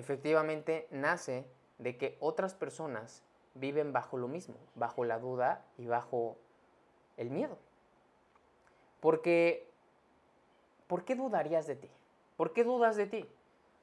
efectivamente 0.00 0.88
nace 0.90 1.46
de 1.78 1.96
que 1.96 2.16
otras 2.20 2.54
personas 2.54 3.22
viven 3.54 3.92
bajo 3.92 4.16
lo 4.16 4.28
mismo, 4.28 4.56
bajo 4.74 5.04
la 5.04 5.18
duda 5.18 5.64
y 5.78 5.86
bajo 5.86 6.36
el 7.16 7.30
miedo. 7.30 7.58
Porque, 9.00 9.68
¿por 10.86 11.04
qué 11.04 11.14
dudarías 11.14 11.66
de 11.66 11.76
ti? 11.76 11.88
¿Por 12.36 12.52
qué 12.52 12.64
dudas 12.64 12.96
de 12.96 13.06
ti? 13.06 13.28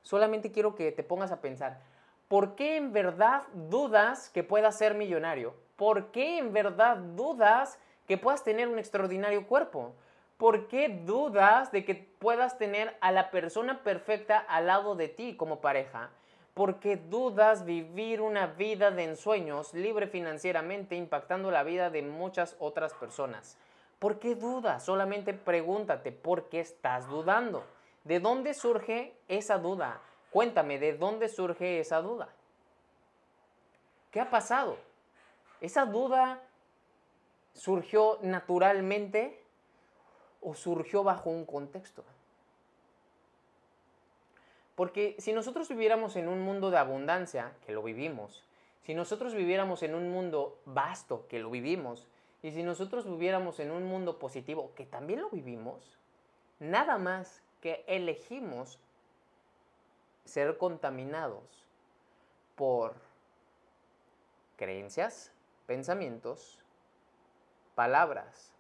Solamente 0.02 0.52
quiero 0.52 0.76
que 0.76 0.92
te 0.92 1.04
pongas 1.04 1.32
a 1.32 1.42
pensar, 1.42 1.80
¿por 2.28 2.56
qué 2.56 2.78
en 2.78 2.94
verdad 2.94 3.44
dudas 3.54 4.30
que 4.30 4.44
puedas 4.44 4.78
ser 4.78 4.96
millonario? 4.96 5.54
¿Por 5.76 6.12
qué 6.12 6.40
en 6.40 6.54
verdad 6.54 6.98
dudas 6.98 7.80
que 8.08 8.18
puedas 8.18 8.44
tener 8.44 8.68
un 8.68 8.80
extraordinario 8.80 9.48
cuerpo? 9.48 9.94
¿Por 10.38 10.68
qué 10.68 10.90
dudas 10.90 11.72
de 11.72 11.84
que 11.84 11.96
puedas 11.96 12.60
tener 12.60 12.96
a 13.02 13.12
la 13.12 13.32
persona 13.32 13.82
perfecta 13.84 14.38
al 14.38 14.68
lado 14.68 14.96
de 14.96 15.08
ti 15.08 15.36
como 15.36 15.62
pareja? 15.62 16.12
¿Por 16.54 16.80
qué 16.80 16.96
dudas 16.96 17.66
vivir 17.66 18.22
una 18.22 18.48
vida 18.48 18.92
de 18.92 19.04
ensueños 19.04 19.74
libre 19.74 20.08
financieramente 20.08 20.96
impactando 20.96 21.50
la 21.50 21.64
vida 21.64 21.90
de 21.90 22.04
muchas 22.04 22.56
otras 22.60 22.94
personas? 22.94 23.58
¿Por 23.98 24.20
qué 24.20 24.36
dudas? 24.36 24.86
Solamente 24.86 25.34
pregúntate 25.34 26.12
por 26.12 26.50
qué 26.50 26.60
estás 26.60 27.08
dudando. 27.10 27.64
¿De 28.04 28.20
dónde 28.20 28.54
surge 28.54 29.18
esa 29.28 29.58
duda? 29.58 30.02
Cuéntame, 30.30 30.78
¿de 30.78 30.94
dónde 30.94 31.30
surge 31.30 31.80
esa 31.80 32.02
duda? 32.02 32.30
¿Qué 34.12 34.20
ha 34.20 34.30
pasado? 34.30 34.78
¿Esa 35.62 35.86
duda 35.86 36.44
surgió 37.54 38.20
naturalmente? 38.22 39.44
O 40.48 40.54
surgió 40.54 41.04
bajo 41.04 41.30
un 41.30 41.46
contexto. 41.46 42.06
Porque 44.76 45.18
si 45.20 45.34
nosotros 45.34 45.68
viviéramos 45.68 46.16
en 46.16 46.30
un 46.30 46.40
mundo 46.40 46.72
de 46.72 46.78
abundancia, 46.78 47.52
que 47.66 47.74
lo 47.74 47.84
vivimos, 47.84 48.46
si 48.84 48.94
nosotros 48.94 49.34
viviéramos 49.34 49.84
en 49.84 49.94
un 49.94 50.10
mundo 50.10 50.58
vasto, 50.64 51.28
que 51.28 51.40
lo 51.40 51.50
vivimos, 51.50 52.08
y 52.42 52.52
si 52.52 52.64
nosotros 52.64 53.04
viviéramos 53.04 53.60
en 53.60 53.72
un 53.72 53.84
mundo 53.84 54.20
positivo, 54.20 54.72
que 54.74 54.86
también 54.86 55.20
lo 55.20 55.30
vivimos, 55.30 55.98
nada 56.60 56.98
más 56.98 57.42
que 57.60 57.84
elegimos 57.86 58.80
ser 60.24 60.58
contaminados 60.58 61.44
por 62.56 62.96
creencias, 64.56 65.34
pensamientos, 65.66 66.60
palabras, 67.76 68.54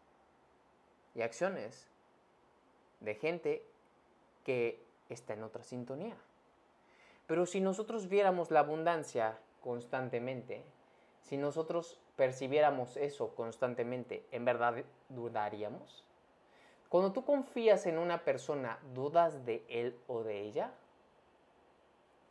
y 1.18 1.24
acciones 1.24 1.90
de 3.00 3.16
gente 3.16 3.66
que 4.46 4.80
está 5.10 5.34
en 5.34 5.44
otra 5.44 5.64
sintonía. 5.64 6.16
Pero 7.26 7.46
si 7.46 7.60
nosotros 7.60 8.08
viéramos 8.08 8.52
la 8.52 8.60
abundancia 8.62 9.38
constantemente, 9.62 10.64
si 11.24 11.36
nosotros 11.38 12.00
percibiéramos 12.16 12.96
eso 12.98 13.36
constantemente, 13.36 14.26
¿en 14.32 14.46
verdad 14.46 14.76
dudaríamos? 15.10 16.06
Cuando 16.88 17.12
tú 17.12 17.26
confías 17.26 17.86
en 17.88 17.98
una 17.98 18.24
persona, 18.24 18.80
¿dudas 18.94 19.44
de 19.44 19.66
él 19.68 19.98
o 20.08 20.24
de 20.24 20.42
ella? 20.42 20.72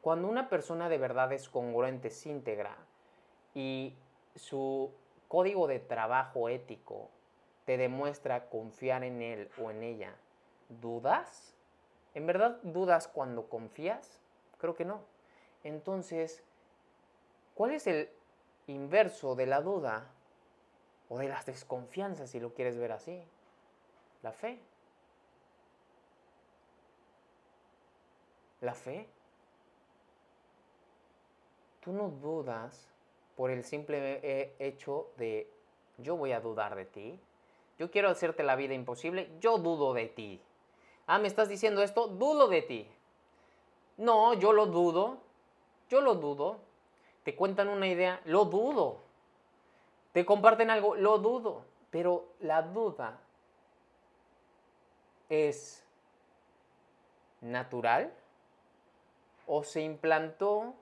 Cuando 0.00 0.28
una 0.28 0.48
persona 0.48 0.88
de 0.88 0.98
verdad 0.98 1.32
es 1.32 1.48
congruente, 1.48 2.08
es 2.08 2.24
íntegra 2.24 2.76
y 3.52 3.94
su 4.36 4.92
código 5.28 5.66
de 5.66 5.80
trabajo 5.80 6.48
ético 6.48 7.10
te 7.66 7.76
demuestra 7.76 8.48
confiar 8.48 9.02
en 9.04 9.20
él 9.20 9.50
o 9.60 9.70
en 9.70 9.82
ella, 9.82 10.14
¿dudas? 10.68 11.52
¿En 12.14 12.26
verdad 12.26 12.58
dudas 12.62 13.08
cuando 13.08 13.48
confías? 13.48 14.18
Creo 14.58 14.74
que 14.74 14.84
no. 14.84 15.00
Entonces, 15.64 16.42
¿cuál 17.54 17.72
es 17.72 17.86
el 17.88 18.08
inverso 18.68 19.34
de 19.34 19.46
la 19.46 19.60
duda 19.60 20.06
o 21.08 21.18
de 21.18 21.28
las 21.28 21.44
desconfianzas, 21.44 22.30
si 22.30 22.40
lo 22.40 22.54
quieres 22.54 22.78
ver 22.78 22.92
así? 22.92 23.22
La 24.22 24.32
fe. 24.32 24.60
La 28.60 28.74
fe. 28.74 29.08
Tú 31.80 31.92
no 31.92 32.10
dudas 32.10 32.88
por 33.36 33.50
el 33.50 33.64
simple 33.64 34.20
eh, 34.22 34.54
hecho 34.60 35.10
de 35.16 35.50
yo 35.98 36.16
voy 36.16 36.32
a 36.32 36.40
dudar 36.40 36.74
de 36.76 36.84
ti 36.84 37.20
yo 37.78 37.90
quiero 37.90 38.08
hacerte 38.08 38.42
la 38.42 38.56
vida 38.56 38.74
imposible, 38.74 39.30
yo 39.40 39.58
dudo 39.58 39.92
de 39.94 40.06
ti. 40.06 40.40
Ah, 41.06 41.18
me 41.18 41.28
estás 41.28 41.48
diciendo 41.48 41.82
esto, 41.82 42.08
dudo 42.08 42.48
de 42.48 42.62
ti. 42.62 42.88
No, 43.96 44.34
yo 44.34 44.52
lo 44.52 44.66
dudo, 44.66 45.18
yo 45.88 46.00
lo 46.00 46.14
dudo. 46.14 46.58
Te 47.22 47.34
cuentan 47.34 47.68
una 47.68 47.86
idea, 47.86 48.20
lo 48.24 48.44
dudo. 48.44 48.98
Te 50.12 50.24
comparten 50.24 50.70
algo, 50.70 50.96
lo 50.96 51.18
dudo. 51.18 51.64
Pero 51.90 52.26
la 52.40 52.62
duda 52.62 53.18
es 55.28 55.84
natural 57.40 58.12
o 59.46 59.62
se 59.62 59.82
implantó 59.82 60.74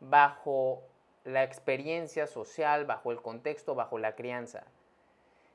bajo 0.00 0.82
la 1.24 1.42
experiencia 1.42 2.26
social, 2.26 2.86
bajo 2.86 3.12
el 3.12 3.20
contexto, 3.20 3.74
bajo 3.74 3.98
la 3.98 4.14
crianza. 4.14 4.64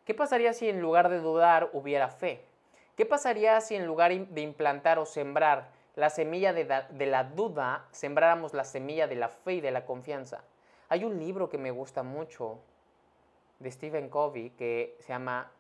¿Qué 0.05 0.13
pasaría 0.13 0.53
si 0.53 0.67
en 0.67 0.81
lugar 0.81 1.09
de 1.09 1.19
dudar 1.19 1.69
hubiera 1.71 2.09
fe? 2.09 2.43
¿Qué 2.97 3.05
pasaría 3.05 3.59
si 3.61 3.75
en 3.75 3.85
lugar 3.85 4.13
de 4.13 4.41
implantar 4.41 4.99
o 4.99 5.05
sembrar 5.05 5.69
la 5.95 6.09
semilla 6.09 6.51
de, 6.51 6.65
la 7.05 7.23
duda, 7.23 7.87
sembráramos 7.91 8.53
la 8.53 8.65
semilla 8.65 9.07
de 9.07 9.15
la 9.15 9.29
fe 9.29 9.55
y 9.55 9.61
de 9.61 9.71
la 9.71 9.85
confianza? 9.85 10.43
Hay 10.89 11.05
un 11.05 11.19
libro 11.19 11.49
que 11.49 11.57
me 11.57 11.71
gusta 11.71 12.03
mucho 12.03 12.59
de 13.59 13.71
Stephen 13.71 14.09
Covey 14.09 14.49
que 14.51 14.97
se 14.99 15.09
llama 15.09 15.51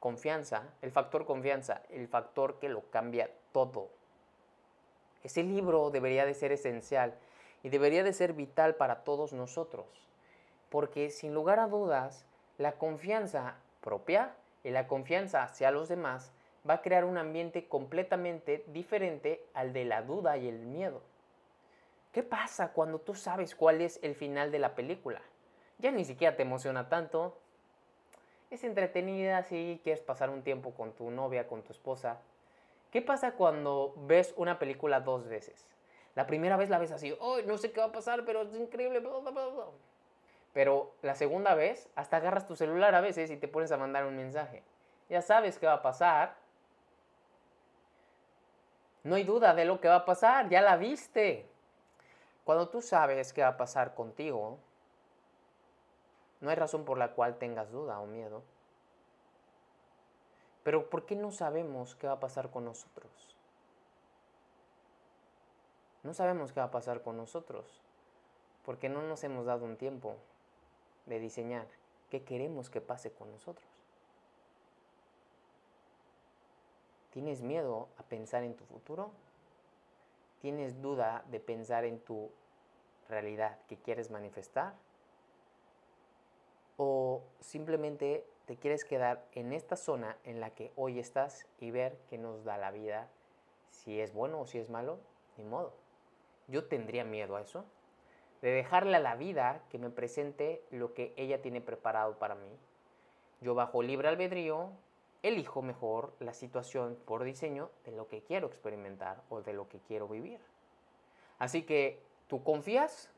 Confianza, 0.00 0.62
el 0.80 0.90
factor 0.90 1.26
confianza, 1.26 1.82
el 1.90 2.08
factor 2.08 2.58
que 2.58 2.68
lo 2.68 2.82
cambia 2.90 3.30
todo. 3.52 3.90
Ese 5.22 5.42
libro 5.42 5.90
debería 5.90 6.24
de 6.24 6.34
ser 6.34 6.52
esencial 6.52 7.14
y 7.62 7.68
debería 7.68 8.02
de 8.04 8.12
ser 8.12 8.32
vital 8.32 8.76
para 8.76 9.04
todos 9.04 9.32
nosotros, 9.32 9.86
porque 10.70 11.10
sin 11.10 11.34
lugar 11.34 11.58
a 11.58 11.66
dudas, 11.66 12.24
la 12.58 12.72
confianza 12.72 13.54
propia 13.80 14.34
y 14.64 14.70
la 14.70 14.86
confianza 14.86 15.44
hacia 15.44 15.70
los 15.70 15.88
demás 15.88 16.32
va 16.68 16.74
a 16.74 16.82
crear 16.82 17.04
un 17.04 17.16
ambiente 17.16 17.68
completamente 17.68 18.64
diferente 18.66 19.42
al 19.54 19.72
de 19.72 19.84
la 19.84 20.02
duda 20.02 20.36
y 20.36 20.48
el 20.48 20.58
miedo. 20.58 21.00
¿Qué 22.12 22.22
pasa 22.22 22.72
cuando 22.72 22.98
tú 22.98 23.14
sabes 23.14 23.54
cuál 23.54 23.80
es 23.80 24.00
el 24.02 24.14
final 24.14 24.50
de 24.50 24.58
la 24.58 24.74
película? 24.74 25.22
Ya 25.78 25.92
ni 25.92 26.04
siquiera 26.04 26.36
te 26.36 26.42
emociona 26.42 26.88
tanto. 26.88 27.38
Es 28.50 28.64
entretenida 28.64 29.42
si 29.44 29.80
quieres 29.84 30.02
pasar 30.02 30.30
un 30.30 30.42
tiempo 30.42 30.72
con 30.72 30.92
tu 30.92 31.10
novia, 31.10 31.46
con 31.46 31.62
tu 31.62 31.72
esposa. 31.72 32.18
¿Qué 32.90 33.02
pasa 33.02 33.32
cuando 33.32 33.94
ves 33.96 34.34
una 34.36 34.58
película 34.58 35.00
dos 35.00 35.28
veces? 35.28 35.66
La 36.14 36.26
primera 36.26 36.56
vez 36.56 36.70
la 36.70 36.78
ves 36.78 36.90
así, 36.90 37.14
oh, 37.20 37.40
no 37.42 37.58
sé 37.58 37.70
qué 37.70 37.80
va 37.80 37.86
a 37.86 37.92
pasar, 37.92 38.24
pero 38.24 38.42
es 38.42 38.54
increíble. 38.54 39.00
Pero 40.52 40.94
la 41.02 41.14
segunda 41.14 41.54
vez, 41.54 41.88
hasta 41.94 42.16
agarras 42.16 42.46
tu 42.46 42.56
celular 42.56 42.94
a 42.94 43.00
veces 43.00 43.30
y 43.30 43.36
te 43.36 43.48
pones 43.48 43.70
a 43.72 43.76
mandar 43.76 44.06
un 44.06 44.16
mensaje. 44.16 44.62
Ya 45.08 45.22
sabes 45.22 45.58
qué 45.58 45.66
va 45.66 45.74
a 45.74 45.82
pasar. 45.82 46.36
No 49.04 49.14
hay 49.14 49.24
duda 49.24 49.54
de 49.54 49.64
lo 49.64 49.80
que 49.80 49.88
va 49.88 49.96
a 49.96 50.04
pasar, 50.04 50.48
ya 50.48 50.60
la 50.60 50.76
viste. 50.76 51.48
Cuando 52.44 52.68
tú 52.68 52.82
sabes 52.82 53.32
qué 53.32 53.42
va 53.42 53.48
a 53.48 53.56
pasar 53.56 53.94
contigo, 53.94 54.58
no 56.40 56.50
hay 56.50 56.56
razón 56.56 56.84
por 56.84 56.98
la 56.98 57.12
cual 57.12 57.36
tengas 57.38 57.70
duda 57.70 58.00
o 58.00 58.06
miedo. 58.06 58.42
Pero 60.64 60.90
¿por 60.90 61.06
qué 61.06 61.14
no 61.14 61.30
sabemos 61.30 61.94
qué 61.94 62.06
va 62.06 62.14
a 62.14 62.20
pasar 62.20 62.50
con 62.50 62.64
nosotros? 62.64 63.10
No 66.02 66.14
sabemos 66.14 66.52
qué 66.52 66.60
va 66.60 66.66
a 66.66 66.70
pasar 66.70 67.02
con 67.02 67.16
nosotros 67.16 67.82
porque 68.68 68.90
no 68.90 69.00
nos 69.00 69.24
hemos 69.24 69.46
dado 69.46 69.64
un 69.64 69.78
tiempo 69.78 70.16
de 71.08 71.18
diseñar 71.18 71.66
qué 72.10 72.22
queremos 72.22 72.70
que 72.70 72.80
pase 72.80 73.10
con 73.12 73.30
nosotros. 73.30 73.66
¿Tienes 77.10 77.42
miedo 77.42 77.88
a 77.96 78.02
pensar 78.02 78.44
en 78.44 78.54
tu 78.54 78.64
futuro? 78.64 79.10
¿Tienes 80.40 80.80
duda 80.80 81.24
de 81.30 81.40
pensar 81.40 81.84
en 81.84 81.98
tu 81.98 82.30
realidad 83.08 83.58
que 83.68 83.76
quieres 83.76 84.10
manifestar? 84.10 84.74
¿O 86.76 87.22
simplemente 87.40 88.24
te 88.46 88.56
quieres 88.56 88.84
quedar 88.84 89.24
en 89.32 89.52
esta 89.52 89.74
zona 89.74 90.16
en 90.24 90.40
la 90.40 90.50
que 90.50 90.70
hoy 90.76 91.00
estás 91.00 91.46
y 91.58 91.70
ver 91.70 91.98
qué 92.08 92.18
nos 92.18 92.44
da 92.44 92.56
la 92.56 92.70
vida? 92.70 93.08
Si 93.70 94.00
es 94.00 94.12
bueno 94.12 94.40
o 94.40 94.46
si 94.46 94.58
es 94.58 94.70
malo, 94.70 95.00
ni 95.36 95.44
modo. 95.44 95.72
Yo 96.46 96.66
tendría 96.66 97.04
miedo 97.04 97.36
a 97.36 97.40
eso, 97.40 97.64
de 98.42 98.50
dejarle 98.50 98.96
a 98.96 99.00
la 99.00 99.16
vida 99.16 99.62
que 99.70 99.78
me 99.78 99.90
presente 99.90 100.62
lo 100.70 100.94
que 100.94 101.12
ella 101.16 101.42
tiene 101.42 101.60
preparado 101.60 102.18
para 102.18 102.34
mí. 102.34 102.50
Yo 103.40 103.54
bajo 103.54 103.82
libre 103.82 104.08
albedrío 104.08 104.70
elijo 105.22 105.62
mejor 105.62 106.12
la 106.20 106.32
situación 106.32 106.96
por 107.04 107.24
diseño 107.24 107.70
de 107.84 107.92
lo 107.92 108.08
que 108.08 108.22
quiero 108.22 108.46
experimentar 108.46 109.22
o 109.28 109.42
de 109.42 109.52
lo 109.52 109.68
que 109.68 109.80
quiero 109.80 110.08
vivir. 110.08 110.40
Así 111.38 111.62
que, 111.62 112.00
¿tú 112.28 112.42
confías 112.42 113.10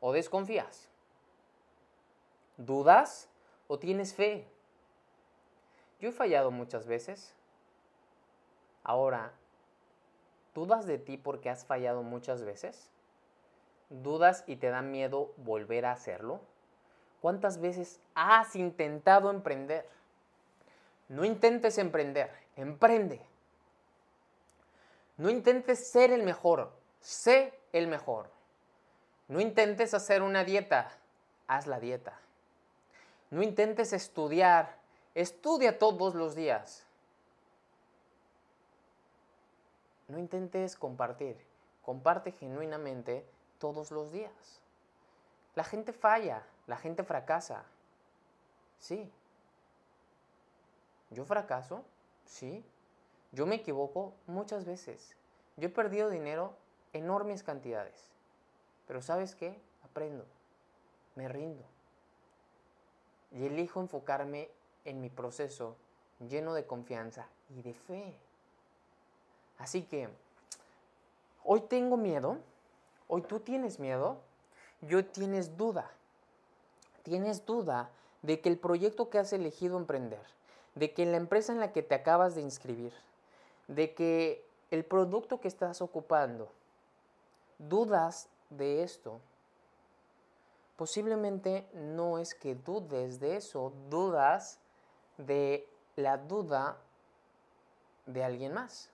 o 0.00 0.12
desconfías? 0.12 0.88
¿Dudas 2.56 3.28
o 3.66 3.78
tienes 3.78 4.14
fe? 4.14 4.46
Yo 6.00 6.10
he 6.10 6.12
fallado 6.12 6.50
muchas 6.50 6.86
veces. 6.86 7.34
Ahora, 8.84 9.32
¿dudas 10.54 10.86
de 10.86 10.98
ti 10.98 11.16
porque 11.16 11.50
has 11.50 11.64
fallado 11.64 12.02
muchas 12.02 12.42
veces? 12.42 12.90
¿Dudas 13.90 14.44
y 14.46 14.56
te 14.56 14.70
da 14.70 14.82
miedo 14.82 15.32
volver 15.36 15.86
a 15.86 15.92
hacerlo? 15.92 16.40
¿Cuántas 17.20 17.60
veces 17.60 18.00
has 18.14 18.54
intentado 18.56 19.30
emprender? 19.30 19.88
No 21.08 21.24
intentes 21.24 21.78
emprender, 21.78 22.30
emprende. 22.56 23.20
No 25.16 25.30
intentes 25.30 25.90
ser 25.90 26.10
el 26.12 26.22
mejor, 26.22 26.72
sé 27.00 27.58
el 27.72 27.86
mejor. 27.86 28.28
No 29.28 29.40
intentes 29.40 29.94
hacer 29.94 30.22
una 30.22 30.44
dieta, 30.44 30.90
haz 31.46 31.66
la 31.66 31.80
dieta. 31.80 32.18
No 33.30 33.42
intentes 33.42 33.92
estudiar, 33.92 34.76
estudia 35.14 35.78
todos 35.78 36.14
los 36.14 36.34
días. 36.34 36.84
No 40.08 40.18
intentes 40.18 40.76
compartir, 40.76 41.36
comparte 41.82 42.32
genuinamente 42.32 43.24
todos 43.58 43.90
los 43.90 44.12
días. 44.12 44.60
La 45.54 45.64
gente 45.64 45.92
falla, 45.92 46.44
la 46.66 46.76
gente 46.76 47.04
fracasa. 47.04 47.64
Sí, 48.78 49.10
yo 51.14 51.24
fracaso, 51.24 51.84
sí. 52.24 52.64
Yo 53.32 53.46
me 53.46 53.56
equivoco 53.56 54.14
muchas 54.26 54.64
veces. 54.64 55.16
Yo 55.56 55.68
he 55.68 55.70
perdido 55.70 56.10
dinero 56.10 56.54
enormes 56.92 57.42
cantidades. 57.42 58.10
Pero 58.86 59.00
¿sabes 59.00 59.34
qué? 59.34 59.58
Aprendo. 59.84 60.24
Me 61.14 61.28
rindo. 61.28 61.64
Y 63.32 63.46
elijo 63.46 63.80
enfocarme 63.80 64.50
en 64.84 65.00
mi 65.00 65.08
proceso 65.08 65.76
lleno 66.28 66.54
de 66.54 66.66
confianza 66.66 67.28
y 67.50 67.62
de 67.62 67.74
fe. 67.74 68.16
Así 69.58 69.82
que, 69.82 70.08
hoy 71.44 71.60
tengo 71.62 71.96
miedo, 71.96 72.38
hoy 73.08 73.22
tú 73.22 73.40
tienes 73.40 73.78
miedo, 73.78 74.18
yo 74.82 75.04
tienes 75.04 75.56
duda. 75.56 75.90
Tienes 77.02 77.44
duda 77.44 77.90
de 78.22 78.40
que 78.40 78.48
el 78.48 78.58
proyecto 78.58 79.10
que 79.10 79.18
has 79.18 79.32
elegido 79.32 79.78
emprender, 79.78 80.22
de 80.74 80.92
que 80.92 81.04
la 81.04 81.16
empresa 81.16 81.52
en 81.52 81.60
la 81.60 81.72
que 81.72 81.82
te 81.82 81.94
acabas 81.94 82.34
de 82.34 82.40
inscribir, 82.40 82.92
de 83.68 83.94
que 83.94 84.44
el 84.70 84.84
producto 84.84 85.40
que 85.40 85.48
estás 85.48 85.82
ocupando, 85.82 86.50
dudas 87.58 88.28
de 88.50 88.82
esto, 88.82 89.20
posiblemente 90.76 91.66
no 91.74 92.18
es 92.18 92.34
que 92.34 92.54
dudes 92.54 93.20
de 93.20 93.36
eso, 93.36 93.72
dudas 93.90 94.58
de 95.18 95.68
la 95.96 96.16
duda 96.16 96.78
de 98.06 98.24
alguien 98.24 98.54
más. 98.54 98.90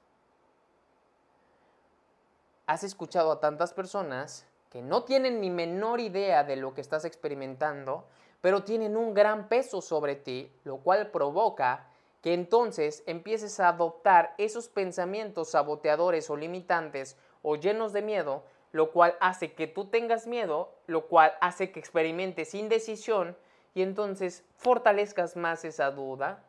Has 2.70 2.84
escuchado 2.84 3.32
a 3.32 3.40
tantas 3.40 3.72
personas 3.72 4.46
que 4.70 4.80
no 4.80 5.02
tienen 5.02 5.40
ni 5.40 5.50
menor 5.50 5.98
idea 5.98 6.44
de 6.44 6.54
lo 6.54 6.72
que 6.72 6.80
estás 6.80 7.04
experimentando 7.04 8.04
pero 8.40 8.62
tienen 8.62 8.96
un 8.96 9.12
gran 9.12 9.48
peso 9.48 9.82
sobre 9.82 10.14
ti, 10.14 10.52
lo 10.62 10.76
cual 10.76 11.10
provoca 11.10 11.88
que 12.22 12.32
entonces 12.32 13.02
empieces 13.06 13.58
a 13.58 13.70
adoptar 13.70 14.36
esos 14.38 14.68
pensamientos 14.68 15.50
saboteadores 15.50 16.30
o 16.30 16.36
limitantes 16.36 17.16
o 17.42 17.56
llenos 17.56 17.92
de 17.92 18.02
miedo, 18.02 18.44
lo 18.70 18.92
cual 18.92 19.16
hace 19.20 19.52
que 19.52 19.66
tú 19.66 19.86
tengas 19.86 20.28
miedo, 20.28 20.72
lo 20.86 21.08
cual 21.08 21.32
hace 21.40 21.72
que 21.72 21.80
experimentes 21.80 22.54
indecisión 22.54 23.36
y 23.74 23.82
entonces 23.82 24.44
fortalezcas 24.54 25.34
más 25.34 25.64
esa 25.64 25.90
duda. 25.90 26.44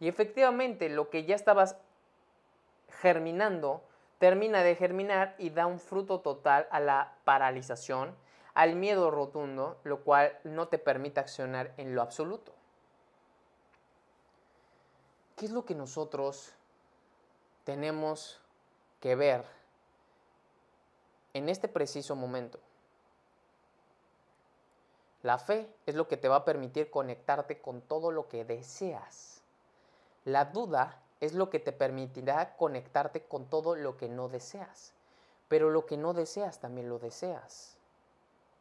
Y 0.00 0.08
efectivamente 0.08 0.88
lo 0.88 1.10
que 1.10 1.26
ya 1.26 1.34
estabas 1.34 1.76
germinando 3.02 3.82
termina 4.22 4.62
de 4.62 4.76
germinar 4.76 5.34
y 5.36 5.50
da 5.50 5.66
un 5.66 5.80
fruto 5.80 6.20
total 6.20 6.68
a 6.70 6.78
la 6.78 7.12
paralización 7.24 8.14
al 8.54 8.76
miedo 8.76 9.10
rotundo, 9.10 9.80
lo 9.82 10.04
cual 10.04 10.38
no 10.44 10.68
te 10.68 10.78
permite 10.78 11.18
accionar 11.18 11.74
en 11.76 11.96
lo 11.96 12.02
absoluto. 12.02 12.52
¿Qué 15.34 15.46
es 15.46 15.50
lo 15.50 15.64
que 15.64 15.74
nosotros 15.74 16.54
tenemos 17.64 18.40
que 19.00 19.16
ver 19.16 19.44
en 21.34 21.48
este 21.48 21.66
preciso 21.66 22.14
momento? 22.14 22.60
La 25.24 25.38
fe 25.38 25.68
es 25.84 25.96
lo 25.96 26.06
que 26.06 26.16
te 26.16 26.28
va 26.28 26.36
a 26.36 26.44
permitir 26.44 26.92
conectarte 26.92 27.60
con 27.60 27.80
todo 27.80 28.12
lo 28.12 28.28
que 28.28 28.44
deseas. 28.44 29.42
La 30.24 30.44
duda 30.44 31.02
es 31.22 31.34
lo 31.34 31.50
que 31.50 31.60
te 31.60 31.70
permitirá 31.70 32.56
conectarte 32.56 33.22
con 33.22 33.46
todo 33.46 33.76
lo 33.76 33.96
que 33.96 34.08
no 34.08 34.28
deseas. 34.28 34.92
Pero 35.46 35.70
lo 35.70 35.86
que 35.86 35.96
no 35.96 36.14
deseas 36.14 36.58
también 36.58 36.88
lo 36.88 36.98
deseas. 36.98 37.76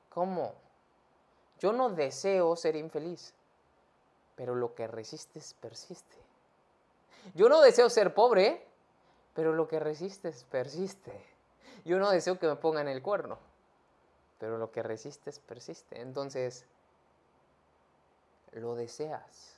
¿Cómo? 0.09 0.53
Yo 1.59 1.73
no 1.73 1.89
deseo 1.89 2.55
ser 2.55 2.75
infeliz, 2.75 3.33
pero 4.35 4.53
lo 4.53 4.75
que 4.75 4.85
resistes 4.85 5.55
persiste. 5.55 6.17
Yo 7.33 7.49
no 7.49 7.61
deseo 7.61 7.89
ser 7.89 8.13
pobre, 8.13 8.63
pero 9.33 9.53
lo 9.53 9.67
que 9.67 9.79
resistes 9.79 10.43
persiste. 10.43 11.19
Yo 11.83 11.97
no 11.97 12.11
deseo 12.11 12.37
que 12.37 12.45
me 12.45 12.57
pongan 12.57 12.87
el 12.87 13.01
cuerno, 13.01 13.39
pero 14.37 14.59
lo 14.59 14.69
que 14.69 14.83
resistes 14.83 15.39
persiste. 15.39 15.99
Entonces, 15.99 16.65
lo 18.51 18.75
deseas 18.75 19.55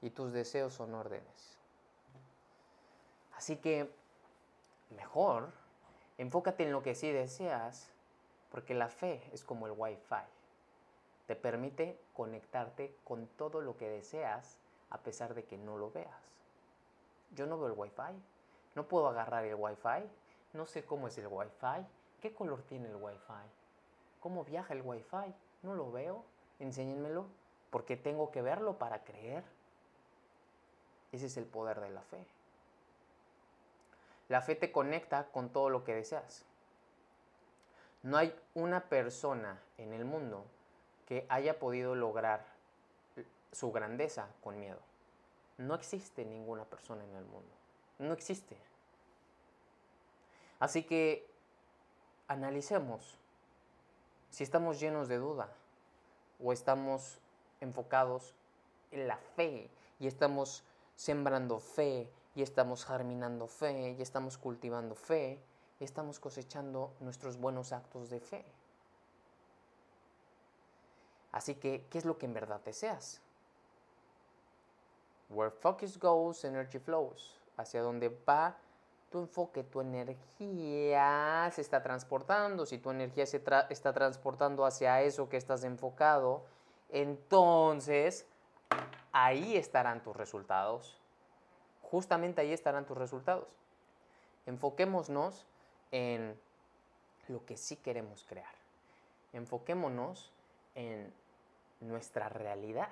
y 0.00 0.08
tus 0.08 0.32
deseos 0.32 0.72
son 0.72 0.94
órdenes. 0.94 1.55
Así 3.36 3.56
que, 3.56 3.90
mejor, 4.96 5.52
enfócate 6.16 6.64
en 6.64 6.72
lo 6.72 6.82
que 6.82 6.94
sí 6.94 7.10
deseas 7.12 7.92
Porque 8.50 8.74
la 8.74 8.88
fe 8.88 9.22
es 9.32 9.44
como 9.44 9.66
el 9.66 9.74
Wi-Fi. 9.76 10.24
Te 11.26 11.36
permite 11.36 12.00
conectarte 12.14 12.96
con 13.04 13.26
todo 13.26 13.60
lo 13.60 13.76
que 13.76 13.88
deseas 13.88 14.58
a 14.88 14.98
pesar 14.98 15.34
de 15.34 15.44
que 15.44 15.58
no 15.58 15.76
lo 15.76 15.90
veas. 15.90 16.30
Yo 17.34 17.46
no 17.46 17.58
veo 17.58 17.66
el 17.66 17.78
Wi-Fi. 17.78 18.14
No 18.74 18.88
puedo 18.88 19.08
agarrar 19.08 19.44
el 19.44 19.56
Wi-Fi. 19.56 20.08
No 20.54 20.64
sé 20.64 20.84
cómo 20.84 21.08
es 21.08 21.18
el 21.18 21.26
Wi-Fi. 21.26 21.86
¿Qué 22.20 22.32
color 22.32 22.62
tiene 22.62 22.88
el 22.88 22.96
Wi-Fi? 22.96 23.50
¿Cómo 24.20 24.44
viaja 24.44 24.72
el 24.72 24.82
Wi-Fi? 24.82 25.34
No 25.62 25.74
lo 25.74 25.90
veo. 25.90 26.24
Enséñenmelo. 26.60 27.26
Porque 27.70 27.96
tengo 27.96 28.30
que 28.30 28.40
verlo 28.40 28.78
para 28.78 29.04
creer. 29.04 29.44
Ese 31.12 31.26
es 31.26 31.36
el 31.36 31.44
poder 31.44 31.80
de 31.80 31.90
la 31.90 32.02
fe. 32.02 32.24
La 34.28 34.40
fe 34.40 34.54
te 34.54 34.72
conecta 34.72 35.26
con 35.26 35.50
todo 35.50 35.70
lo 35.70 35.84
que 35.84 35.94
deseas. 35.94 36.44
No 38.02 38.16
hay 38.16 38.34
una 38.54 38.88
persona 38.88 39.60
en 39.78 39.92
el 39.92 40.04
mundo 40.04 40.44
que 41.06 41.26
haya 41.28 41.58
podido 41.58 41.94
lograr 41.94 42.44
su 43.52 43.72
grandeza 43.72 44.28
con 44.42 44.58
miedo. 44.58 44.80
No 45.58 45.74
existe 45.74 46.24
ninguna 46.24 46.64
persona 46.64 47.04
en 47.04 47.16
el 47.16 47.24
mundo. 47.24 47.50
No 47.98 48.12
existe. 48.12 48.56
Así 50.58 50.82
que 50.82 51.26
analicemos 52.28 53.18
si 54.30 54.44
estamos 54.44 54.80
llenos 54.80 55.08
de 55.08 55.16
duda 55.16 55.48
o 56.42 56.52
estamos 56.52 57.18
enfocados 57.60 58.34
en 58.90 59.08
la 59.08 59.16
fe 59.16 59.70
y 59.98 60.06
estamos 60.06 60.62
sembrando 60.94 61.58
fe 61.58 62.10
y 62.36 62.42
estamos 62.42 62.84
germinando 62.84 63.48
fe 63.48 63.96
y 63.98 64.02
estamos 64.02 64.36
cultivando 64.36 64.94
fe 64.94 65.42
y 65.80 65.84
estamos 65.84 66.20
cosechando 66.20 66.92
nuestros 67.00 67.38
buenos 67.38 67.72
actos 67.72 68.10
de 68.10 68.20
fe. 68.20 68.44
Así 71.32 71.54
que, 71.54 71.86
¿qué 71.90 71.96
es 71.96 72.04
lo 72.04 72.18
que 72.18 72.26
en 72.26 72.34
verdad 72.34 72.60
deseas? 72.62 73.22
Where 75.30 75.50
focus 75.50 75.98
goes, 75.98 76.44
energy 76.44 76.78
flows. 76.78 77.40
Hacia 77.56 77.80
donde 77.80 78.10
va 78.28 78.54
tu 79.10 79.18
enfoque, 79.18 79.64
tu 79.64 79.80
energía 79.80 81.50
se 81.54 81.62
está 81.62 81.82
transportando. 81.82 82.66
Si 82.66 82.76
tu 82.76 82.90
energía 82.90 83.24
se 83.24 83.42
está 83.70 83.92
transportando 83.94 84.66
hacia 84.66 85.00
eso 85.00 85.30
que 85.30 85.38
estás 85.38 85.64
enfocado, 85.64 86.44
entonces 86.90 88.26
ahí 89.12 89.56
estarán 89.56 90.02
tus 90.02 90.14
resultados. 90.14 91.00
Justamente 91.90 92.40
ahí 92.40 92.52
estarán 92.52 92.86
tus 92.86 92.98
resultados. 92.98 93.46
Enfoquémonos 94.46 95.46
en 95.92 96.38
lo 97.28 97.44
que 97.44 97.56
sí 97.56 97.76
queremos 97.76 98.24
crear. 98.28 98.54
Enfoquémonos 99.32 100.32
en 100.74 101.12
nuestra 101.80 102.28
realidad. 102.28 102.88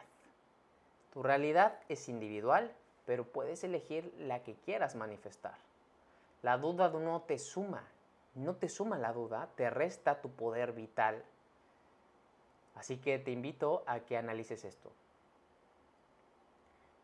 Tu 1.13 1.23
realidad 1.23 1.79
es 1.89 2.09
individual, 2.09 2.73
pero 3.07 3.25
puedes 3.25 3.65
elegir 3.65 4.13
la 4.19 4.43
que 4.43 4.55
quieras 4.55 4.95
manifestar. 4.95 5.57
La 6.43 6.59
duda 6.59 6.89
no 6.89 7.23
te 7.23 7.39
suma, 7.39 7.85
no 8.35 8.57
te 8.57 8.69
suma 8.69 8.99
la 8.99 9.13
duda, 9.13 9.49
te 9.57 9.71
resta 9.71 10.21
tu 10.21 10.31
poder 10.31 10.73
vital. 10.73 11.25
Así 12.75 12.99
que 12.99 13.19
te 13.19 13.31
invito 13.31 13.85
a 13.87 14.01
que 14.01 14.17
analices 14.17 14.65
esto. 14.65 14.91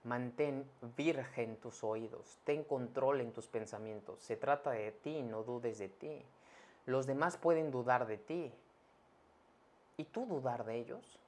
Mantén 0.05 0.65
virgen 0.97 1.57
tus 1.57 1.85
oídos, 1.85 2.39
ten 2.45 2.65
control 2.65 3.21
en 3.21 3.33
tus 3.33 3.49
pensamientos. 3.49 4.21
Se 4.21 4.37
trata 4.37 4.71
de 4.71 4.93
ti, 4.93 5.23
no 5.23 5.43
dudes 5.43 5.79
de 5.79 5.89
ti. 5.89 6.25
Los 6.87 7.07
demás 7.07 7.37
pueden 7.37 7.71
dudar 7.71 8.07
de 8.07 8.17
ti. 8.17 8.53
¿Y 9.99 10.05
tú 10.05 10.25
dudar 10.25 10.65
de 10.65 10.77
ellos? 10.77 11.19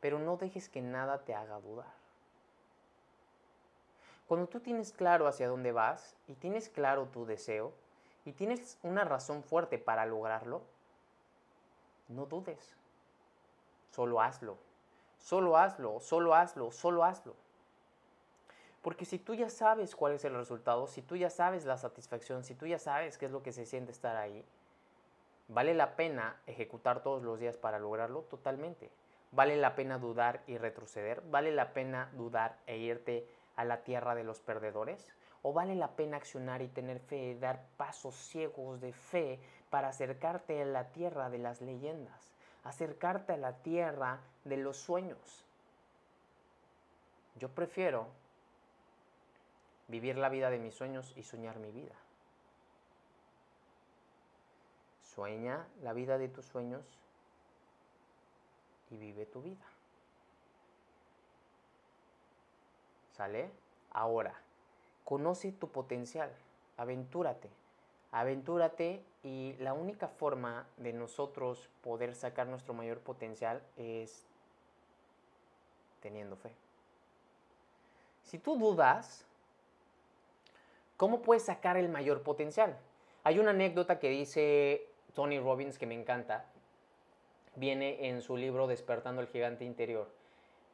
Pero 0.00 0.18
no 0.18 0.36
dejes 0.36 0.68
que 0.68 0.82
nada 0.82 1.24
te 1.24 1.34
haga 1.34 1.60
dudar. 1.60 1.92
Cuando 4.26 4.48
tú 4.48 4.58
tienes 4.58 4.92
claro 4.92 5.28
hacia 5.28 5.46
dónde 5.46 5.70
vas 5.70 6.16
y 6.26 6.34
tienes 6.34 6.68
claro 6.68 7.06
tu 7.06 7.26
deseo 7.26 7.72
y 8.24 8.32
tienes 8.32 8.78
una 8.82 9.04
razón 9.04 9.44
fuerte 9.44 9.78
para 9.78 10.06
lograrlo, 10.06 10.62
no 12.08 12.26
dudes. 12.26 12.74
Solo 13.90 14.20
hazlo. 14.20 14.56
Solo 15.22 15.56
hazlo, 15.56 16.00
solo 16.00 16.34
hazlo, 16.34 16.72
solo 16.72 17.04
hazlo. 17.04 17.36
Porque 18.82 19.04
si 19.04 19.20
tú 19.20 19.34
ya 19.34 19.48
sabes 19.48 19.94
cuál 19.94 20.14
es 20.14 20.24
el 20.24 20.34
resultado, 20.34 20.88
si 20.88 21.00
tú 21.00 21.14
ya 21.14 21.30
sabes 21.30 21.64
la 21.64 21.76
satisfacción, 21.76 22.42
si 22.42 22.56
tú 22.56 22.66
ya 22.66 22.80
sabes 22.80 23.16
qué 23.16 23.26
es 23.26 23.32
lo 23.32 23.40
que 23.40 23.52
se 23.52 23.64
siente 23.64 23.92
estar 23.92 24.16
ahí, 24.16 24.44
¿vale 25.46 25.74
la 25.74 25.94
pena 25.94 26.40
ejecutar 26.48 27.04
todos 27.04 27.22
los 27.22 27.38
días 27.38 27.56
para 27.56 27.78
lograrlo? 27.78 28.22
Totalmente. 28.22 28.90
¿Vale 29.30 29.56
la 29.56 29.76
pena 29.76 29.98
dudar 29.98 30.42
y 30.48 30.58
retroceder? 30.58 31.22
¿Vale 31.30 31.52
la 31.52 31.72
pena 31.72 32.10
dudar 32.14 32.58
e 32.66 32.78
irte 32.78 33.24
a 33.54 33.64
la 33.64 33.84
tierra 33.84 34.16
de 34.16 34.24
los 34.24 34.40
perdedores? 34.40 35.06
¿O 35.42 35.52
vale 35.52 35.76
la 35.76 35.92
pena 35.92 36.16
accionar 36.16 36.62
y 36.62 36.68
tener 36.68 36.98
fe, 36.98 37.36
dar 37.38 37.64
pasos 37.76 38.16
ciegos 38.16 38.80
de 38.80 38.92
fe 38.92 39.38
para 39.70 39.88
acercarte 39.88 40.62
a 40.62 40.66
la 40.66 40.90
tierra 40.90 41.30
de 41.30 41.38
las 41.38 41.60
leyendas? 41.60 42.32
Acercarte 42.64 43.32
a 43.32 43.36
la 43.36 43.62
tierra 43.62 44.20
de 44.44 44.56
los 44.56 44.76
sueños. 44.76 45.44
Yo 47.36 47.48
prefiero 47.48 48.08
vivir 49.88 50.16
la 50.16 50.28
vida 50.28 50.50
de 50.50 50.58
mis 50.58 50.74
sueños 50.74 51.12
y 51.16 51.22
soñar 51.22 51.58
mi 51.58 51.70
vida. 51.70 51.94
Sueña 55.02 55.66
la 55.82 55.92
vida 55.92 56.18
de 56.18 56.28
tus 56.28 56.46
sueños 56.46 56.84
y 58.90 58.96
vive 58.96 59.26
tu 59.26 59.42
vida. 59.42 59.64
¿Sale? 63.16 63.50
Ahora, 63.90 64.34
conoce 65.04 65.52
tu 65.52 65.68
potencial, 65.68 66.32
aventúrate 66.76 67.61
aventúrate 68.12 69.02
y 69.22 69.54
la 69.58 69.72
única 69.72 70.06
forma 70.06 70.66
de 70.76 70.92
nosotros 70.92 71.68
poder 71.82 72.14
sacar 72.14 72.46
nuestro 72.46 72.74
mayor 72.74 73.00
potencial 73.00 73.62
es 73.76 74.26
teniendo 76.00 76.36
fe. 76.36 76.52
Si 78.22 78.38
tú 78.38 78.58
dudas, 78.58 79.24
¿cómo 80.96 81.22
puedes 81.22 81.44
sacar 81.44 81.76
el 81.76 81.88
mayor 81.88 82.22
potencial? 82.22 82.76
Hay 83.24 83.38
una 83.38 83.50
anécdota 83.50 83.98
que 83.98 84.10
dice 84.10 84.86
Tony 85.14 85.38
Robbins 85.38 85.78
que 85.78 85.86
me 85.86 85.94
encanta, 85.94 86.44
viene 87.56 88.08
en 88.08 88.20
su 88.20 88.36
libro 88.36 88.66
Despertando 88.66 89.22
el 89.22 89.28
Gigante 89.28 89.64
Interior, 89.64 90.08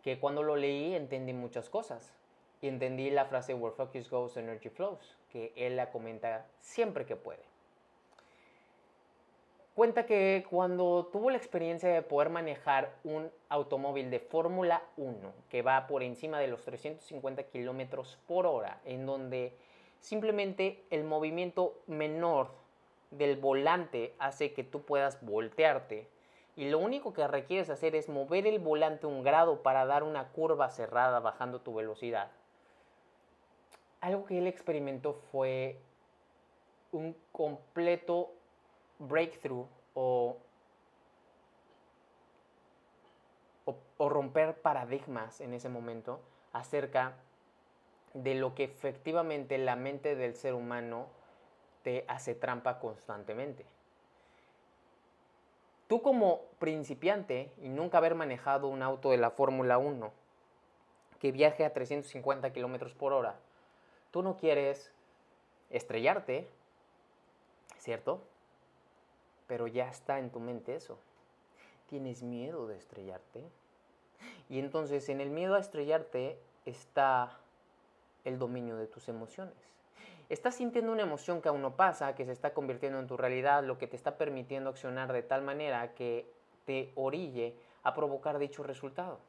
que 0.02 0.18
cuando 0.18 0.42
lo 0.42 0.56
leí 0.56 0.94
entendí 0.94 1.32
muchas 1.32 1.68
cosas 1.68 2.12
y 2.60 2.68
entendí 2.68 3.10
la 3.10 3.26
frase 3.26 3.54
Where 3.54 3.76
focus 3.76 4.10
goes, 4.10 4.36
energy 4.36 4.70
flows 4.70 5.17
que 5.32 5.52
él 5.56 5.76
la 5.76 5.90
comenta 5.90 6.46
siempre 6.60 7.06
que 7.06 7.16
puede. 7.16 7.42
Cuenta 9.74 10.06
que 10.06 10.44
cuando 10.50 11.08
tuvo 11.12 11.30
la 11.30 11.36
experiencia 11.36 11.88
de 11.88 12.02
poder 12.02 12.30
manejar 12.30 12.96
un 13.04 13.30
automóvil 13.48 14.10
de 14.10 14.18
Fórmula 14.18 14.82
1 14.96 15.32
que 15.48 15.62
va 15.62 15.86
por 15.86 16.02
encima 16.02 16.40
de 16.40 16.48
los 16.48 16.64
350 16.64 17.44
kilómetros 17.44 18.18
por 18.26 18.44
hora, 18.46 18.80
en 18.84 19.06
donde 19.06 19.52
simplemente 20.00 20.82
el 20.90 21.04
movimiento 21.04 21.78
menor 21.86 22.48
del 23.12 23.36
volante 23.36 24.14
hace 24.18 24.52
que 24.52 24.64
tú 24.64 24.82
puedas 24.82 25.24
voltearte 25.24 26.08
y 26.56 26.68
lo 26.68 26.80
único 26.80 27.12
que 27.12 27.28
requieres 27.28 27.70
hacer 27.70 27.94
es 27.94 28.08
mover 28.08 28.48
el 28.48 28.58
volante 28.58 29.06
un 29.06 29.22
grado 29.22 29.62
para 29.62 29.86
dar 29.86 30.02
una 30.02 30.32
curva 30.32 30.70
cerrada 30.70 31.20
bajando 31.20 31.60
tu 31.60 31.72
velocidad 31.74 32.32
algo 34.00 34.24
que 34.24 34.38
él 34.38 34.46
experimentó 34.46 35.14
fue 35.32 35.78
un 36.92 37.16
completo 37.32 38.30
breakthrough 38.98 39.66
o, 39.94 40.36
romper 43.98 44.54
paradigmas 44.62 45.40
en 45.40 45.52
ese 45.52 45.68
momento 45.68 46.20
acerca 46.52 47.16
de 48.14 48.36
lo 48.36 48.54
que 48.54 48.64
efectivamente 48.64 49.58
la 49.58 49.74
mente 49.74 50.14
del 50.14 50.36
ser 50.36 50.54
humano 50.54 51.08
te 51.82 52.04
hace 52.06 52.36
trampa 52.36 52.78
constantemente. 52.78 53.66
Tú 55.88 56.00
como 56.00 56.42
principiante 56.60 57.50
y 57.60 57.68
nunca 57.68 57.98
haber 57.98 58.14
manejado 58.14 58.68
un 58.68 58.82
auto 58.82 59.10
de 59.10 59.16
la 59.16 59.30
Fórmula 59.30 59.78
1 59.78 60.12
que 61.18 61.32
viaje 61.32 61.64
a 61.64 61.72
350 61.72 62.52
kilómetros 62.52 62.94
por 62.94 63.12
hora, 63.12 63.40
Tú 64.10 64.22
no 64.22 64.36
quieres 64.36 64.92
estrellarte, 65.70 66.48
¿cierto? 67.78 68.22
Pero 69.46 69.66
ya 69.66 69.88
está 69.88 70.18
en 70.18 70.30
tu 70.30 70.40
mente 70.40 70.74
eso. 70.74 70.98
Tienes 71.88 72.22
miedo 72.22 72.66
de 72.66 72.76
estrellarte. 72.76 73.42
Y 74.48 74.58
entonces 74.58 75.08
en 75.08 75.20
el 75.20 75.30
miedo 75.30 75.54
a 75.54 75.60
estrellarte 75.60 76.38
está 76.64 77.38
el 78.24 78.38
dominio 78.38 78.76
de 78.76 78.86
tus 78.86 79.08
emociones. 79.08 79.54
Estás 80.28 80.56
sintiendo 80.56 80.92
una 80.92 81.02
emoción 81.02 81.40
que 81.40 81.48
aún 81.48 81.62
no 81.62 81.76
pasa, 81.76 82.14
que 82.14 82.26
se 82.26 82.32
está 82.32 82.52
convirtiendo 82.52 82.98
en 82.98 83.06
tu 83.06 83.16
realidad, 83.16 83.64
lo 83.64 83.78
que 83.78 83.86
te 83.86 83.96
está 83.96 84.18
permitiendo 84.18 84.68
accionar 84.68 85.12
de 85.12 85.22
tal 85.22 85.42
manera 85.42 85.94
que 85.94 86.30
te 86.66 86.92
orille 86.96 87.54
a 87.82 87.94
provocar 87.94 88.38
dicho 88.38 88.62
resultado. 88.62 89.20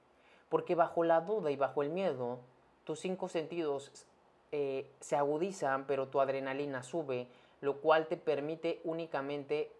Porque 0.50 0.76
bajo 0.76 1.06
la 1.06 1.22
duda 1.22 1.52
y 1.52 1.56
bajo 1.56 1.84
el 1.84 1.90
miedo, 1.90 2.40
tus 2.84 3.00
cinco 3.00 3.30
sentidos 3.30 4.08
eh, 4.52 4.92
se 5.00 5.16
agudizan, 5.16 5.86
pero 5.86 6.08
tu 6.08 6.22
adrenalina 6.22 6.84
sube, 6.84 7.28
lo 7.62 7.78
cual 7.78 8.08
te 8.08 8.18
permite 8.18 8.82
únicamente 8.84 9.72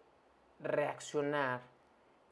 reaccionar 0.60 1.62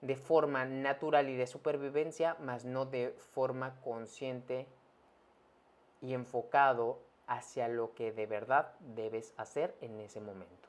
de 0.01 0.17
forma 0.17 0.65
natural 0.65 1.29
y 1.29 1.37
de 1.37 1.47
supervivencia, 1.47 2.37
más 2.41 2.65
no 2.65 2.87
de 2.87 3.11
forma 3.33 3.81
consciente 3.81 4.67
y 6.01 6.15
enfocado 6.15 7.01
hacia 7.27 7.69
lo 7.69 7.95
que 7.95 8.13
de 8.13 8.27
verdad 8.27 8.73
debes 8.81 9.35
hacer 9.37 9.75
en 9.81 10.01
ese 10.01 10.21
momento. 10.21 10.69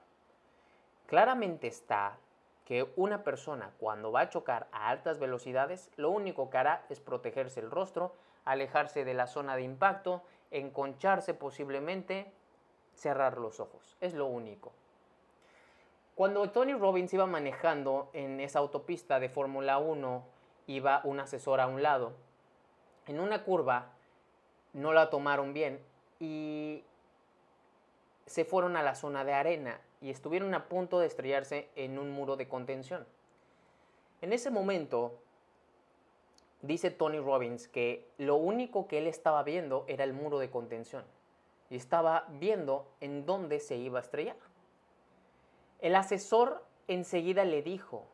Claramente 1.06 1.68
está 1.68 2.18
que 2.66 2.88
una 2.96 3.24
persona 3.24 3.72
cuando 3.80 4.12
va 4.12 4.22
a 4.22 4.30
chocar 4.30 4.68
a 4.72 4.90
altas 4.90 5.20
velocidades, 5.20 5.90
lo 5.96 6.12
único 6.12 6.50
que 6.50 6.58
hará 6.58 6.86
es 6.90 7.00
protegerse 7.00 7.60
el 7.60 7.72
rostro, 7.72 8.14
alejarse 8.46 9.06
de 9.06 9.14
la 9.14 9.28
zona 9.28 9.56
de 9.56 9.64
impacto, 9.64 10.22
enconcharse 10.52 11.34
posiblemente, 11.34 12.32
cerrar 12.96 13.38
los 13.38 13.60
ojos. 13.60 13.98
Es 14.02 14.14
lo 14.14 14.26
único. 14.26 14.72
Cuando 16.16 16.50
Tony 16.50 16.74
Robbins 16.74 17.14
iba 17.14 17.26
manejando 17.26 18.10
en 18.14 18.40
esa 18.42 18.60
autopista 18.60 19.20
de 19.20 19.30
Fórmula 19.30 19.78
1, 19.78 20.24
iba 20.68 21.02
un 21.06 21.20
asesor 21.20 21.62
a 21.62 21.68
un 21.68 21.82
lado. 21.82 22.12
En 23.08 23.20
una 23.20 23.44
curva 23.44 23.94
no 24.74 24.94
la 24.94 25.10
tomaron 25.10 25.54
bien 25.54 25.80
y 26.20 26.84
se 28.26 28.46
fueron 28.46 28.76
a 28.76 28.84
la 28.84 28.96
zona 28.96 29.24
de 29.24 29.34
arena 29.34 29.80
y 30.02 30.10
estuvieron 30.10 30.54
a 30.54 30.66
punto 30.66 31.00
de 31.00 31.08
estrellarse 31.08 31.70
en 31.76 31.98
un 31.98 32.12
muro 32.12 32.36
de 32.36 32.48
contención. 32.48 33.08
En 34.22 34.34
ese 34.34 34.52
momento, 34.52 35.18
dice 36.62 36.92
Tony 36.92 37.20
Robbins 37.20 37.68
que 37.68 38.10
lo 38.18 38.36
único 38.36 38.88
que 38.88 38.98
él 38.98 39.08
estaba 39.08 39.44
viendo 39.44 39.86
era 39.88 40.04
el 40.04 40.14
muro 40.14 40.40
de 40.40 40.50
contención 40.50 41.04
y 41.70 41.76
estaba 41.76 42.26
viendo 42.30 42.88
en 43.00 43.26
dónde 43.26 43.60
se 43.60 43.76
iba 43.76 44.00
a 44.00 44.02
estrellar. 44.02 44.38
El 45.80 45.96
asesor 45.96 46.64
enseguida 46.88 47.46
le 47.46 47.62
dijo, 47.62 48.06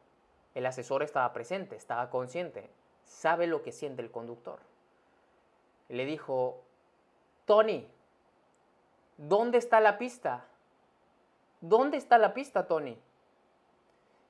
el 0.53 0.65
asesor 0.65 1.03
estaba 1.03 1.31
presente, 1.33 1.75
estaba 1.75 2.09
consciente, 2.09 2.69
sabe 3.03 3.47
lo 3.47 3.61
que 3.63 3.71
siente 3.71 4.01
el 4.01 4.11
conductor. 4.11 4.59
Le 5.89 6.05
dijo, 6.05 6.61
Tony, 7.45 7.87
¿dónde 9.17 9.57
está 9.57 9.79
la 9.79 9.97
pista? 9.97 10.45
¿Dónde 11.61 11.97
está 11.97 12.17
la 12.17 12.33
pista, 12.33 12.67
Tony? 12.67 12.97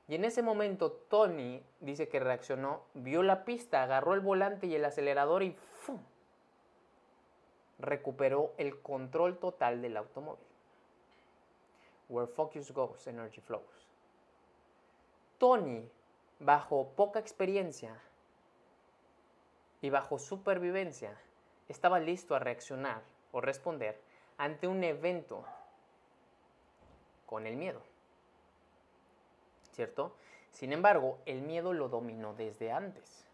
Y 0.08 0.16
en 0.16 0.26
ese 0.26 0.44
momento 0.44 0.92
Tony 0.92 1.64
dice 1.80 2.08
que 2.08 2.20
reaccionó, 2.20 2.84
vio 2.94 3.24
la 3.24 3.44
pista, 3.44 3.82
agarró 3.84 4.14
el 4.14 4.20
volante 4.20 4.68
y 4.68 4.76
el 4.76 4.86
acelerador 4.86 5.42
y 5.42 5.52
¡fum! 5.52 6.00
recuperó 7.80 8.54
el 8.58 8.82
control 8.82 9.38
total 9.38 9.82
del 9.82 9.98
automóvil. 9.98 10.46
Where 12.08 12.28
focus 12.28 12.72
goes, 12.72 13.08
energy 13.08 13.42
flows. 13.42 13.88
Tony, 15.40 15.90
bajo 16.40 16.90
poca 16.96 17.20
experiencia 17.20 18.00
y 19.82 19.90
bajo 19.90 20.20
supervivencia, 20.20 21.18
estaba 21.68 22.00
listo 22.00 22.36
a 22.36 22.40
reaccionar 22.40 23.02
o 23.32 23.42
responder 23.42 24.00
ante 24.38 24.68
un 24.68 24.84
evento 24.84 25.44
con 27.26 27.48
el 27.48 27.56
miedo. 27.56 27.82
¿Cierto? 29.76 30.16
Sin 30.52 30.72
embargo, 30.72 31.18
el 31.26 31.42
miedo 31.42 31.74
lo 31.74 31.90
dominó 31.90 32.34
desde 32.34 32.72
antes. 32.72 33.26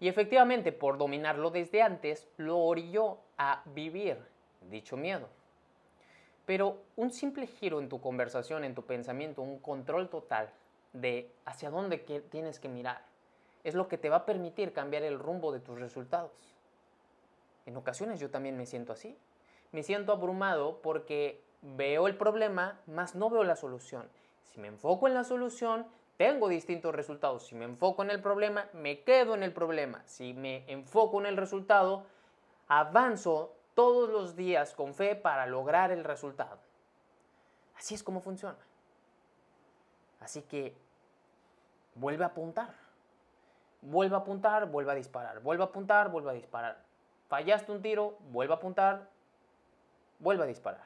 Y 0.00 0.08
efectivamente, 0.08 0.72
por 0.72 0.96
dominarlo 0.96 1.50
desde 1.50 1.82
antes, 1.82 2.26
lo 2.38 2.58
orilló 2.58 3.18
a 3.36 3.62
vivir 3.66 4.16
dicho 4.70 4.96
miedo. 4.96 5.28
Pero 6.46 6.78
un 6.96 7.12
simple 7.12 7.46
giro 7.46 7.78
en 7.78 7.90
tu 7.90 8.00
conversación, 8.00 8.64
en 8.64 8.74
tu 8.74 8.82
pensamiento, 8.84 9.42
un 9.42 9.58
control 9.58 10.08
total 10.08 10.48
de 10.94 11.30
hacia 11.44 11.68
dónde 11.68 11.98
tienes 11.98 12.58
que 12.58 12.68
mirar, 12.70 13.04
es 13.64 13.74
lo 13.74 13.86
que 13.86 13.98
te 13.98 14.08
va 14.08 14.16
a 14.16 14.26
permitir 14.26 14.72
cambiar 14.72 15.02
el 15.02 15.18
rumbo 15.18 15.52
de 15.52 15.60
tus 15.60 15.78
resultados. 15.78 16.32
En 17.66 17.76
ocasiones 17.76 18.18
yo 18.18 18.30
también 18.30 18.56
me 18.56 18.64
siento 18.64 18.94
así. 18.94 19.16
Me 19.72 19.82
siento 19.82 20.10
abrumado 20.12 20.80
porque 20.82 21.40
veo 21.60 22.08
el 22.08 22.16
problema, 22.16 22.80
más 22.86 23.14
no 23.14 23.28
veo 23.28 23.44
la 23.44 23.56
solución. 23.56 24.08
Si 24.44 24.60
me 24.60 24.68
enfoco 24.68 25.08
en 25.08 25.14
la 25.14 25.24
solución, 25.24 25.86
tengo 26.16 26.48
distintos 26.48 26.94
resultados. 26.94 27.46
Si 27.46 27.54
me 27.54 27.64
enfoco 27.64 28.02
en 28.02 28.10
el 28.10 28.20
problema, 28.20 28.68
me 28.72 29.02
quedo 29.02 29.34
en 29.34 29.42
el 29.42 29.52
problema. 29.52 30.02
Si 30.06 30.34
me 30.34 30.64
enfoco 30.70 31.20
en 31.20 31.26
el 31.26 31.36
resultado, 31.36 32.04
avanzo 32.68 33.54
todos 33.74 34.10
los 34.10 34.36
días 34.36 34.74
con 34.74 34.94
fe 34.94 35.14
para 35.14 35.46
lograr 35.46 35.90
el 35.90 36.04
resultado. 36.04 36.58
Así 37.76 37.94
es 37.94 38.02
como 38.02 38.20
funciona. 38.20 38.58
Así 40.20 40.42
que 40.42 40.76
vuelve 41.94 42.24
a 42.24 42.28
apuntar. 42.28 42.74
Vuelve 43.80 44.14
a 44.14 44.18
apuntar, 44.20 44.70
vuelve 44.70 44.92
a 44.92 44.94
disparar. 44.94 45.40
Vuelve 45.40 45.64
a 45.64 45.66
apuntar, 45.66 46.10
vuelve 46.10 46.30
a 46.30 46.34
disparar. 46.34 46.78
Fallaste 47.28 47.72
un 47.72 47.82
tiro, 47.82 48.18
vuelve 48.30 48.54
a 48.54 48.58
apuntar, 48.58 49.08
vuelve 50.18 50.44
a 50.44 50.46
disparar. 50.46 50.84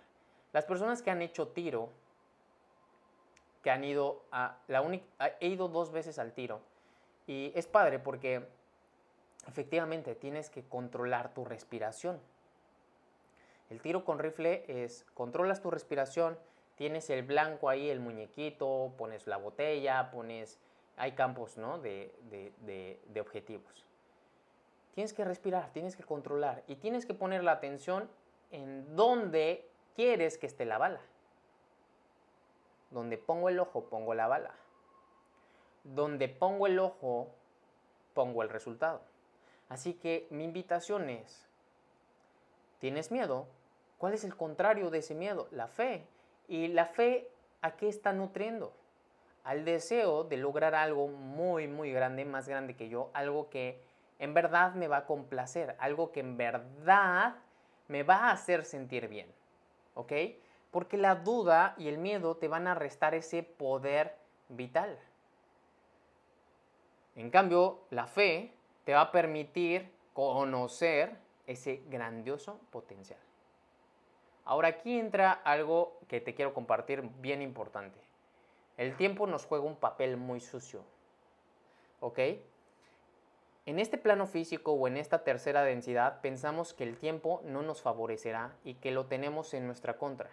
Las 0.52 0.64
personas 0.64 1.02
que 1.02 1.10
han 1.10 1.20
hecho 1.20 1.48
tiro, 1.48 1.90
que 3.66 3.72
han 3.72 3.82
ido 3.82 4.22
a 4.30 4.58
la 4.68 4.80
única, 4.80 5.04
he 5.40 5.48
ido 5.48 5.66
dos 5.66 5.90
veces 5.90 6.20
al 6.20 6.32
tiro 6.32 6.60
y 7.26 7.50
es 7.56 7.66
padre 7.66 7.98
porque 7.98 8.46
efectivamente 9.48 10.14
tienes 10.14 10.50
que 10.50 10.62
controlar 10.62 11.34
tu 11.34 11.44
respiración. 11.44 12.20
El 13.68 13.80
tiro 13.80 14.04
con 14.04 14.20
rifle 14.20 14.62
es, 14.68 15.04
controlas 15.14 15.62
tu 15.62 15.72
respiración, 15.72 16.38
tienes 16.76 17.10
el 17.10 17.24
blanco 17.24 17.68
ahí, 17.68 17.90
el 17.90 17.98
muñequito, 17.98 18.94
pones 18.96 19.26
la 19.26 19.36
botella, 19.36 20.12
pones, 20.12 20.60
hay 20.96 21.16
campos 21.16 21.56
¿no? 21.56 21.80
de, 21.80 22.14
de 22.30 23.20
objetivos. 23.20 23.84
Tienes 24.94 25.12
que 25.12 25.24
respirar, 25.24 25.72
tienes 25.72 25.96
que 25.96 26.04
controlar 26.04 26.62
y 26.68 26.76
tienes 26.76 27.04
que 27.04 27.14
poner 27.14 27.42
la 27.42 27.50
atención 27.50 28.08
en 28.52 28.94
dónde 28.94 29.68
quieres 29.96 30.38
que 30.38 30.46
esté 30.46 30.66
la 30.66 30.78
bala. 30.78 31.00
Donde 32.90 33.18
pongo 33.18 33.48
el 33.48 33.58
ojo, 33.58 33.84
pongo 33.84 34.14
la 34.14 34.28
bala. 34.28 34.54
Donde 35.84 36.28
pongo 36.28 36.66
el 36.66 36.78
ojo, 36.78 37.28
pongo 38.14 38.42
el 38.42 38.48
resultado. 38.48 39.02
Así 39.68 39.94
que 39.94 40.26
mi 40.30 40.44
invitación 40.44 41.10
es, 41.10 41.46
¿tienes 42.78 43.10
miedo? 43.10 43.46
¿Cuál 43.98 44.14
es 44.14 44.24
el 44.24 44.36
contrario 44.36 44.90
de 44.90 44.98
ese 44.98 45.14
miedo? 45.14 45.48
La 45.50 45.66
fe. 45.66 46.06
¿Y 46.48 46.68
la 46.68 46.86
fe 46.86 47.28
a 47.62 47.76
qué 47.76 47.88
está 47.88 48.12
nutriendo? 48.12 48.72
Al 49.42 49.64
deseo 49.64 50.24
de 50.24 50.36
lograr 50.36 50.74
algo 50.74 51.08
muy, 51.08 51.66
muy 51.66 51.92
grande, 51.92 52.24
más 52.24 52.48
grande 52.48 52.76
que 52.76 52.88
yo, 52.88 53.10
algo 53.14 53.48
que 53.48 53.80
en 54.18 54.34
verdad 54.34 54.74
me 54.74 54.88
va 54.88 54.98
a 54.98 55.06
complacer, 55.06 55.76
algo 55.78 56.12
que 56.12 56.20
en 56.20 56.36
verdad 56.36 57.36
me 57.88 58.02
va 58.02 58.16
a 58.16 58.32
hacer 58.32 58.64
sentir 58.64 59.08
bien. 59.08 59.32
¿Ok? 59.94 60.12
Porque 60.76 60.98
la 60.98 61.14
duda 61.14 61.74
y 61.78 61.88
el 61.88 61.96
miedo 61.96 62.36
te 62.36 62.48
van 62.48 62.66
a 62.66 62.74
restar 62.74 63.14
ese 63.14 63.42
poder 63.42 64.14
vital. 64.50 64.98
En 67.14 67.30
cambio, 67.30 67.78
la 67.88 68.06
fe 68.06 68.52
te 68.84 68.92
va 68.92 69.00
a 69.00 69.10
permitir 69.10 69.90
conocer 70.12 71.16
ese 71.46 71.82
grandioso 71.88 72.60
potencial. 72.68 73.18
Ahora 74.44 74.68
aquí 74.68 74.98
entra 74.98 75.32
algo 75.32 75.98
que 76.08 76.20
te 76.20 76.34
quiero 76.34 76.52
compartir 76.52 77.00
bien 77.20 77.40
importante. 77.40 77.98
El 78.76 78.98
tiempo 78.98 79.26
nos 79.26 79.46
juega 79.46 79.64
un 79.64 79.76
papel 79.76 80.18
muy 80.18 80.40
sucio. 80.40 80.82
¿Ok? 82.00 82.18
En 83.64 83.78
este 83.78 83.96
plano 83.96 84.26
físico 84.26 84.72
o 84.72 84.88
en 84.88 84.98
esta 84.98 85.24
tercera 85.24 85.62
densidad 85.62 86.20
pensamos 86.20 86.74
que 86.74 86.84
el 86.84 86.98
tiempo 86.98 87.40
no 87.46 87.62
nos 87.62 87.80
favorecerá 87.80 88.54
y 88.62 88.74
que 88.74 88.90
lo 88.90 89.06
tenemos 89.06 89.54
en 89.54 89.66
nuestra 89.66 89.96
contra. 89.96 90.28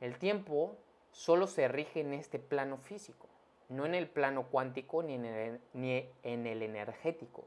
El 0.00 0.16
tiempo 0.18 0.76
solo 1.12 1.46
se 1.46 1.68
rige 1.68 2.00
en 2.00 2.14
este 2.14 2.38
plano 2.38 2.78
físico, 2.78 3.26
no 3.68 3.84
en 3.84 3.94
el 3.94 4.08
plano 4.08 4.46
cuántico 4.46 5.02
ni 5.02 5.14
en 5.14 5.24
el, 5.24 6.62
energético. 6.62 7.44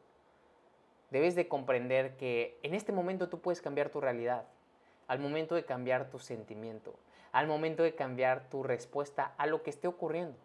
Debes 1.10 1.36
de 1.36 1.48
comprender 1.48 2.16
que 2.16 2.60
en 2.62 2.76
este 2.76 2.92
momento 2.92 3.30
tú 3.30 3.40
puedes 3.40 3.62
cambiar 3.62 3.90
tu 3.90 4.02
realidad 4.02 4.46
al 5.08 5.20
momento 5.20 5.56
de 5.56 5.66
cambiar 5.66 6.10
tu 6.10 6.20
sentimiento, 6.20 6.94
al 7.32 7.48
momento 7.48 7.84
de 7.84 7.96
cambiar 7.96 8.50
tu 8.50 8.64
respuesta 8.64 9.34
a 9.38 9.48
lo 9.48 9.64
que 9.64 9.70
esté 9.70 9.88
ocurriendo. 9.88 10.38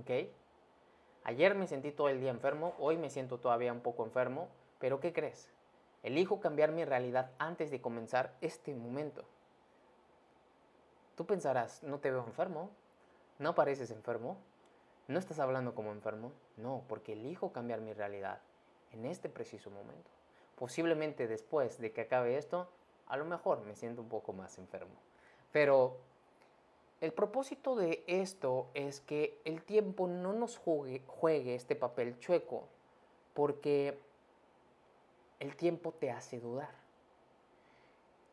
¿Ok? 0.00 0.28
Ayer 1.22 1.54
me 1.54 1.66
sentí 1.66 1.92
todo 1.92 2.08
el 2.08 2.20
día 2.20 2.30
enfermo, 2.30 2.74
hoy 2.78 2.96
me 2.98 3.08
siento 3.08 3.38
todavía 3.38 3.72
un 3.72 3.80
poco 3.80 4.04
enfermo, 4.04 4.48
pero 4.78 5.00
¿qué 5.00 5.12
crees? 5.12 5.48
Elijo 6.02 6.40
cambiar 6.40 6.72
mi 6.72 6.84
realidad 6.84 7.30
antes 7.38 7.70
de 7.70 7.80
comenzar 7.80 8.34
este 8.40 8.74
momento. 8.74 9.24
Tú 11.16 11.26
pensarás, 11.26 11.82
no 11.82 11.98
te 11.98 12.10
veo 12.10 12.24
enfermo, 12.26 12.70
no 13.38 13.54
pareces 13.54 13.90
enfermo, 13.90 14.36
no 15.06 15.18
estás 15.18 15.38
hablando 15.38 15.74
como 15.74 15.92
enfermo. 15.92 16.32
No, 16.56 16.82
porque 16.88 17.12
elijo 17.12 17.52
cambiar 17.52 17.80
mi 17.80 17.92
realidad 17.92 18.40
en 18.92 19.04
este 19.06 19.28
preciso 19.28 19.70
momento. 19.70 20.10
Posiblemente 20.56 21.26
después 21.26 21.78
de 21.78 21.92
que 21.92 22.02
acabe 22.02 22.36
esto, 22.36 22.68
a 23.06 23.16
lo 23.16 23.24
mejor 23.24 23.64
me 23.64 23.74
siento 23.74 24.02
un 24.02 24.08
poco 24.08 24.32
más 24.32 24.58
enfermo. 24.58 24.94
Pero 25.52 25.98
el 27.00 27.12
propósito 27.12 27.76
de 27.76 28.02
esto 28.06 28.68
es 28.74 29.00
que 29.00 29.38
el 29.44 29.62
tiempo 29.62 30.06
no 30.06 30.32
nos 30.32 30.56
juegue, 30.56 31.02
juegue 31.06 31.54
este 31.54 31.76
papel 31.76 32.18
chueco, 32.18 32.68
porque 33.34 33.98
el 35.40 35.56
tiempo 35.56 35.92
te 35.92 36.10
hace 36.10 36.40
dudar. 36.40 36.70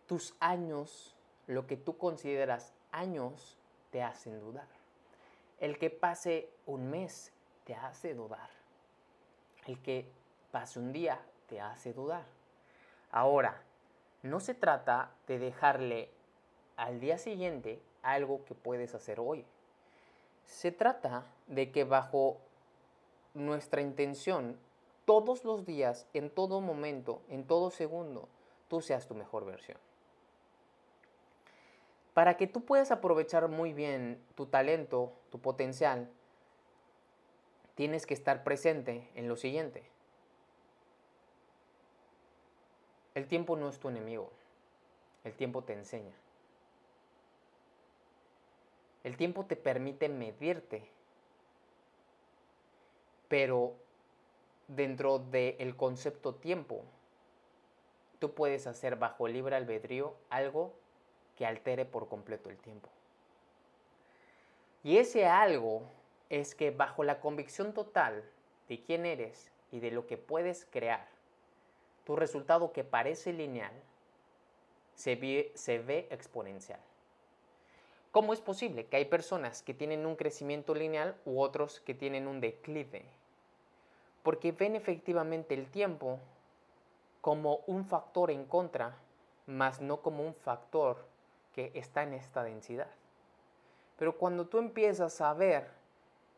Tus 0.07 0.36
años, 0.39 1.15
lo 1.47 1.67
que 1.67 1.77
tú 1.77 1.97
consideras 1.97 2.73
años, 2.91 3.57
te 3.91 4.01
hacen 4.03 4.39
dudar. 4.39 4.67
El 5.59 5.77
que 5.77 5.89
pase 5.89 6.49
un 6.65 6.89
mes 6.89 7.31
te 7.65 7.75
hace 7.75 8.13
dudar. 8.13 8.49
El 9.67 9.81
que 9.81 10.09
pase 10.51 10.79
un 10.79 10.91
día 10.91 11.21
te 11.47 11.61
hace 11.61 11.93
dudar. 11.93 12.25
Ahora, 13.11 13.61
no 14.23 14.39
se 14.39 14.53
trata 14.53 15.11
de 15.27 15.39
dejarle 15.39 16.09
al 16.77 16.99
día 16.99 17.17
siguiente 17.17 17.81
algo 18.01 18.43
que 18.45 18.55
puedes 18.55 18.95
hacer 18.95 19.19
hoy. 19.19 19.45
Se 20.45 20.71
trata 20.71 21.25
de 21.47 21.71
que 21.71 21.83
bajo 21.83 22.37
nuestra 23.33 23.81
intención, 23.81 24.57
todos 25.05 25.43
los 25.43 25.65
días, 25.65 26.07
en 26.13 26.29
todo 26.29 26.61
momento, 26.61 27.21
en 27.29 27.45
todo 27.45 27.71
segundo, 27.71 28.27
tú 28.67 28.81
seas 28.81 29.07
tu 29.07 29.15
mejor 29.15 29.45
versión. 29.45 29.77
Para 32.14 32.36
que 32.36 32.47
tú 32.47 32.66
puedas 32.66 32.91
aprovechar 32.91 33.47
muy 33.47 33.74
bien 33.74 34.22
tu 34.36 34.45
talento, 34.45 35.14
tu 35.30 35.39
potencial, 35.39 36.09
tienes 37.76 38.05
que 38.05 38.14
estar 38.14 38.43
presente 38.43 39.09
en 39.16 39.30
lo 39.30 39.38
siguiente. 39.38 39.84
El 43.16 43.28
tiempo 43.28 43.55
no 43.55 43.70
es 43.70 43.80
tu 43.80 43.89
enemigo, 43.89 44.30
el 45.24 45.34
tiempo 45.34 45.64
te 45.64 45.74
enseña. 45.74 46.14
El 49.03 49.18
tiempo 49.18 49.45
te 49.45 49.55
permite 49.55 50.09
medirte, 50.09 50.88
pero 53.28 53.74
dentro 54.68 55.20
del 55.20 55.76
concepto 55.76 56.36
tiempo, 56.36 56.84
tú 58.20 58.34
puedes 58.34 58.68
hacer 58.68 58.97
bajo 58.97 59.28
libre 59.28 59.55
albedrío 59.55 60.14
algo 60.30 60.74
que 61.41 61.47
altere 61.47 61.85
por 61.85 62.07
completo 62.07 62.51
el 62.51 62.57
tiempo. 62.59 62.87
Y 64.83 64.97
ese 64.97 65.25
algo 65.25 65.81
es 66.29 66.53
que 66.53 66.69
bajo 66.69 67.03
la 67.03 67.19
convicción 67.19 67.73
total 67.73 68.23
de 68.69 68.83
quién 68.83 69.07
eres 69.07 69.49
y 69.71 69.79
de 69.79 69.89
lo 69.89 70.05
que 70.05 70.17
puedes 70.17 70.67
crear, 70.69 71.07
tu 72.05 72.15
resultado 72.15 72.71
que 72.71 72.83
parece 72.83 73.33
lineal 73.33 73.73
se 74.93 75.15
ve, 75.15 75.51
se 75.55 75.79
ve 75.79 76.07
exponencial. 76.11 76.79
¿Cómo 78.11 78.33
es 78.33 78.39
posible 78.39 78.85
que 78.85 78.97
hay 78.97 79.05
personas 79.05 79.63
que 79.63 79.73
tienen 79.73 80.05
un 80.05 80.17
crecimiento 80.17 80.75
lineal 80.75 81.15
u 81.25 81.41
otros 81.41 81.79
que 81.79 81.95
tienen 81.95 82.27
un 82.27 82.39
declive? 82.39 83.03
Porque 84.21 84.51
ven 84.51 84.75
efectivamente 84.75 85.55
el 85.55 85.71
tiempo 85.71 86.19
como 87.19 87.61
un 87.65 87.83
factor 87.83 88.29
en 88.29 88.45
contra, 88.45 88.95
más 89.47 89.81
no 89.81 90.03
como 90.03 90.23
un 90.23 90.35
factor 90.35 91.09
que 91.54 91.72
está 91.76 92.04
en 92.04 92.14
esta 92.14 92.43
densidad. 92.43 92.88
Pero 93.97 94.18
cuando 94.18 94.47
tú 94.47 94.58
empiezas 94.58 95.22
a 95.22 95.34
ver 95.34 95.68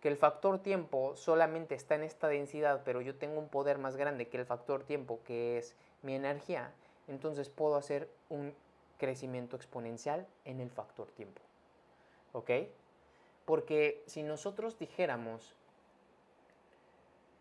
que 0.01 0.09
el 0.09 0.17
factor 0.17 0.59
tiempo 0.59 1.15
solamente 1.15 1.75
está 1.75 1.95
en 1.95 2.03
esta 2.03 2.27
densidad, 2.27 2.81
pero 2.83 2.99
yo 3.01 3.15
tengo 3.15 3.39
un 3.39 3.47
poder 3.47 3.77
más 3.77 3.95
grande 3.95 4.27
que 4.27 4.37
el 4.37 4.45
factor 4.45 4.83
tiempo, 4.83 5.19
que 5.25 5.57
es 5.57 5.75
mi 6.01 6.13
energía, 6.13 6.73
entonces 7.07 7.49
puedo 7.49 7.75
hacer 7.75 8.09
un 8.29 8.53
crecimiento 8.97 9.55
exponencial 9.55 10.27
en 10.45 10.59
el 10.59 10.69
factor 10.69 11.07
tiempo. 11.11 11.41
¿Ok? 12.33 12.51
Porque 13.45 14.03
si 14.07 14.23
nosotros 14.23 14.77
dijéramos 14.77 15.55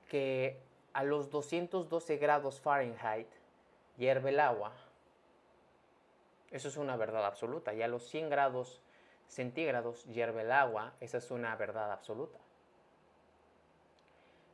que 0.09 0.61
a 0.93 1.05
los 1.05 1.31
212 1.31 2.17
grados 2.19 2.61
Fahrenheit 2.61 3.29
hierve 3.97 4.31
el 4.31 4.41
agua, 4.41 4.73
eso 6.53 6.69
es 6.69 6.77
una 6.77 6.97
verdad 6.97 7.27
absoluta. 7.27 7.75
Y 7.75 7.83
a 7.83 7.89
los 7.89 8.07
100 8.09 8.31
grados 8.31 8.81
centígrados 9.27 10.05
hierve 10.05 10.43
el 10.43 10.53
agua, 10.53 10.93
esa 11.01 11.19
es 11.19 11.31
una 11.31 11.57
verdad 11.57 11.91
absoluta. 11.91 12.39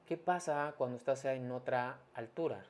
¿Qué 0.07 0.17
pasa 0.17 0.75
cuando 0.79 0.97
estás 0.97 1.25
en 1.27 1.51
otra 1.51 1.99
altura? 2.15 2.65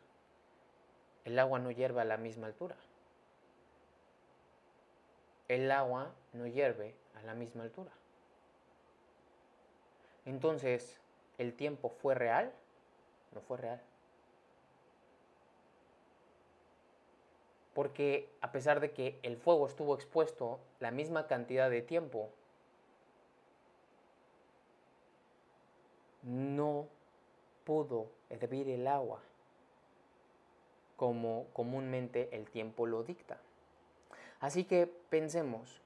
El 1.25 1.39
agua 1.39 1.59
no 1.59 1.71
hierve 1.71 2.01
a 2.01 2.05
la 2.05 2.17
misma 2.17 2.47
altura. 2.47 2.77
El 5.47 5.71
agua 5.71 6.11
no 6.33 6.47
hierve 6.47 6.95
a 7.15 7.23
la 7.23 7.35
misma 7.35 7.63
altura. 7.63 7.93
Entonces, 10.25 10.99
¿el 11.37 11.55
tiempo 11.55 11.91
fue 11.91 12.15
real? 12.15 12.53
No 13.33 13.41
fue 13.41 13.59
real. 13.59 13.81
Porque 17.79 18.29
a 18.41 18.51
pesar 18.51 18.81
de 18.81 18.91
que 18.91 19.21
el 19.23 19.37
fuego 19.37 19.65
estuvo 19.65 19.95
expuesto 19.95 20.59
la 20.81 20.91
misma 20.91 21.29
cantidad 21.29 21.71
de 21.71 21.81
tiempo, 21.81 22.29
no 26.25 26.89
pudo 27.63 28.09
hervir 28.31 28.69
el 28.69 28.89
agua 28.89 29.21
como 30.97 31.47
comúnmente 31.53 32.29
el 32.33 32.51
tiempo 32.51 32.85
lo 32.85 33.05
dicta. 33.05 33.39
Así 34.41 34.65
que 34.65 34.93
pensemos, 35.09 35.81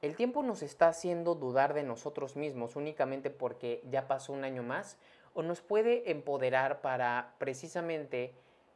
el 0.00 0.14
tiempo 0.14 0.44
nos 0.44 0.62
está 0.62 0.86
haciendo 0.86 1.34
dudar 1.34 1.74
de 1.74 1.82
nosotros 1.82 2.36
mismos 2.36 2.76
únicamente 2.76 3.30
porque 3.30 3.82
ya 3.90 4.06
pasó 4.06 4.32
un 4.32 4.44
año 4.44 4.62
más 4.62 4.96
o 5.34 5.42
nos 5.42 5.60
puede 5.60 6.08
empoderar 6.12 6.82
para 6.82 7.34
precisamente 7.38 8.32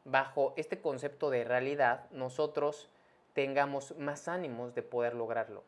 bajo 0.07 0.53
este 0.55 0.81
concepto 0.81 1.29
de 1.29 1.43
realidad 1.43 2.09
nosotros 2.11 2.89
tengamos 3.33 3.95
más 3.97 4.27
ánimos 4.27 4.73
de 4.73 4.81
poder 4.81 5.13
lograrlo. 5.13 5.63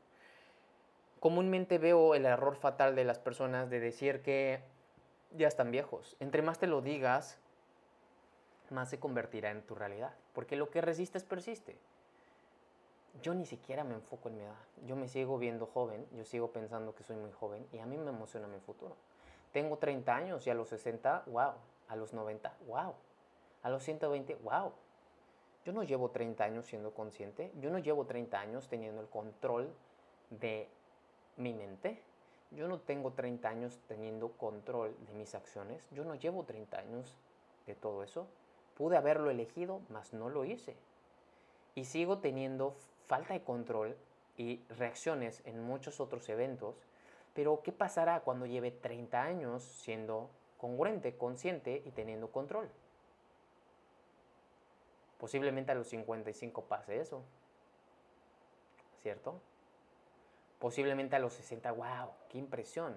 Comúnmente 1.19 1.77
veo 1.77 2.15
el 2.15 2.25
error 2.25 2.55
fatal 2.55 2.95
de 2.95 3.03
las 3.03 3.19
personas 3.19 3.69
de 3.69 3.79
decir 3.79 4.21
que 4.21 4.61
ya 5.37 5.47
están 5.47 5.69
viejos. 5.69 6.15
Entre 6.19 6.41
más 6.41 6.57
te 6.57 6.67
lo 6.67 6.81
digas, 6.81 7.37
más 8.69 8.89
se 8.89 8.99
convertirá 8.99 9.51
en 9.51 9.61
tu 9.61 9.75
realidad, 9.75 10.13
porque 10.33 10.55
lo 10.55 10.69
que 10.69 10.81
resistes 10.81 11.23
persiste 11.23 11.77
yo 13.21 13.33
ni 13.33 13.45
siquiera 13.45 13.83
me 13.83 13.95
enfoco 13.95 14.29
en 14.29 14.35
mi 14.35 14.41
edad. 14.41 14.55
Yo 14.85 14.95
me 14.95 15.07
sigo 15.07 15.37
viendo 15.37 15.65
joven, 15.65 16.05
yo 16.15 16.23
sigo 16.25 16.51
pensando 16.51 16.95
que 16.95 17.03
soy 17.03 17.15
muy 17.17 17.31
joven 17.31 17.67
y 17.73 17.79
a 17.79 17.85
mí 17.85 17.97
me 17.97 18.09
emociona 18.09 18.47
mi 18.47 18.59
futuro. 18.59 18.95
Tengo 19.51 19.77
30 19.77 20.15
años 20.15 20.47
y 20.47 20.49
a 20.49 20.53
los 20.53 20.69
60, 20.69 21.23
wow. 21.27 21.53
A 21.87 21.95
los 21.95 22.13
90, 22.13 22.53
wow. 22.67 22.93
A 23.63 23.69
los 23.69 23.83
120, 23.83 24.35
wow. 24.35 24.71
Yo 25.65 25.73
no 25.73 25.83
llevo 25.83 26.09
30 26.11 26.43
años 26.43 26.65
siendo 26.65 26.93
consciente, 26.93 27.51
yo 27.59 27.69
no 27.69 27.79
llevo 27.79 28.05
30 28.05 28.39
años 28.39 28.67
teniendo 28.69 29.01
el 29.01 29.07
control 29.07 29.73
de 30.29 30.67
mi 31.37 31.53
mente, 31.53 32.01
yo 32.51 32.67
no 32.67 32.79
tengo 32.79 33.11
30 33.11 33.47
años 33.47 33.79
teniendo 33.87 34.31
control 34.31 34.95
de 35.05 35.13
mis 35.13 35.35
acciones, 35.35 35.83
yo 35.91 36.03
no 36.03 36.15
llevo 36.15 36.45
30 36.45 36.79
años 36.79 37.15
de 37.67 37.75
todo 37.75 38.03
eso. 38.03 38.27
Pude 38.75 38.97
haberlo 38.97 39.29
elegido, 39.29 39.81
mas 39.89 40.13
no 40.13 40.29
lo 40.29 40.45
hice. 40.45 40.75
Y 41.75 41.85
sigo 41.85 42.19
teniendo 42.19 42.75
falta 43.05 43.33
de 43.33 43.43
control 43.43 43.95
y 44.37 44.61
reacciones 44.69 45.41
en 45.45 45.61
muchos 45.61 45.99
otros 45.99 46.27
eventos, 46.29 46.75
pero 47.33 47.61
¿qué 47.61 47.71
pasará 47.71 48.21
cuando 48.21 48.45
lleve 48.45 48.71
30 48.71 49.21
años 49.21 49.63
siendo 49.63 50.29
congruente, 50.57 51.17
consciente 51.17 51.83
y 51.85 51.91
teniendo 51.91 52.31
control? 52.31 52.69
Posiblemente 55.19 55.73
a 55.73 55.75
los 55.75 55.87
55 55.89 56.63
pase 56.63 57.01
eso, 57.01 57.21
¿cierto? 59.01 59.41
Posiblemente 60.59 61.17
a 61.17 61.19
los 61.19 61.33
60, 61.33 61.71
wow, 61.73 62.09
qué 62.29 62.37
impresión. 62.37 62.95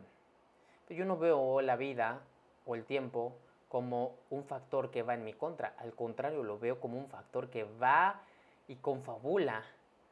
Pero 0.86 0.98
yo 0.98 1.04
no 1.04 1.18
veo 1.18 1.60
la 1.62 1.76
vida 1.76 2.20
o 2.64 2.76
el 2.76 2.84
tiempo 2.84 3.34
como 3.68 4.14
un 4.30 4.44
factor 4.44 4.90
que 4.90 5.02
va 5.02 5.14
en 5.14 5.24
mi 5.24 5.32
contra, 5.32 5.74
al 5.78 5.94
contrario, 5.94 6.44
lo 6.44 6.58
veo 6.58 6.78
como 6.78 6.98
un 6.98 7.08
factor 7.08 7.50
que 7.50 7.64
va 7.64 8.22
y 8.68 8.76
confabula 8.76 9.64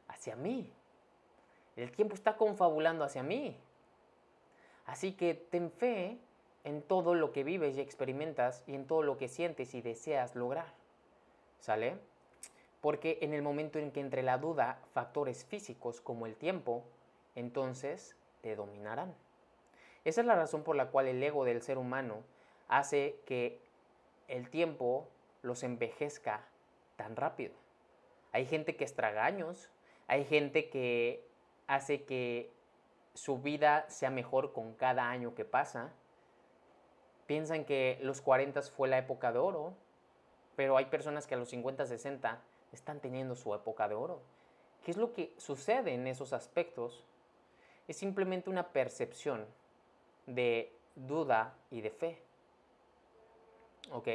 hacia 0.09 0.35
mí. 0.35 0.73
El 1.77 1.93
tiempo 1.93 2.15
está 2.15 2.37
confabulando 2.37 3.05
hacia 3.05 3.23
mí. 3.23 3.57
Así 4.87 5.13
que 5.13 5.35
ten 5.35 5.71
fe 5.71 6.19
en 6.65 6.83
todo 6.83 7.15
lo 7.15 7.33
que 7.33 7.45
vives 7.45 7.77
y 7.77 7.81
experimentas 7.81 8.65
y 8.67 8.75
en 8.75 8.87
todo 8.87 9.03
lo 9.03 9.17
que 9.17 9.29
sientes 9.29 9.75
y 9.75 9.81
deseas 9.81 10.35
lograr. 10.35 10.80
¿Sale? 11.61 11.99
Porque 12.81 13.19
en 13.21 13.35
el 13.35 13.43
momento 13.43 13.79
en 13.79 13.93
que 13.93 14.01
entre 14.01 14.23
la 14.23 14.39
duda 14.39 14.81
factores 14.93 15.45
físicos 15.45 16.01
como 16.01 16.27
el 16.27 16.35
tiempo 16.37 16.85
entonces 17.35 18.17
te 18.41 18.57
dominarán. 18.57 19.15
Esa 20.05 20.23
es 20.23 20.27
la 20.27 20.35
razón 20.35 20.63
por 20.63 20.77
la 20.77 20.91
cual 20.91 21.07
el 21.07 21.23
ego 21.23 21.45
del 21.45 21.63
ser 21.63 21.79
humano 21.79 22.23
hace 22.69 23.21
que 23.27 23.61
el 24.29 24.49
tiempo 24.49 25.09
los 25.43 25.63
envejezca 25.63 26.47
tan 26.97 27.17
rápido. 27.17 27.55
Hay 28.33 28.47
gente 28.47 28.77
que 28.77 28.85
estraga 28.85 29.25
años, 29.25 29.71
hay 30.07 30.25
gente 30.25 30.71
que 30.71 31.27
hace 31.67 32.05
que 32.05 32.51
su 33.15 33.39
vida 33.39 33.85
sea 33.89 34.11
mejor 34.11 34.53
con 34.53 34.75
cada 34.75 35.11
año 35.11 35.35
que 35.35 35.45
pasa. 35.45 35.93
Piensan 37.27 37.65
que 37.65 37.99
los 38.03 38.21
40 38.21 38.63
fue 38.63 38.89
la 38.89 38.99
época 38.99 39.33
de 39.33 39.39
oro, 39.39 39.75
pero 40.61 40.77
hay 40.77 40.85
personas 40.85 41.27
que 41.27 41.35
a 41.35 41.39
los 41.39 41.49
50, 41.49 41.87
60 41.87 42.39
están 42.71 43.01
teniendo 43.01 43.35
su 43.35 43.55
época 43.55 43.89
de 43.89 43.95
oro. 43.95 44.21
¿Qué 44.85 44.91
es 44.91 44.99
lo 44.99 45.15
que 45.15 45.33
sucede 45.39 45.95
en 45.95 46.07
esos 46.07 46.35
aspectos? 46.35 47.03
Es 47.89 47.97
simplemente 47.97 48.51
una 48.51 48.69
percepción 48.69 49.47
de 50.27 50.71
duda 50.95 51.55
y 51.71 51.81
de 51.81 51.91
fe. 51.91 52.23
¿Ok? 53.91 54.09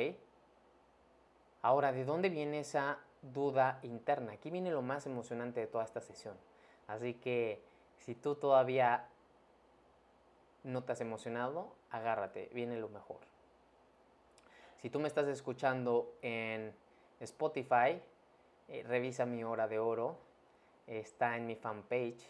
Ahora, 1.64 1.92
¿de 1.92 2.06
dónde 2.06 2.30
viene 2.30 2.60
esa 2.60 3.00
duda 3.24 3.80
interna? 3.82 4.34
Aquí 4.34 4.52
viene 4.52 4.70
lo 4.70 4.84
más 4.84 5.08
emocionante 5.08 5.62
de 5.62 5.66
toda 5.66 5.84
esta 5.84 6.00
sesión. 6.00 6.38
Así 6.86 7.16
que 7.16 7.60
si 7.98 8.14
tú 8.14 8.36
todavía 8.36 9.08
no 10.64 10.84
te 10.84 10.92
has 10.92 11.02
emocionado, 11.02 11.74
agárrate, 11.90 12.52
viene 12.54 12.78
lo 12.78 12.90
mejor. 12.90 13.18
Si 14.86 14.92
tú 14.92 15.00
me 15.00 15.08
estás 15.08 15.28
escuchando 15.28 16.14
en 16.22 16.72
Spotify, 17.20 18.00
eh, 18.68 18.84
revisa 18.88 19.26
mi 19.26 19.44
hora 19.44 19.68
de 19.68 19.80
oro, 19.80 20.16
está 20.86 21.38
en 21.38 21.48
mi 21.48 21.56
fanpage, 21.56 22.22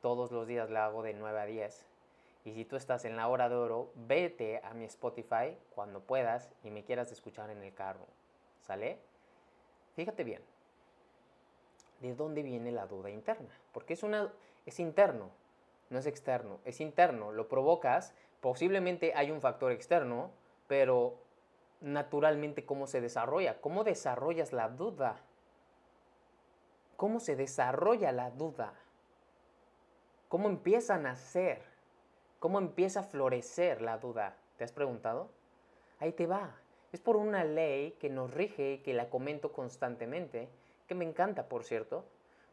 todos 0.00 0.30
los 0.30 0.46
días 0.46 0.70
la 0.70 0.84
hago 0.84 1.02
de 1.02 1.14
9 1.14 1.40
a 1.40 1.46
10. 1.46 1.84
Y 2.44 2.52
si 2.52 2.64
tú 2.64 2.76
estás 2.76 3.04
en 3.06 3.16
la 3.16 3.26
hora 3.26 3.48
de 3.48 3.56
oro, 3.56 3.90
vete 3.96 4.60
a 4.62 4.72
mi 4.72 4.84
Spotify 4.84 5.58
cuando 5.74 5.98
puedas 5.98 6.52
y 6.62 6.70
me 6.70 6.84
quieras 6.84 7.10
escuchar 7.10 7.50
en 7.50 7.60
el 7.60 7.74
carro. 7.74 8.06
¿Sale? 8.60 9.00
Fíjate 9.96 10.22
bien. 10.22 10.42
¿De 11.98 12.14
dónde 12.14 12.44
viene 12.44 12.70
la 12.70 12.86
duda 12.86 13.10
interna? 13.10 13.50
Porque 13.72 13.94
es, 13.94 14.04
una, 14.04 14.32
es 14.64 14.78
interno, 14.78 15.30
no 15.88 15.98
es 15.98 16.06
externo. 16.06 16.60
Es 16.64 16.80
interno, 16.80 17.32
lo 17.32 17.48
provocas. 17.48 18.14
Posiblemente 18.40 19.12
hay 19.16 19.32
un 19.32 19.40
factor 19.40 19.72
externo, 19.72 20.30
pero 20.68 21.28
naturalmente 21.80 22.64
cómo 22.64 22.86
se 22.86 23.00
desarrolla. 23.00 23.60
¿Cómo 23.60 23.84
desarrollas 23.84 24.52
la 24.52 24.68
duda? 24.68 25.20
¿Cómo 26.96 27.20
se 27.20 27.36
desarrolla 27.36 28.12
la 28.12 28.30
duda? 28.30 28.74
¿Cómo 30.28 30.48
empieza 30.48 30.94
a 30.94 30.98
nacer? 30.98 31.62
¿Cómo 32.38 32.58
empieza 32.58 33.00
a 33.00 33.04
florecer 33.04 33.82
la 33.82 33.98
duda? 33.98 34.36
¿Te 34.56 34.64
has 34.64 34.72
preguntado? 34.72 35.30
Ahí 35.98 36.12
te 36.12 36.26
va. 36.26 36.56
Es 36.92 37.00
por 37.00 37.16
una 37.16 37.44
ley 37.44 37.92
que 38.00 38.10
nos 38.10 38.32
rige 38.32 38.72
y 38.72 38.78
que 38.78 38.94
la 38.94 39.10
comento 39.10 39.52
constantemente, 39.52 40.48
que 40.86 40.94
me 40.94 41.04
encanta, 41.04 41.48
por 41.48 41.64
cierto, 41.64 42.04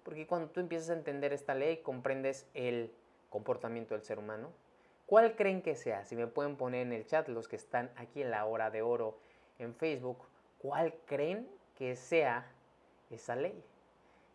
porque 0.03 0.27
cuando 0.27 0.49
tú 0.49 0.59
empiezas 0.59 0.89
a 0.89 0.93
entender 0.93 1.33
esta 1.33 1.53
ley, 1.53 1.77
comprendes 1.77 2.47
el 2.53 2.93
comportamiento 3.29 3.93
del 3.93 4.03
ser 4.03 4.19
humano. 4.19 4.51
¿Cuál 5.07 5.37
creen 5.37 5.61
que 5.61 5.75
sea? 5.75 6.03
Si 6.03 6.17
me 6.17 6.27
pueden 6.27 6.57
poner 6.57 6.85
en 6.85 6.91
el 6.91 7.05
chat 7.07 7.29
los 7.29 7.47
que 7.47 7.55
están 7.55 7.89
aquí 7.95 8.21
en 8.21 8.29
la 8.29 8.45
hora 8.45 8.69
de 8.69 8.81
oro 8.81 9.17
en 9.57 9.73
Facebook, 9.73 10.19
¿cuál 10.59 10.93
creen 11.05 11.49
que 11.77 11.95
sea 11.95 12.45
esa 13.09 13.37
ley? 13.37 13.63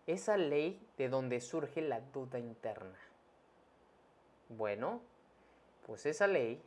Esa 0.06 0.38
ley 0.38 0.84
de 0.96 1.10
donde 1.10 1.42
surge 1.42 1.82
la 1.82 2.00
duda 2.00 2.38
interna. 2.38 2.98
Bueno, 4.48 5.02
pues 5.86 6.06
esa 6.06 6.26
ley 6.26 6.62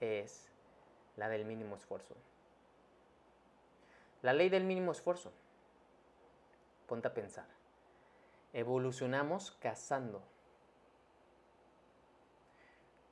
es 0.00 0.48
la 1.16 1.28
del 1.28 1.44
mínimo 1.44 1.76
esfuerzo. 1.76 2.14
La 4.22 4.32
ley 4.32 4.48
del 4.48 4.64
mínimo 4.64 4.92
esfuerzo. 4.92 5.32
Ponte 6.86 7.08
a 7.08 7.14
pensar. 7.14 7.46
Evolucionamos 8.54 9.50
cazando. 9.60 10.22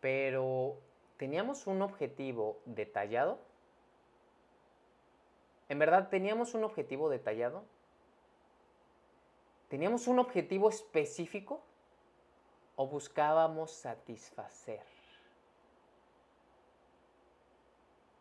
Pero, 0.01 0.77
¿teníamos 1.17 1.67
un 1.67 1.83
objetivo 1.83 2.59
detallado? 2.65 3.39
¿En 5.69 5.79
verdad 5.79 6.09
teníamos 6.09 6.55
un 6.55 6.65
objetivo 6.65 7.09
detallado? 7.09 7.65
¿Teníamos 9.69 10.07
un 10.07 10.19
objetivo 10.19 10.69
específico? 10.69 11.61
¿O 12.77 12.87
buscábamos 12.87 13.73
satisfacer? 13.73 14.83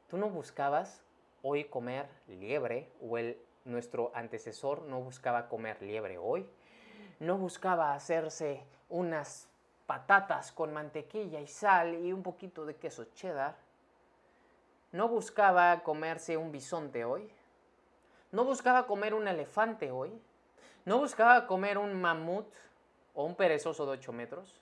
Tú 0.07 0.17
no 0.17 0.30
buscabas 0.30 1.03
hoy 1.41 1.65
comer 1.65 2.07
liebre 2.28 2.89
o 3.01 3.17
el, 3.17 3.38
nuestro 3.65 4.11
antecesor 4.13 4.84
no 4.84 5.01
buscaba 5.01 5.49
comer 5.49 5.82
liebre 5.82 6.17
hoy, 6.17 6.47
no 7.19 7.38
buscaba 7.38 7.93
hacerse 7.93 8.63
unas 8.89 9.49
patatas 9.86 10.52
con 10.52 10.74
mantequilla 10.74 11.40
y 11.40 11.48
sal 11.48 11.96
y 11.96 12.12
un 12.12 12.24
poquito 12.24 12.66
de 12.66 12.76
queso 12.76 13.06
cheddar, 13.14 13.56
no 14.92 15.08
buscaba 15.08 15.84
comerse 15.84 16.38
un 16.38 16.52
bisonte 16.52 17.06
hoy, 17.06 17.32
no 18.32 18.46
buscaba 18.46 18.88
comer 18.88 19.14
un 19.14 19.28
elefante 19.28 19.92
hoy, 19.92 20.20
no 20.86 21.00
buscaba 21.00 21.48
comer 21.48 21.78
un 21.78 22.00
mamut 22.00 22.48
o 23.14 23.26
un 23.26 23.36
perezoso 23.36 23.86
de 23.86 23.92
8 23.94 24.14
metros, 24.14 24.62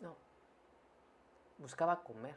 no, 0.00 0.16
buscaba 1.58 2.02
comer. 2.02 2.36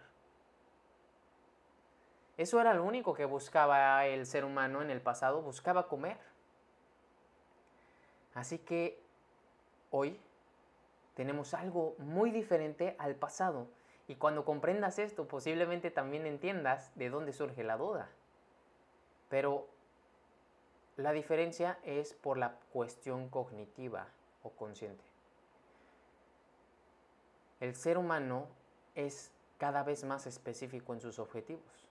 Eso 2.38 2.62
era 2.62 2.74
lo 2.74 2.86
único 2.86 3.14
que 3.14 3.26
buscaba 3.26 4.06
el 4.06 4.26
ser 4.26 4.46
humano 4.46 4.82
en 4.82 4.90
el 4.90 5.02
pasado, 5.02 5.42
buscaba 5.42 5.88
comer. 5.88 6.18
Así 8.34 8.60
que 8.60 9.04
hoy 9.92 10.22
tenemos 11.20 11.54
algo 11.54 11.96
muy 11.98 12.32
diferente 12.32 12.96
al 12.98 13.14
pasado. 13.14 13.68
Y 14.08 14.16
cuando 14.16 14.46
comprendas 14.46 15.00
esto, 15.00 15.28
posiblemente 15.28 15.92
también 15.92 16.26
entiendas 16.26 16.96
de 16.96 17.10
dónde 17.10 17.34
surge 17.34 17.66
la 17.66 17.76
duda. 17.76 18.08
Pero 19.28 19.68
la 20.96 21.12
diferencia 21.12 21.78
es 21.84 22.14
por 22.14 22.38
la 22.38 22.54
cuestión 22.72 23.28
cognitiva 23.28 24.08
o 24.44 24.52
consciente. 24.52 25.04
El 27.60 27.76
ser 27.76 27.98
humano 27.98 28.48
es 28.96 29.30
cada 29.58 29.84
vez 29.84 30.06
más 30.06 30.26
específico 30.26 30.94
en 30.94 31.02
sus 31.02 31.20
objetivos. 31.20 31.90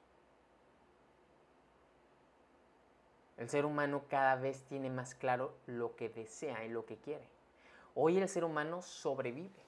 El 3.36 3.50
ser 3.50 3.66
humano 3.66 4.04
cada 4.08 4.36
vez 4.36 4.62
tiene 4.62 4.88
más 4.88 5.14
claro 5.14 5.52
lo 5.66 5.96
que 5.96 6.08
desea 6.08 6.64
y 6.64 6.70
lo 6.70 6.86
que 6.86 6.96
quiere. 6.96 7.37
Hoy 8.00 8.16
el 8.16 8.28
ser 8.28 8.44
humano 8.44 8.80
sobrevive. 8.80 9.60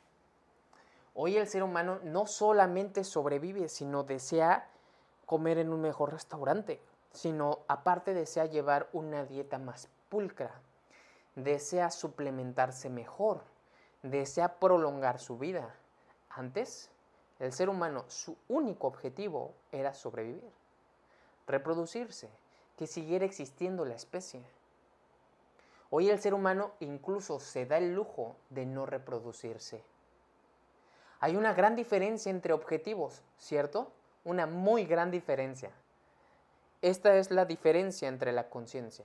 Hoy 1.15 1.37
el 1.37 1.49
ser 1.49 1.65
humano 1.65 1.99
no 2.05 2.29
solamente 2.29 3.03
sobrevive, 3.03 3.69
sino 3.69 4.05
desea 4.05 4.71
comer 5.27 5.59
en 5.59 5.73
un 5.73 5.81
mejor 5.81 6.13
restaurante, 6.13 6.81
sino 7.11 7.59
aparte 7.67 8.15
desea 8.15 8.47
llevar 8.47 8.89
una 8.93 9.25
dieta 9.25 9.59
más 9.59 9.89
pulcra, 10.09 10.53
desea 11.35 11.91
suplementarse 11.91 12.89
mejor, 12.89 13.43
desea 14.05 14.61
prolongar 14.61 15.19
su 15.19 15.37
vida. 15.37 15.75
Antes, 16.29 16.89
el 17.41 17.53
ser 17.53 17.69
humano, 17.69 18.05
su 18.07 18.37
único 18.47 18.87
objetivo 18.87 19.55
era 19.73 19.93
sobrevivir, 19.93 20.53
reproducirse, 21.49 22.31
que 22.77 22.87
siguiera 22.87 23.25
existiendo 23.25 23.85
la 23.85 23.97
especie. 23.97 24.41
Hoy 25.93 26.09
el 26.09 26.21
ser 26.21 26.35
humano 26.35 26.73
incluso 26.79 27.41
se 27.41 27.67
da 27.67 27.79
el 27.79 27.95
lujo 27.95 28.37
de 28.49 28.65
no 28.65 28.87
reproducirse. 28.87 29.83
Hay 31.19 31.37
una 31.37 31.53
gran 31.53 31.75
diferencia 31.75 32.31
entre 32.31 32.53
objetivos, 32.53 33.23
¿cierto? 33.37 33.91
Una 34.25 34.47
muy 34.47 34.85
gran 34.85 35.11
diferencia. 35.11 35.73
Esta 36.81 37.17
es 37.17 37.33
la 37.33 37.45
diferencia 37.45 38.09
entre 38.09 38.33
la 38.33 38.49
conciencia. 38.49 39.05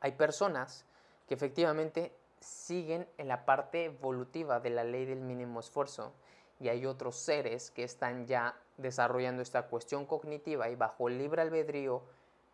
Hay 0.00 0.12
personas 0.12 0.84
que 1.28 1.34
efectivamente 1.34 2.12
siguen 2.40 3.06
en 3.18 3.28
la 3.28 3.44
parte 3.44 3.84
evolutiva 3.84 4.60
de 4.60 4.70
la 4.70 4.84
ley 4.84 5.04
del 5.04 5.20
mínimo 5.20 5.60
esfuerzo 5.60 6.12
y 6.60 6.68
hay 6.68 6.86
otros 6.86 7.16
seres 7.16 7.70
que 7.70 7.84
están 7.84 8.26
ya 8.26 8.56
desarrollando 8.76 9.42
esta 9.42 9.66
cuestión 9.66 10.06
cognitiva 10.06 10.68
y 10.70 10.76
bajo 10.76 11.08
libre 11.08 11.42
albedrío 11.42 12.02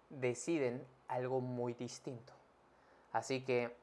deciden 0.09 0.85
algo 1.09 1.41
muy 1.41 1.75
distinto. 1.75 2.36
Así 3.17 3.41
que 3.41 3.75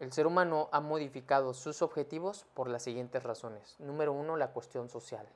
el 0.00 0.12
ser 0.12 0.26
humano 0.26 0.68
ha 0.72 0.80
modificado 0.80 1.54
sus 1.54 1.80
objetivos 1.80 2.44
por 2.54 2.68
las 2.68 2.82
siguientes 2.82 3.22
razones. 3.22 3.76
Número 3.78 4.12
uno, 4.12 4.36
la 4.36 4.50
cuestión 4.50 4.88
social. 4.88 5.28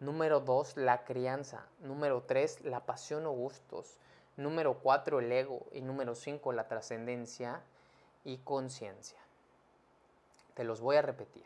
Número 0.00 0.40
dos, 0.40 0.78
la 0.78 1.04
crianza. 1.04 1.66
Número 1.80 2.22
tres, 2.22 2.62
la 2.64 2.86
pasión 2.86 3.26
o 3.26 3.32
gustos. 3.32 3.98
Número 4.38 4.78
cuatro, 4.78 5.20
el 5.20 5.30
ego. 5.30 5.66
Y 5.72 5.82
número 5.82 6.14
cinco, 6.14 6.54
la 6.54 6.68
trascendencia 6.68 7.60
y 8.24 8.38
conciencia. 8.38 9.18
Te 10.54 10.64
los 10.64 10.80
voy 10.80 10.96
a 10.96 11.02
repetir. 11.02 11.44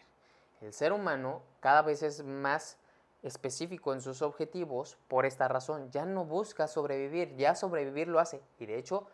El 0.61 0.73
ser 0.73 0.93
humano 0.93 1.43
cada 1.59 1.83
vez 1.83 2.05
es 2.05 2.23
más 2.23 2.77
específico 3.25 3.93
en 3.93 4.01
sus 4.01 4.23
objetivos 4.23 4.99
por 5.09 5.27
esta 5.27 5.49
razón. 5.49 5.91
Ya 5.91 6.05
no 6.05 6.25
busca 6.25 6.69
sobrevivir, 6.69 7.35
ya 7.35 7.57
sobrevivir 7.57 8.07
lo 8.07 8.21
hace. 8.21 8.41
Y 8.61 8.67
de 8.67 8.79
hecho 8.79 9.09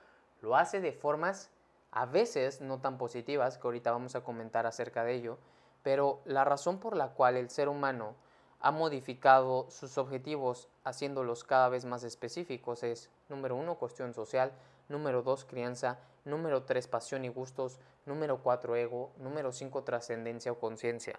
lo 0.47 0.57
hace 0.57 0.81
de 0.81 0.93
formas 0.93 1.51
a 1.91 2.07
veces 2.07 2.61
no 2.61 2.81
tan 2.81 2.99
positivas, 2.99 3.59
que 3.59 3.67
ahorita 3.67 3.91
vamos 3.91 4.15
a 4.15 4.23
comentar 4.23 4.65
acerca 4.65 5.03
de 5.03 5.15
ello. 5.15 5.39
Pero 5.83 6.21
la 6.25 6.45
razón 6.45 6.79
por 6.79 6.97
la 6.97 7.09
cual 7.09 7.37
el 7.37 7.51
ser 7.51 7.69
humano 7.69 8.15
ha 8.61 8.71
modificado 8.71 9.69
sus 9.71 9.99
objetivos 9.99 10.69
haciéndolos 10.85 11.43
cada 11.43 11.69
vez 11.69 11.85
más 11.85 12.05
específicos 12.05 12.85
es, 12.85 13.11
número 13.29 13.57
uno, 13.57 13.75
cuestión 13.75 14.15
social, 14.15 14.53
número 14.89 15.23
dos, 15.23 15.45
crianza, 15.45 15.99
número 16.25 16.63
tres, 16.63 16.87
pasión 16.87 17.25
y 17.25 17.29
gustos, 17.29 17.81
número 18.05 18.39
cuatro, 18.39 18.77
ego, 18.77 19.11
número 19.17 19.51
cinco, 19.51 19.83
trascendencia 19.83 20.53
o 20.53 20.61
conciencia. 20.61 21.19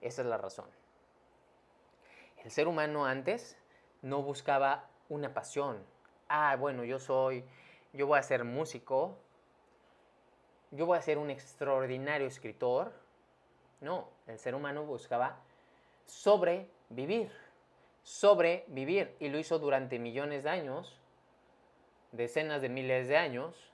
Esa 0.00 0.22
es 0.22 0.28
la 0.28 0.38
razón. 0.38 0.66
El 2.44 2.52
ser 2.52 2.68
humano 2.68 3.06
antes 3.06 3.56
no 4.02 4.22
buscaba 4.22 4.84
una 5.08 5.34
pasión. 5.34 5.84
Ah, 6.28 6.54
bueno, 6.56 6.84
yo 6.84 7.00
soy, 7.00 7.44
yo 7.92 8.06
voy 8.06 8.18
a 8.18 8.22
ser 8.22 8.44
músico, 8.44 9.18
yo 10.70 10.86
voy 10.86 10.98
a 10.98 11.02
ser 11.02 11.18
un 11.18 11.30
extraordinario 11.30 12.26
escritor. 12.26 12.92
No, 13.80 14.08
el 14.26 14.38
ser 14.38 14.54
humano 14.54 14.84
buscaba 14.84 15.38
sobrevivir, 16.04 17.30
sobrevivir, 18.02 19.14
y 19.20 19.28
lo 19.28 19.38
hizo 19.38 19.58
durante 19.58 19.98
millones 19.98 20.44
de 20.44 20.50
años, 20.50 20.98
decenas 22.12 22.60
de 22.62 22.68
miles 22.68 23.08
de 23.08 23.16
años, 23.16 23.72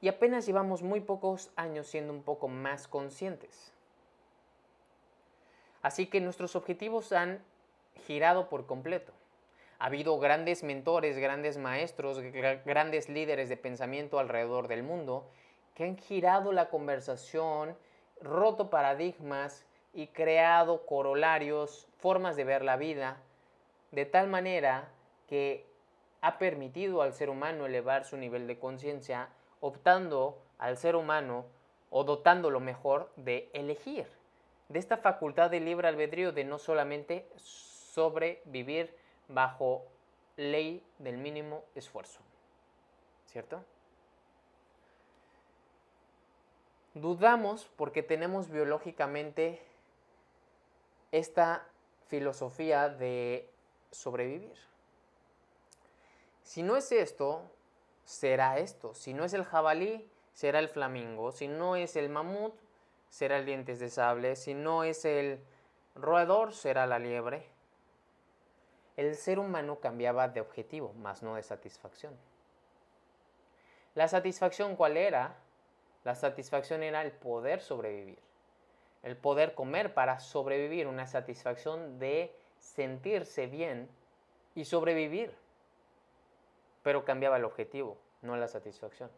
y 0.00 0.08
apenas 0.08 0.46
llevamos 0.46 0.82
muy 0.82 1.00
pocos 1.00 1.52
años 1.54 1.86
siendo 1.86 2.12
un 2.12 2.22
poco 2.22 2.48
más 2.48 2.88
conscientes. 2.88 3.72
Así 5.80 6.06
que 6.06 6.20
nuestros 6.20 6.56
objetivos 6.56 7.12
han 7.12 7.44
girado 8.06 8.48
por 8.48 8.66
completo. 8.66 9.12
Ha 9.82 9.86
habido 9.86 10.16
grandes 10.20 10.62
mentores, 10.62 11.18
grandes 11.18 11.58
maestros, 11.58 12.20
grandes 12.64 13.08
líderes 13.08 13.48
de 13.48 13.56
pensamiento 13.56 14.20
alrededor 14.20 14.68
del 14.68 14.84
mundo 14.84 15.28
que 15.74 15.82
han 15.82 15.96
girado 15.96 16.52
la 16.52 16.68
conversación, 16.68 17.76
roto 18.20 18.70
paradigmas 18.70 19.66
y 19.92 20.06
creado 20.06 20.86
corolarios, 20.86 21.88
formas 21.98 22.36
de 22.36 22.44
ver 22.44 22.62
la 22.62 22.76
vida, 22.76 23.16
de 23.90 24.06
tal 24.06 24.28
manera 24.28 24.88
que 25.26 25.66
ha 26.20 26.38
permitido 26.38 27.02
al 27.02 27.12
ser 27.12 27.28
humano 27.28 27.66
elevar 27.66 28.04
su 28.04 28.16
nivel 28.16 28.46
de 28.46 28.60
conciencia, 28.60 29.30
optando 29.58 30.38
al 30.58 30.76
ser 30.76 30.94
humano 30.94 31.44
o 31.90 32.04
dotándolo 32.04 32.60
mejor 32.60 33.10
de 33.16 33.50
elegir. 33.52 34.06
De 34.68 34.78
esta 34.78 34.98
facultad 34.98 35.50
de 35.50 35.58
libre 35.58 35.88
albedrío 35.88 36.30
de 36.30 36.44
no 36.44 36.60
solamente 36.60 37.28
sobrevivir 37.34 39.01
bajo 39.32 39.84
ley 40.36 40.84
del 40.98 41.18
mínimo 41.18 41.64
esfuerzo. 41.74 42.20
¿Cierto? 43.26 43.64
Dudamos 46.94 47.70
porque 47.76 48.02
tenemos 48.02 48.50
biológicamente 48.50 49.62
esta 51.10 51.66
filosofía 52.06 52.88
de 52.88 53.48
sobrevivir. 53.90 54.56
Si 56.42 56.62
no 56.62 56.76
es 56.76 56.92
esto, 56.92 57.42
será 58.04 58.58
esto. 58.58 58.94
Si 58.94 59.14
no 59.14 59.24
es 59.24 59.32
el 59.32 59.44
jabalí, 59.44 60.10
será 60.34 60.58
el 60.58 60.68
flamingo. 60.68 61.32
Si 61.32 61.48
no 61.48 61.76
es 61.76 61.96
el 61.96 62.10
mamut, 62.10 62.54
será 63.08 63.38
el 63.38 63.46
dientes 63.46 63.78
de 63.78 63.90
sable, 63.90 64.36
si 64.36 64.54
no 64.54 64.84
es 64.84 65.04
el 65.04 65.38
roedor, 65.94 66.54
será 66.54 66.86
la 66.86 66.98
liebre. 66.98 67.46
El 68.96 69.14
ser 69.16 69.38
humano 69.38 69.80
cambiaba 69.80 70.28
de 70.28 70.40
objetivo, 70.40 70.92
más 70.94 71.22
no 71.22 71.36
de 71.36 71.42
satisfacción. 71.42 72.14
La 73.94 74.08
satisfacción 74.08 74.76
cuál 74.76 74.96
era? 74.96 75.36
La 76.04 76.14
satisfacción 76.14 76.82
era 76.82 77.02
el 77.02 77.12
poder 77.12 77.60
sobrevivir, 77.60 78.18
el 79.02 79.16
poder 79.16 79.54
comer 79.54 79.94
para 79.94 80.18
sobrevivir, 80.18 80.86
una 80.86 81.06
satisfacción 81.06 81.98
de 81.98 82.34
sentirse 82.58 83.46
bien 83.46 83.88
y 84.54 84.64
sobrevivir. 84.64 85.34
Pero 86.82 87.04
cambiaba 87.04 87.36
el 87.36 87.44
objetivo, 87.44 87.96
no 88.22 88.36
la 88.36 88.48
satisfacción. 88.48 89.10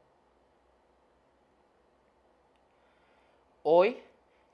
Hoy 3.63 4.03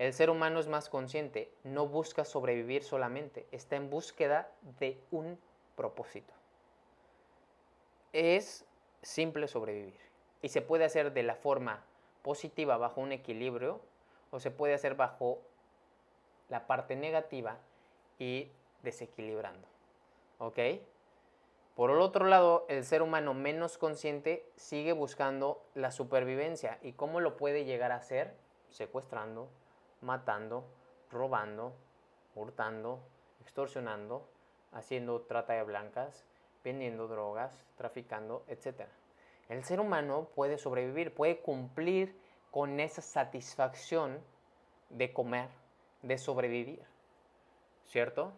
el 0.00 0.14
ser 0.14 0.30
humano 0.30 0.60
es 0.60 0.66
más 0.66 0.88
consciente, 0.88 1.52
no 1.62 1.86
busca 1.86 2.24
sobrevivir 2.24 2.82
solamente, 2.82 3.46
está 3.52 3.76
en 3.76 3.90
búsqueda 3.90 4.50
de 4.78 4.98
un 5.10 5.38
propósito. 5.76 6.32
Es 8.14 8.64
simple 9.02 9.46
sobrevivir 9.46 10.00
y 10.40 10.48
se 10.48 10.62
puede 10.62 10.86
hacer 10.86 11.12
de 11.12 11.22
la 11.22 11.34
forma 11.34 11.84
positiva 12.22 12.78
bajo 12.78 13.02
un 13.02 13.12
equilibrio 13.12 13.82
o 14.30 14.40
se 14.40 14.50
puede 14.50 14.72
hacer 14.72 14.94
bajo 14.94 15.42
la 16.48 16.66
parte 16.66 16.96
negativa 16.96 17.58
y 18.18 18.50
desequilibrando. 18.82 19.68
¿Ok? 20.38 20.58
Por 21.76 21.90
el 21.90 22.00
otro 22.00 22.24
lado, 22.24 22.64
el 22.70 22.86
ser 22.86 23.02
humano 23.02 23.34
menos 23.34 23.76
consciente 23.76 24.50
sigue 24.56 24.94
buscando 24.94 25.62
la 25.74 25.90
supervivencia. 25.90 26.78
¿Y 26.80 26.92
cómo 26.92 27.20
lo 27.20 27.36
puede 27.36 27.66
llegar 27.66 27.92
a 27.92 27.96
hacer? 27.96 28.34
secuestrando, 28.70 29.48
matando, 30.00 30.64
robando, 31.10 31.74
hurtando, 32.34 33.00
extorsionando, 33.40 34.28
haciendo 34.72 35.22
trata 35.22 35.54
de 35.54 35.62
blancas, 35.62 36.24
vendiendo 36.62 37.08
drogas, 37.08 37.64
traficando, 37.76 38.44
etc. 38.48 38.82
El 39.48 39.64
ser 39.64 39.80
humano 39.80 40.28
puede 40.34 40.58
sobrevivir, 40.58 41.14
puede 41.14 41.40
cumplir 41.40 42.16
con 42.50 42.80
esa 42.80 43.02
satisfacción 43.02 44.20
de 44.90 45.12
comer, 45.12 45.48
de 46.02 46.18
sobrevivir, 46.18 46.82
¿cierto? 47.86 48.32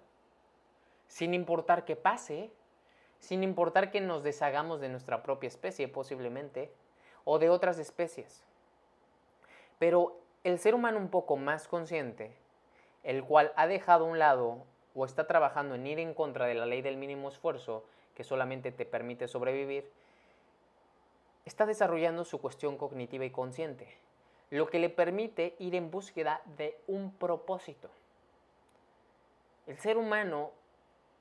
Sin 1.08 1.34
importar 1.34 1.84
qué 1.84 1.96
pase, 1.96 2.50
sin 3.18 3.42
importar 3.42 3.90
que 3.90 4.00
nos 4.00 4.22
deshagamos 4.22 4.80
de 4.80 4.88
nuestra 4.88 5.22
propia 5.22 5.48
especie 5.48 5.88
posiblemente, 5.88 6.72
o 7.24 7.38
de 7.38 7.50
otras 7.50 7.78
especies. 7.78 8.44
Pero 9.78 10.21
el 10.44 10.58
ser 10.58 10.74
humano 10.74 10.98
un 10.98 11.08
poco 11.08 11.36
más 11.36 11.68
consciente, 11.68 12.32
el 13.04 13.22
cual 13.22 13.52
ha 13.54 13.68
dejado 13.68 14.06
a 14.06 14.08
un 14.08 14.18
lado 14.18 14.64
o 14.94 15.04
está 15.04 15.28
trabajando 15.28 15.76
en 15.76 15.86
ir 15.86 16.00
en 16.00 16.14
contra 16.14 16.46
de 16.46 16.54
la 16.54 16.66
ley 16.66 16.82
del 16.82 16.96
mínimo 16.96 17.28
esfuerzo, 17.28 17.84
que 18.16 18.24
solamente 18.24 18.72
te 18.72 18.84
permite 18.84 19.28
sobrevivir, 19.28 19.88
está 21.44 21.64
desarrollando 21.64 22.24
su 22.24 22.40
cuestión 22.40 22.76
cognitiva 22.76 23.24
y 23.24 23.30
consciente, 23.30 23.86
lo 24.50 24.68
que 24.68 24.80
le 24.80 24.90
permite 24.90 25.54
ir 25.60 25.76
en 25.76 25.92
búsqueda 25.92 26.42
de 26.56 26.76
un 26.88 27.12
propósito. 27.12 27.88
El 29.68 29.78
ser 29.78 29.96
humano 29.96 30.50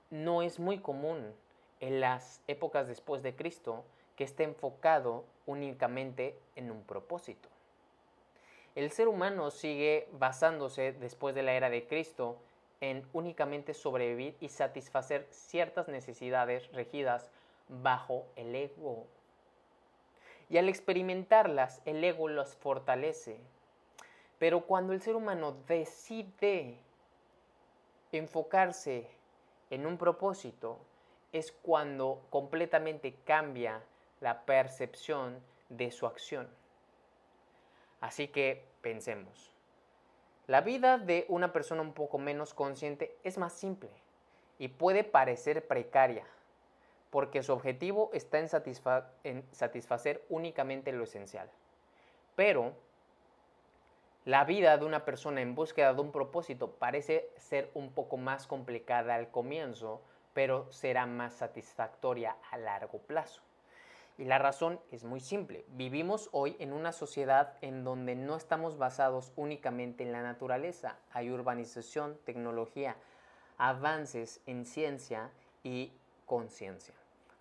no 0.10 0.42
es 0.42 0.60
muy 0.60 0.80
común 0.80 1.32
en 1.80 2.02
las 2.02 2.42
épocas 2.48 2.88
después 2.88 3.22
de 3.22 3.36
Cristo 3.36 3.84
que 4.16 4.24
esté 4.24 4.44
enfocado 4.44 5.26
únicamente 5.46 6.36
en 6.56 6.72
un 6.72 6.84
propósito 6.84 7.51
el 8.76 8.92
ser 8.92 9.08
humano 9.08 9.52
sigue 9.52 10.08
basándose 10.14 10.94
después 10.94 11.36
de 11.36 11.44
la 11.44 11.54
era 11.54 11.70
de 11.70 11.88
Cristo 11.88 12.38
en 12.80 13.06
únicamente 13.14 13.74
sobrevivir 13.74 14.36
y 14.40 14.50
satisfacer 14.50 15.28
ciertas 15.30 15.88
necesidades 15.88 16.72
regidas 16.72 17.30
bajo 17.68 18.26
el 18.36 18.56
ego. 18.56 19.06
Y 20.50 20.58
al 20.58 20.68
experimentarlas, 20.68 21.82
el 21.86 22.04
ego 22.04 22.28
los 22.28 22.56
fortalece. 22.56 23.40
Pero 24.40 24.62
cuando 24.62 24.94
el 24.94 25.02
ser 25.02 25.16
humano 25.16 25.56
decide 25.68 26.78
enfocarse 28.12 29.08
en 29.70 29.86
un 29.86 29.98
propósito, 29.98 30.80
es 31.32 31.52
cuando 31.52 32.22
completamente 32.30 33.16
cambia 33.24 33.82
la 34.20 34.42
percepción 34.42 35.40
de 35.70 35.92
su 35.92 36.06
acción. 36.06 36.61
Así 38.02 38.28
que 38.28 38.66
pensemos. 38.82 39.52
La 40.48 40.62
vida 40.62 40.98
de 40.98 41.26
una 41.30 41.54
persona 41.54 41.82
un 41.82 41.94
poco 41.94 42.18
menos 42.18 42.54
consciente 42.54 43.16
es 43.24 43.38
más 43.38 43.54
simple 43.54 43.90
y 44.58 44.68
puede 44.68 45.04
parecer 45.04 45.66
precaria, 45.68 46.26
porque 47.10 47.44
su 47.44 47.54
objetivo 47.54 48.10
está 48.14 48.40
en, 48.40 49.44
satisfacer 49.52 50.26
únicamente 50.30 50.92
lo 50.92 51.04
esencial. 51.04 51.50
Pero 52.36 52.74
la 54.26 54.44
vida 54.46 54.78
de 54.78 54.86
una 54.86 55.06
persona 55.06 55.42
en 55.42 55.56
búsqueda 55.56 55.94
de 55.94 56.02
un 56.02 56.12
propósito 56.12 56.72
parece 56.72 57.30
ser 57.38 57.70
un 57.74 57.92
poco 57.92 58.18
más 58.18 58.48
complicada 58.48 59.16
al 59.16 59.30
comienzo, 59.30 60.02
pero 60.34 60.72
será 60.72 61.06
más 61.06 61.34
satisfactoria 61.34 62.36
a 62.52 62.58
largo 62.58 62.98
plazo. 63.00 63.42
Y 64.18 64.26
la 64.26 64.38
razón 64.38 64.80
es 64.92 65.04
muy 65.04 65.20
simple. 65.20 65.66
Vivimos 65.70 66.30
hoy 66.32 66.56
en 66.60 66.74
una 66.74 66.92
sociedad 66.92 67.54
en 67.62 67.84
donde 67.84 68.16
no 68.16 68.36
estamos 68.36 68.78
basados 68.78 69.32
únicamente 69.36 70.04
en 70.04 70.12
la 70.12 70.22
naturaleza. 70.22 70.98
Hay 71.12 71.32
urbanización, 71.32 72.18
tecnología, 72.26 72.96
avances 73.58 74.42
en 74.46 74.66
ciencia 74.66 75.32
y 75.64 75.92
conciencia. 76.26 76.94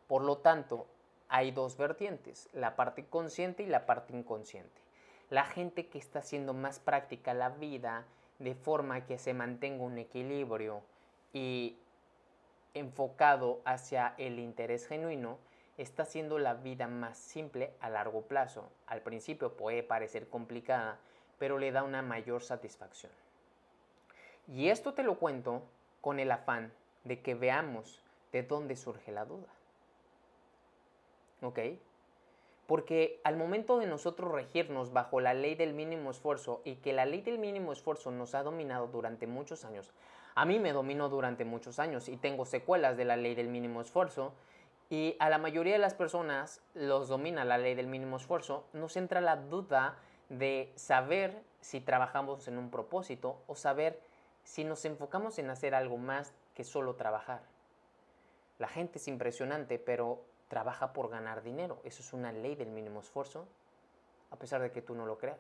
Por 0.07 0.23
lo 0.23 0.39
tanto, 0.39 0.87
hay 1.29 1.53
dos 1.53 1.77
vertientes, 1.77 2.49
la 2.53 2.77
parte 2.77 3.07
consciente 3.07 3.63
y 3.63 3.67
la 3.67 3.87
parte 3.87 4.17
inconsciente. 4.17 4.81
La 5.29 5.45
gente 5.45 5.87
que 5.87 5.99
está 5.99 6.19
haciendo 6.19 6.55
más 6.55 6.81
práctica 6.81 7.35
la 7.35 7.51
vida 7.51 8.05
de 8.41 8.55
forma 8.55 9.07
que 9.07 9.19
se 9.19 9.33
mantenga 9.35 9.85
un 9.85 9.99
equilibrio 9.99 10.83
y 11.33 11.77
enfocado 12.75 13.61
hacia 13.65 14.15
el 14.19 14.39
interés 14.39 14.87
genuino, 14.89 15.39
está 15.83 16.03
haciendo 16.03 16.39
la 16.39 16.55
vida 16.55 16.87
más 16.89 17.17
simple 17.17 17.73
a 17.81 17.89
largo 17.89 18.23
plazo. 18.23 18.71
Al 18.87 19.01
principio 19.01 19.57
puede 19.57 19.83
parecer 19.83 20.29
complicada, 20.29 20.99
pero 21.39 21.59
le 21.59 21.73
da 21.73 21.83
una 21.83 22.03
mayor 22.03 22.43
satisfacción. 22.43 23.11
Y 24.47 24.69
esto 24.69 24.93
te 24.93 25.03
lo 25.03 25.17
cuento 25.19 25.63
con 26.01 26.21
el 26.21 26.31
afán 26.31 26.73
de 27.05 27.21
que 27.23 27.35
veamos 27.35 28.03
de 28.33 28.43
dónde 28.43 28.77
surge 28.77 29.11
la 29.11 29.25
duda. 29.25 29.49
¿Ok? 31.43 31.59
Porque 32.67 33.21
al 33.25 33.37
momento 33.37 33.79
de 33.79 33.87
nosotros 33.87 34.31
regirnos 34.31 34.93
bajo 34.93 35.19
la 35.21 35.33
ley 35.33 35.55
del 35.55 35.73
mínimo 35.73 36.11
esfuerzo 36.11 36.61
y 36.65 36.77
que 36.77 36.93
la 36.93 37.07
ley 37.07 37.23
del 37.23 37.39
mínimo 37.39 37.73
esfuerzo 37.73 38.11
nos 38.11 38.35
ha 38.35 38.43
dominado 38.43 38.87
durante 38.87 39.27
muchos 39.27 39.65
años, 39.65 39.91
a 40.35 40.45
mí 40.45 40.59
me 40.59 40.73
dominó 40.73 41.09
durante 41.09 41.45
muchos 41.45 41.79
años 41.79 42.09
y 42.09 42.17
tengo 42.17 42.45
secuelas 42.45 42.97
de 42.97 43.07
la 43.07 43.17
ley 43.17 43.35
del 43.35 43.49
mínimo 43.49 43.81
esfuerzo 43.81 44.35
y 44.91 45.17
a 45.21 45.31
la 45.31 45.39
mayoría 45.39 45.75
de 45.75 45.79
las 45.79 45.95
personas 45.95 46.61
los 46.75 47.09
domina 47.09 47.45
la 47.45 47.59
ley 47.59 47.77
del 47.77 47.87
mínimo 47.87 48.17
esfuerzo, 48.17 48.67
nos 48.73 48.97
entra 48.97 49.21
la 49.21 49.37
duda 49.37 49.97
de 50.29 50.73
saber 50.75 51.43
si 51.61 51.81
trabajamos 51.81 52.49
en 52.49 52.59
un 52.59 52.71
propósito 52.71 53.41
o 53.47 53.55
saber 53.55 54.01
si 54.43 54.65
nos 54.65 54.85
enfocamos 54.85 55.39
en 55.39 55.49
hacer 55.49 55.77
algo 55.77 55.97
más 55.97 56.35
que 56.55 56.65
solo 56.65 56.97
trabajar. 56.97 57.43
La 58.59 58.67
gente 58.67 58.99
es 58.99 59.07
impresionante, 59.07 59.79
pero 59.79 60.25
trabaja 60.49 60.93
por 60.93 61.09
ganar 61.09 61.45
dinero. 61.45 61.81
Eso 61.85 62.03
es 62.03 62.13
una 62.13 62.33
ley 62.33 62.57
del 62.57 62.71
mínimo 62.71 62.99
esfuerzo, 62.99 63.47
a 64.33 64.37
pesar 64.37 64.61
de 64.61 64.73
que 64.73 64.83
tú 64.83 64.97
no 64.97 65.07
lo 65.07 65.19
creas. 65.19 65.39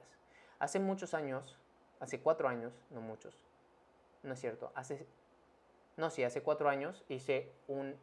Hace 0.61 0.79
muchos 0.79 1.13
años, 1.13 1.57
hace 1.99 2.21
cuatro 2.21 2.49
años, 2.49 2.73
no 2.91 3.01
muchos, 3.01 3.35
no 4.23 4.35
es 4.35 4.41
cierto, 4.41 4.71
hace, 4.77 5.07
no, 5.97 6.09
sí, 6.11 6.23
hace 6.23 6.43
cuatro 6.43 6.69
años 6.69 7.03
hice 7.09 7.51
un 7.67 7.97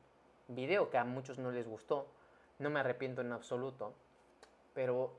video 0.48 0.90
que 0.90 0.98
a 0.98 1.04
muchos 1.04 1.38
no 1.40 1.52
les 1.52 1.68
gustó, 1.68 2.08
no 2.60 2.70
me 2.70 2.80
arrepiento 2.80 3.22
en 3.22 3.32
absoluto, 3.32 3.94
pero 4.74 5.12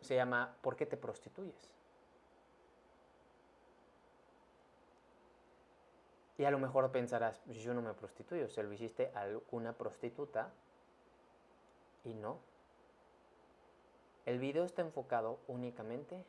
se 0.00 0.16
llama 0.16 0.56
¿Por 0.60 0.76
qué 0.76 0.86
te 0.86 0.96
prostituyes? 0.96 1.74
Y 6.38 6.44
a 6.44 6.50
lo 6.50 6.58
mejor 6.58 6.90
pensarás, 6.92 7.40
pues 7.46 7.58
yo 7.58 7.72
no 7.72 7.80
me 7.80 7.94
prostituyo, 7.94 8.48
se 8.48 8.62
lo 8.62 8.72
hiciste 8.72 9.10
a 9.14 9.20
alguna 9.20 9.72
prostituta 9.72 10.50
y 12.04 12.12
no. 12.12 12.38
El 14.26 14.38
video 14.38 14.64
está 14.64 14.82
enfocado 14.82 15.38
únicamente 15.48 16.22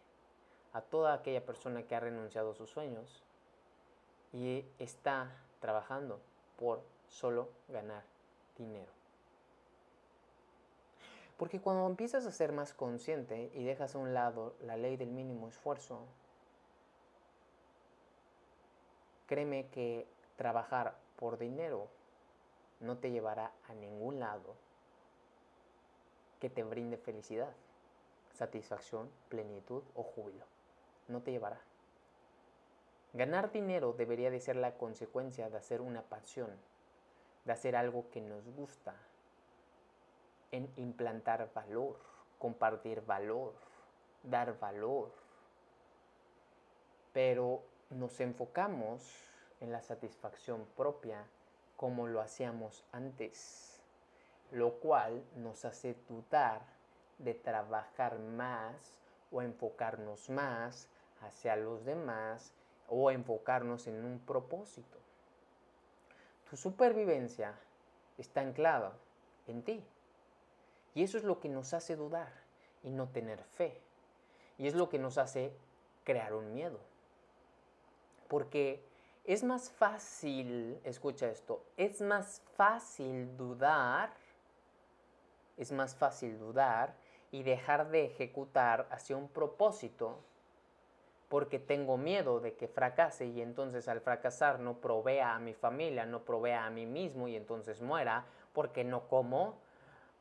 a 0.72 0.82
toda 0.82 1.14
aquella 1.14 1.46
persona 1.46 1.84
que 1.84 1.96
ha 1.96 2.00
renunciado 2.00 2.52
a 2.52 2.56
sus 2.56 2.70
sueños 2.70 3.24
y 4.32 4.64
está 4.80 5.32
trabajando 5.60 6.22
por 6.58 6.82
solo 7.10 7.50
ganar 7.68 8.04
dinero. 8.58 8.91
Porque 11.38 11.62
cuando 11.62 11.86
empiezas 11.86 12.26
a 12.26 12.32
ser 12.32 12.51
más 12.51 12.74
consciente 12.74 13.51
y 13.53 13.64
dejas 13.64 13.95
a 13.95 13.99
un 13.99 14.14
lado 14.14 14.55
la 14.62 14.76
ley 14.76 14.97
del 14.97 15.12
mínimo 15.12 15.47
esfuerzo, 15.47 15.99
créeme 19.28 19.68
que 19.68 20.08
trabajar 20.36 20.95
por 21.16 21.38
dinero 21.38 21.88
no 22.80 22.97
te 22.97 23.12
llevará 23.12 23.51
a 23.68 23.74
ningún 23.74 24.20
lado 24.20 24.55
que 26.39 26.49
te 26.49 26.64
brinde 26.64 26.97
felicidad, 26.97 27.51
satisfacción, 28.34 29.10
plenitud 29.30 29.84
o 29.95 30.03
júbilo. 30.03 30.45
No 31.08 31.22
te 31.22 31.32
llevará. 31.32 31.60
Ganar 33.14 33.51
dinero 33.51 33.93
debería 33.93 34.30
de 34.30 34.39
ser 34.39 34.55
la 34.58 34.74
consecuencia 34.74 35.49
de 35.49 35.58
hacer 35.58 35.82
una 35.82 36.03
pasión, 36.03 36.49
de 37.48 37.54
hacer 37.54 37.76
algo 37.76 38.12
que 38.12 38.22
nos 38.22 38.45
gusta, 38.56 38.93
en 40.52 40.72
implantar 40.78 41.50
valor, 41.56 41.98
compartir 42.38 43.02
valor, 43.02 43.54
dar 44.22 44.60
valor. 44.60 45.12
Pero 47.12 47.64
nos 47.89 48.20
enfocamos 48.20 49.02
en 49.62 49.72
la 49.72 49.82
satisfacción 49.82 50.68
propia 50.78 51.26
como 51.76 52.06
lo 52.06 52.22
hacíamos 52.22 52.84
antes 52.91 53.78
lo 54.52 54.76
cual 54.76 55.24
nos 55.36 55.66
hace 55.66 55.95
dudar 56.08 56.62
de 57.18 57.34
trabajar 57.34 58.20
más 58.20 58.76
o 59.32 59.41
enfocarnos 59.41 60.30
más 60.30 60.88
hacia 61.22 61.56
los 61.56 61.84
demás 61.84 62.54
o 62.88 63.12
enfocarnos 63.12 63.88
en 63.88 64.06
un 64.06 64.20
propósito. 64.20 64.98
Tu 66.50 66.58
supervivencia 66.58 67.54
está 68.18 68.41
anclada 68.41 68.93
en 69.48 69.64
ti. 69.64 69.84
Y 70.93 71.04
eso 71.04 71.18
es 71.18 71.24
lo 71.24 71.39
que 71.39 71.50
nos 71.50 71.74
hace 71.74 71.95
dudar 71.95 72.32
y 72.84 72.89
no 72.89 73.10
tener 73.10 73.43
fe. 73.43 73.80
Y 74.58 74.68
es 74.68 74.74
lo 74.74 74.89
que 74.89 75.00
nos 75.00 75.18
hace 75.18 75.54
crear 76.04 76.34
un 76.34 76.54
miedo. 76.54 76.80
Porque 78.28 78.84
es 79.24 79.43
más 79.43 79.70
fácil, 79.70 80.80
escucha 80.84 81.30
esto, 81.30 81.64
es 81.76 82.02
más 82.02 82.41
fácil 82.56 83.36
dudar 83.38 84.12
es 85.58 85.72
más 85.72 85.95
fácil 85.95 86.38
dudar 86.38 86.95
y 87.32 87.43
dejar 87.43 87.89
de 87.89 88.06
ejecutar 88.06 88.88
hacia 88.91 89.18
un 89.18 89.28
propósito 89.28 90.20
porque 91.30 91.59
tengo 91.59 91.97
miedo 91.97 92.39
de 92.39 92.55
que 92.55 92.67
fracase 92.67 93.25
y 93.25 93.41
entonces 93.41 93.88
al 93.88 94.01
fracasar 94.01 94.59
no 94.59 94.80
provea 94.80 95.36
a 95.36 95.39
mi 95.39 95.53
familia, 95.53 96.05
no 96.05 96.23
provea 96.23 96.65
a 96.65 96.69
mí 96.69 96.86
mismo 96.86 97.28
y 97.28 97.36
entonces 97.36 97.82
muera 97.82 98.25
porque 98.53 98.84
no 98.84 99.07
como, 99.07 99.55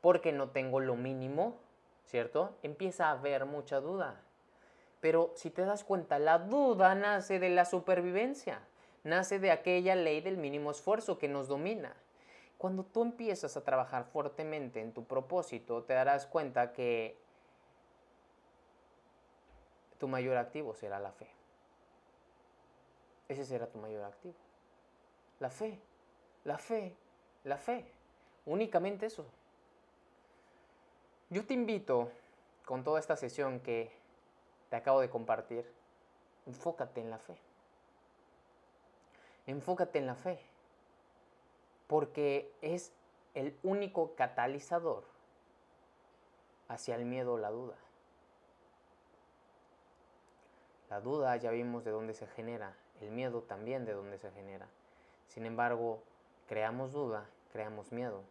porque 0.00 0.32
no 0.32 0.50
tengo 0.50 0.80
lo 0.80 0.96
mínimo, 0.96 1.56
¿cierto? 2.04 2.56
Empieza 2.62 3.08
a 3.08 3.12
haber 3.12 3.46
mucha 3.46 3.80
duda. 3.80 4.20
Pero 5.00 5.32
si 5.36 5.50
te 5.50 5.64
das 5.64 5.84
cuenta, 5.84 6.18
la 6.18 6.38
duda 6.38 6.94
nace 6.94 7.38
de 7.38 7.50
la 7.50 7.64
supervivencia, 7.64 8.60
nace 9.04 9.38
de 9.38 9.52
aquella 9.52 9.94
ley 9.94 10.20
del 10.20 10.36
mínimo 10.36 10.70
esfuerzo 10.70 11.18
que 11.18 11.28
nos 11.28 11.46
domina. 11.46 11.94
Cuando 12.58 12.84
tú 12.84 13.02
empiezas 13.02 13.56
a 13.56 13.64
trabajar 13.64 14.06
fuertemente 14.06 14.80
en 14.80 14.92
tu 14.92 15.04
propósito, 15.04 15.84
te 15.84 15.94
darás 15.94 16.26
cuenta 16.26 16.72
que 16.72 17.16
tu 19.98 20.08
mayor 20.08 20.36
activo 20.36 20.74
será 20.74 20.98
la 20.98 21.12
fe. 21.12 21.28
Ese 23.28 23.44
será 23.44 23.66
tu 23.66 23.78
mayor 23.78 24.04
activo. 24.04 24.34
La 25.40 25.50
fe, 25.50 25.78
la 26.44 26.58
fe, 26.58 26.96
la 27.44 27.56
fe. 27.56 27.84
Únicamente 28.44 29.06
eso. 29.06 29.26
Yo 31.30 31.44
te 31.44 31.54
invito, 31.54 32.10
con 32.64 32.84
toda 32.84 33.00
esta 33.00 33.16
sesión 33.16 33.60
que 33.60 33.90
te 34.70 34.76
acabo 34.76 35.00
de 35.00 35.10
compartir, 35.10 35.70
enfócate 36.46 37.00
en 37.00 37.10
la 37.10 37.18
fe. 37.18 37.36
Enfócate 39.46 39.98
en 39.98 40.06
la 40.06 40.14
fe 40.14 40.38
porque 41.86 42.52
es 42.62 42.92
el 43.34 43.56
único 43.62 44.14
catalizador 44.14 45.04
hacia 46.68 46.96
el 46.96 47.04
miedo 47.04 47.34
o 47.34 47.38
la 47.38 47.50
duda. 47.50 47.76
La 50.96 51.02
duda 51.02 51.36
ya 51.36 51.50
vimos 51.50 51.84
de 51.84 51.90
dónde 51.90 52.14
se 52.14 52.26
genera, 52.26 52.74
el 53.02 53.10
miedo 53.10 53.42
también 53.42 53.84
de 53.84 53.92
dónde 53.92 54.16
se 54.16 54.30
genera. 54.30 54.66
Sin 55.28 55.44
embargo, 55.44 56.02
creamos 56.48 56.92
duda, 56.92 57.28
creamos 57.52 57.92
miedo. 57.92 58.22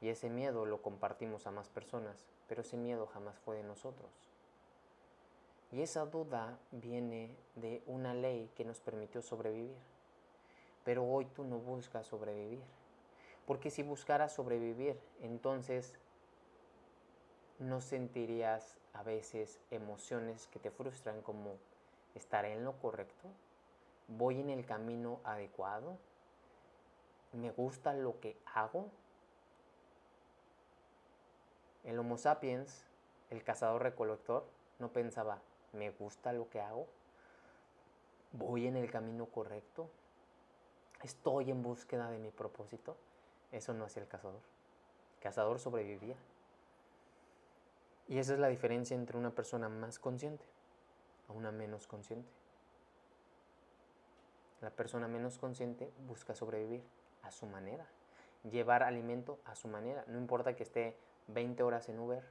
Y 0.00 0.08
ese 0.08 0.30
miedo 0.30 0.66
lo 0.66 0.82
compartimos 0.82 1.46
a 1.46 1.52
más 1.52 1.68
personas, 1.68 2.26
pero 2.48 2.62
ese 2.62 2.76
miedo 2.76 3.06
jamás 3.06 3.38
fue 3.38 3.54
de 3.54 3.62
nosotros. 3.62 4.10
Y 5.70 5.80
esa 5.80 6.06
duda 6.06 6.58
viene 6.72 7.36
de 7.54 7.84
una 7.86 8.14
ley 8.14 8.50
que 8.56 8.64
nos 8.64 8.80
permitió 8.80 9.22
sobrevivir. 9.22 9.76
Pero 10.82 11.04
hoy 11.04 11.26
tú 11.26 11.44
no 11.44 11.58
buscas 11.58 12.08
sobrevivir. 12.08 12.64
Porque 13.46 13.70
si 13.70 13.84
buscaras 13.84 14.34
sobrevivir, 14.34 14.98
entonces 15.20 16.00
no 17.58 17.80
sentirías 17.80 18.76
a 18.92 19.02
veces 19.02 19.58
emociones 19.70 20.46
que 20.48 20.58
te 20.58 20.70
frustran 20.70 21.22
como 21.22 21.56
estaré 22.14 22.52
en 22.52 22.64
lo 22.64 22.72
correcto, 22.78 23.28
voy 24.08 24.40
en 24.40 24.50
el 24.50 24.64
camino 24.64 25.20
adecuado, 25.24 25.98
me 27.32 27.50
gusta 27.50 27.92
lo 27.92 28.18
que 28.20 28.36
hago. 28.54 28.90
El 31.84 31.98
Homo 31.98 32.16
sapiens, 32.16 32.84
el 33.30 33.42
cazador-recolector, 33.44 34.44
no 34.78 34.88
pensaba, 34.88 35.40
¿me 35.72 35.90
gusta 35.90 36.32
lo 36.32 36.48
que 36.48 36.60
hago? 36.60 36.86
¿Voy 38.32 38.66
en 38.66 38.76
el 38.76 38.90
camino 38.90 39.26
correcto? 39.26 39.88
¿Estoy 41.02 41.50
en 41.50 41.62
búsqueda 41.62 42.10
de 42.10 42.18
mi 42.18 42.30
propósito? 42.30 42.96
Eso 43.52 43.72
no 43.72 43.84
hacía 43.84 44.02
el 44.02 44.08
cazador. 44.08 44.40
El 45.16 45.22
cazador 45.22 45.58
sobrevivía. 45.58 46.16
Y 48.08 48.18
esa 48.18 48.34
es 48.34 48.38
la 48.38 48.48
diferencia 48.48 48.96
entre 48.96 49.18
una 49.18 49.30
persona 49.30 49.68
más 49.68 49.98
consciente 49.98 50.44
a 51.28 51.32
una 51.32 51.52
menos 51.52 51.86
consciente. 51.86 52.30
La 54.60 54.70
persona 54.70 55.06
menos 55.06 55.38
consciente 55.38 55.92
busca 56.06 56.34
sobrevivir 56.34 56.82
a 57.22 57.30
su 57.30 57.46
manera, 57.46 57.86
llevar 58.50 58.82
alimento 58.82 59.38
a 59.44 59.54
su 59.54 59.68
manera. 59.68 60.04
No 60.08 60.18
importa 60.18 60.56
que 60.56 60.62
esté 60.62 60.96
20 61.28 61.62
horas 61.62 61.88
en 61.88 61.98
Uber, 61.98 62.24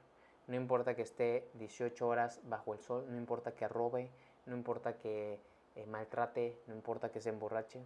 no 0.48 0.56
importa 0.56 0.94
que 0.94 1.02
esté 1.02 1.48
18 1.54 2.06
horas 2.06 2.40
bajo 2.44 2.74
el 2.74 2.80
sol, 2.80 3.06
no 3.08 3.16
importa 3.16 3.54
que 3.54 3.68
robe, 3.68 4.10
no 4.46 4.56
importa 4.56 4.96
que 4.96 5.40
eh, 5.76 5.86
maltrate, 5.86 6.58
no 6.66 6.74
importa 6.74 7.10
que 7.10 7.20
se 7.20 7.28
emborrache. 7.28 7.80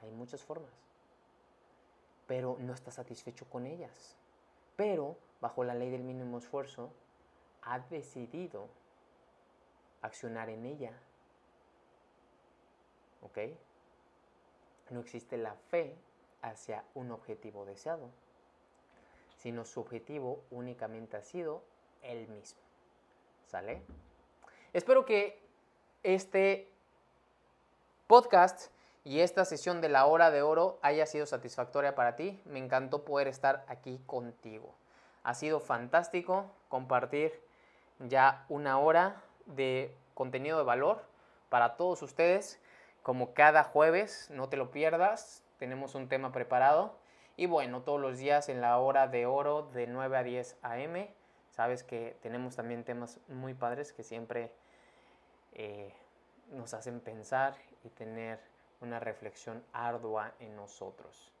Hay 0.00 0.10
muchas 0.10 0.42
formas. 0.42 0.70
Pero 2.26 2.56
no 2.60 2.72
está 2.72 2.90
satisfecho 2.90 3.46
con 3.50 3.66
ellas. 3.66 4.16
Pero, 4.76 5.16
bajo 5.40 5.64
la 5.64 5.74
ley 5.74 5.90
del 5.90 6.04
mínimo 6.04 6.38
esfuerzo, 6.38 6.92
ha 7.68 7.80
decidido 7.80 8.68
accionar 10.00 10.48
en 10.48 10.64
ella. 10.64 10.92
¿Ok? 13.22 13.38
No 14.90 15.00
existe 15.00 15.36
la 15.36 15.54
fe 15.54 15.96
hacia 16.40 16.84
un 16.94 17.10
objetivo 17.10 17.66
deseado, 17.66 18.08
sino 19.36 19.64
su 19.64 19.80
objetivo 19.80 20.42
únicamente 20.50 21.16
ha 21.16 21.22
sido 21.22 21.62
él 22.02 22.26
mismo. 22.28 22.60
¿Sale? 23.46 23.82
Espero 24.72 25.04
que 25.04 25.38
este 26.02 26.70
podcast 28.06 28.70
y 29.04 29.20
esta 29.20 29.44
sesión 29.44 29.80
de 29.80 29.88
la 29.88 30.06
hora 30.06 30.30
de 30.30 30.42
oro 30.42 30.78
haya 30.82 31.06
sido 31.06 31.26
satisfactoria 31.26 31.94
para 31.94 32.16
ti. 32.16 32.40
Me 32.46 32.58
encantó 32.58 33.04
poder 33.04 33.28
estar 33.28 33.64
aquí 33.68 34.00
contigo. 34.06 34.74
Ha 35.22 35.34
sido 35.34 35.60
fantástico 35.60 36.46
compartir 36.68 37.47
ya 38.00 38.44
una 38.48 38.78
hora 38.78 39.22
de 39.46 39.94
contenido 40.14 40.58
de 40.58 40.64
valor 40.64 41.02
para 41.48 41.76
todos 41.76 42.02
ustedes. 42.02 42.60
Como 43.02 43.32
cada 43.34 43.64
jueves, 43.64 44.28
no 44.30 44.48
te 44.48 44.56
lo 44.56 44.70
pierdas, 44.70 45.44
tenemos 45.58 45.94
un 45.94 46.08
tema 46.08 46.32
preparado. 46.32 46.96
Y 47.36 47.46
bueno, 47.46 47.82
todos 47.82 48.00
los 48.00 48.18
días 48.18 48.48
en 48.48 48.60
la 48.60 48.78
hora 48.78 49.06
de 49.06 49.26
oro 49.26 49.62
de 49.72 49.86
9 49.86 50.16
a 50.16 50.22
10 50.22 50.58
a.m. 50.62 51.14
Sabes 51.50 51.84
que 51.84 52.16
tenemos 52.20 52.56
también 52.56 52.84
temas 52.84 53.20
muy 53.28 53.54
padres 53.54 53.92
que 53.92 54.02
siempre 54.02 54.52
eh, 55.52 55.94
nos 56.50 56.74
hacen 56.74 57.00
pensar 57.00 57.54
y 57.84 57.90
tener 57.90 58.40
una 58.80 59.00
reflexión 59.00 59.64
ardua 59.72 60.32
en 60.40 60.56
nosotros. 60.56 61.32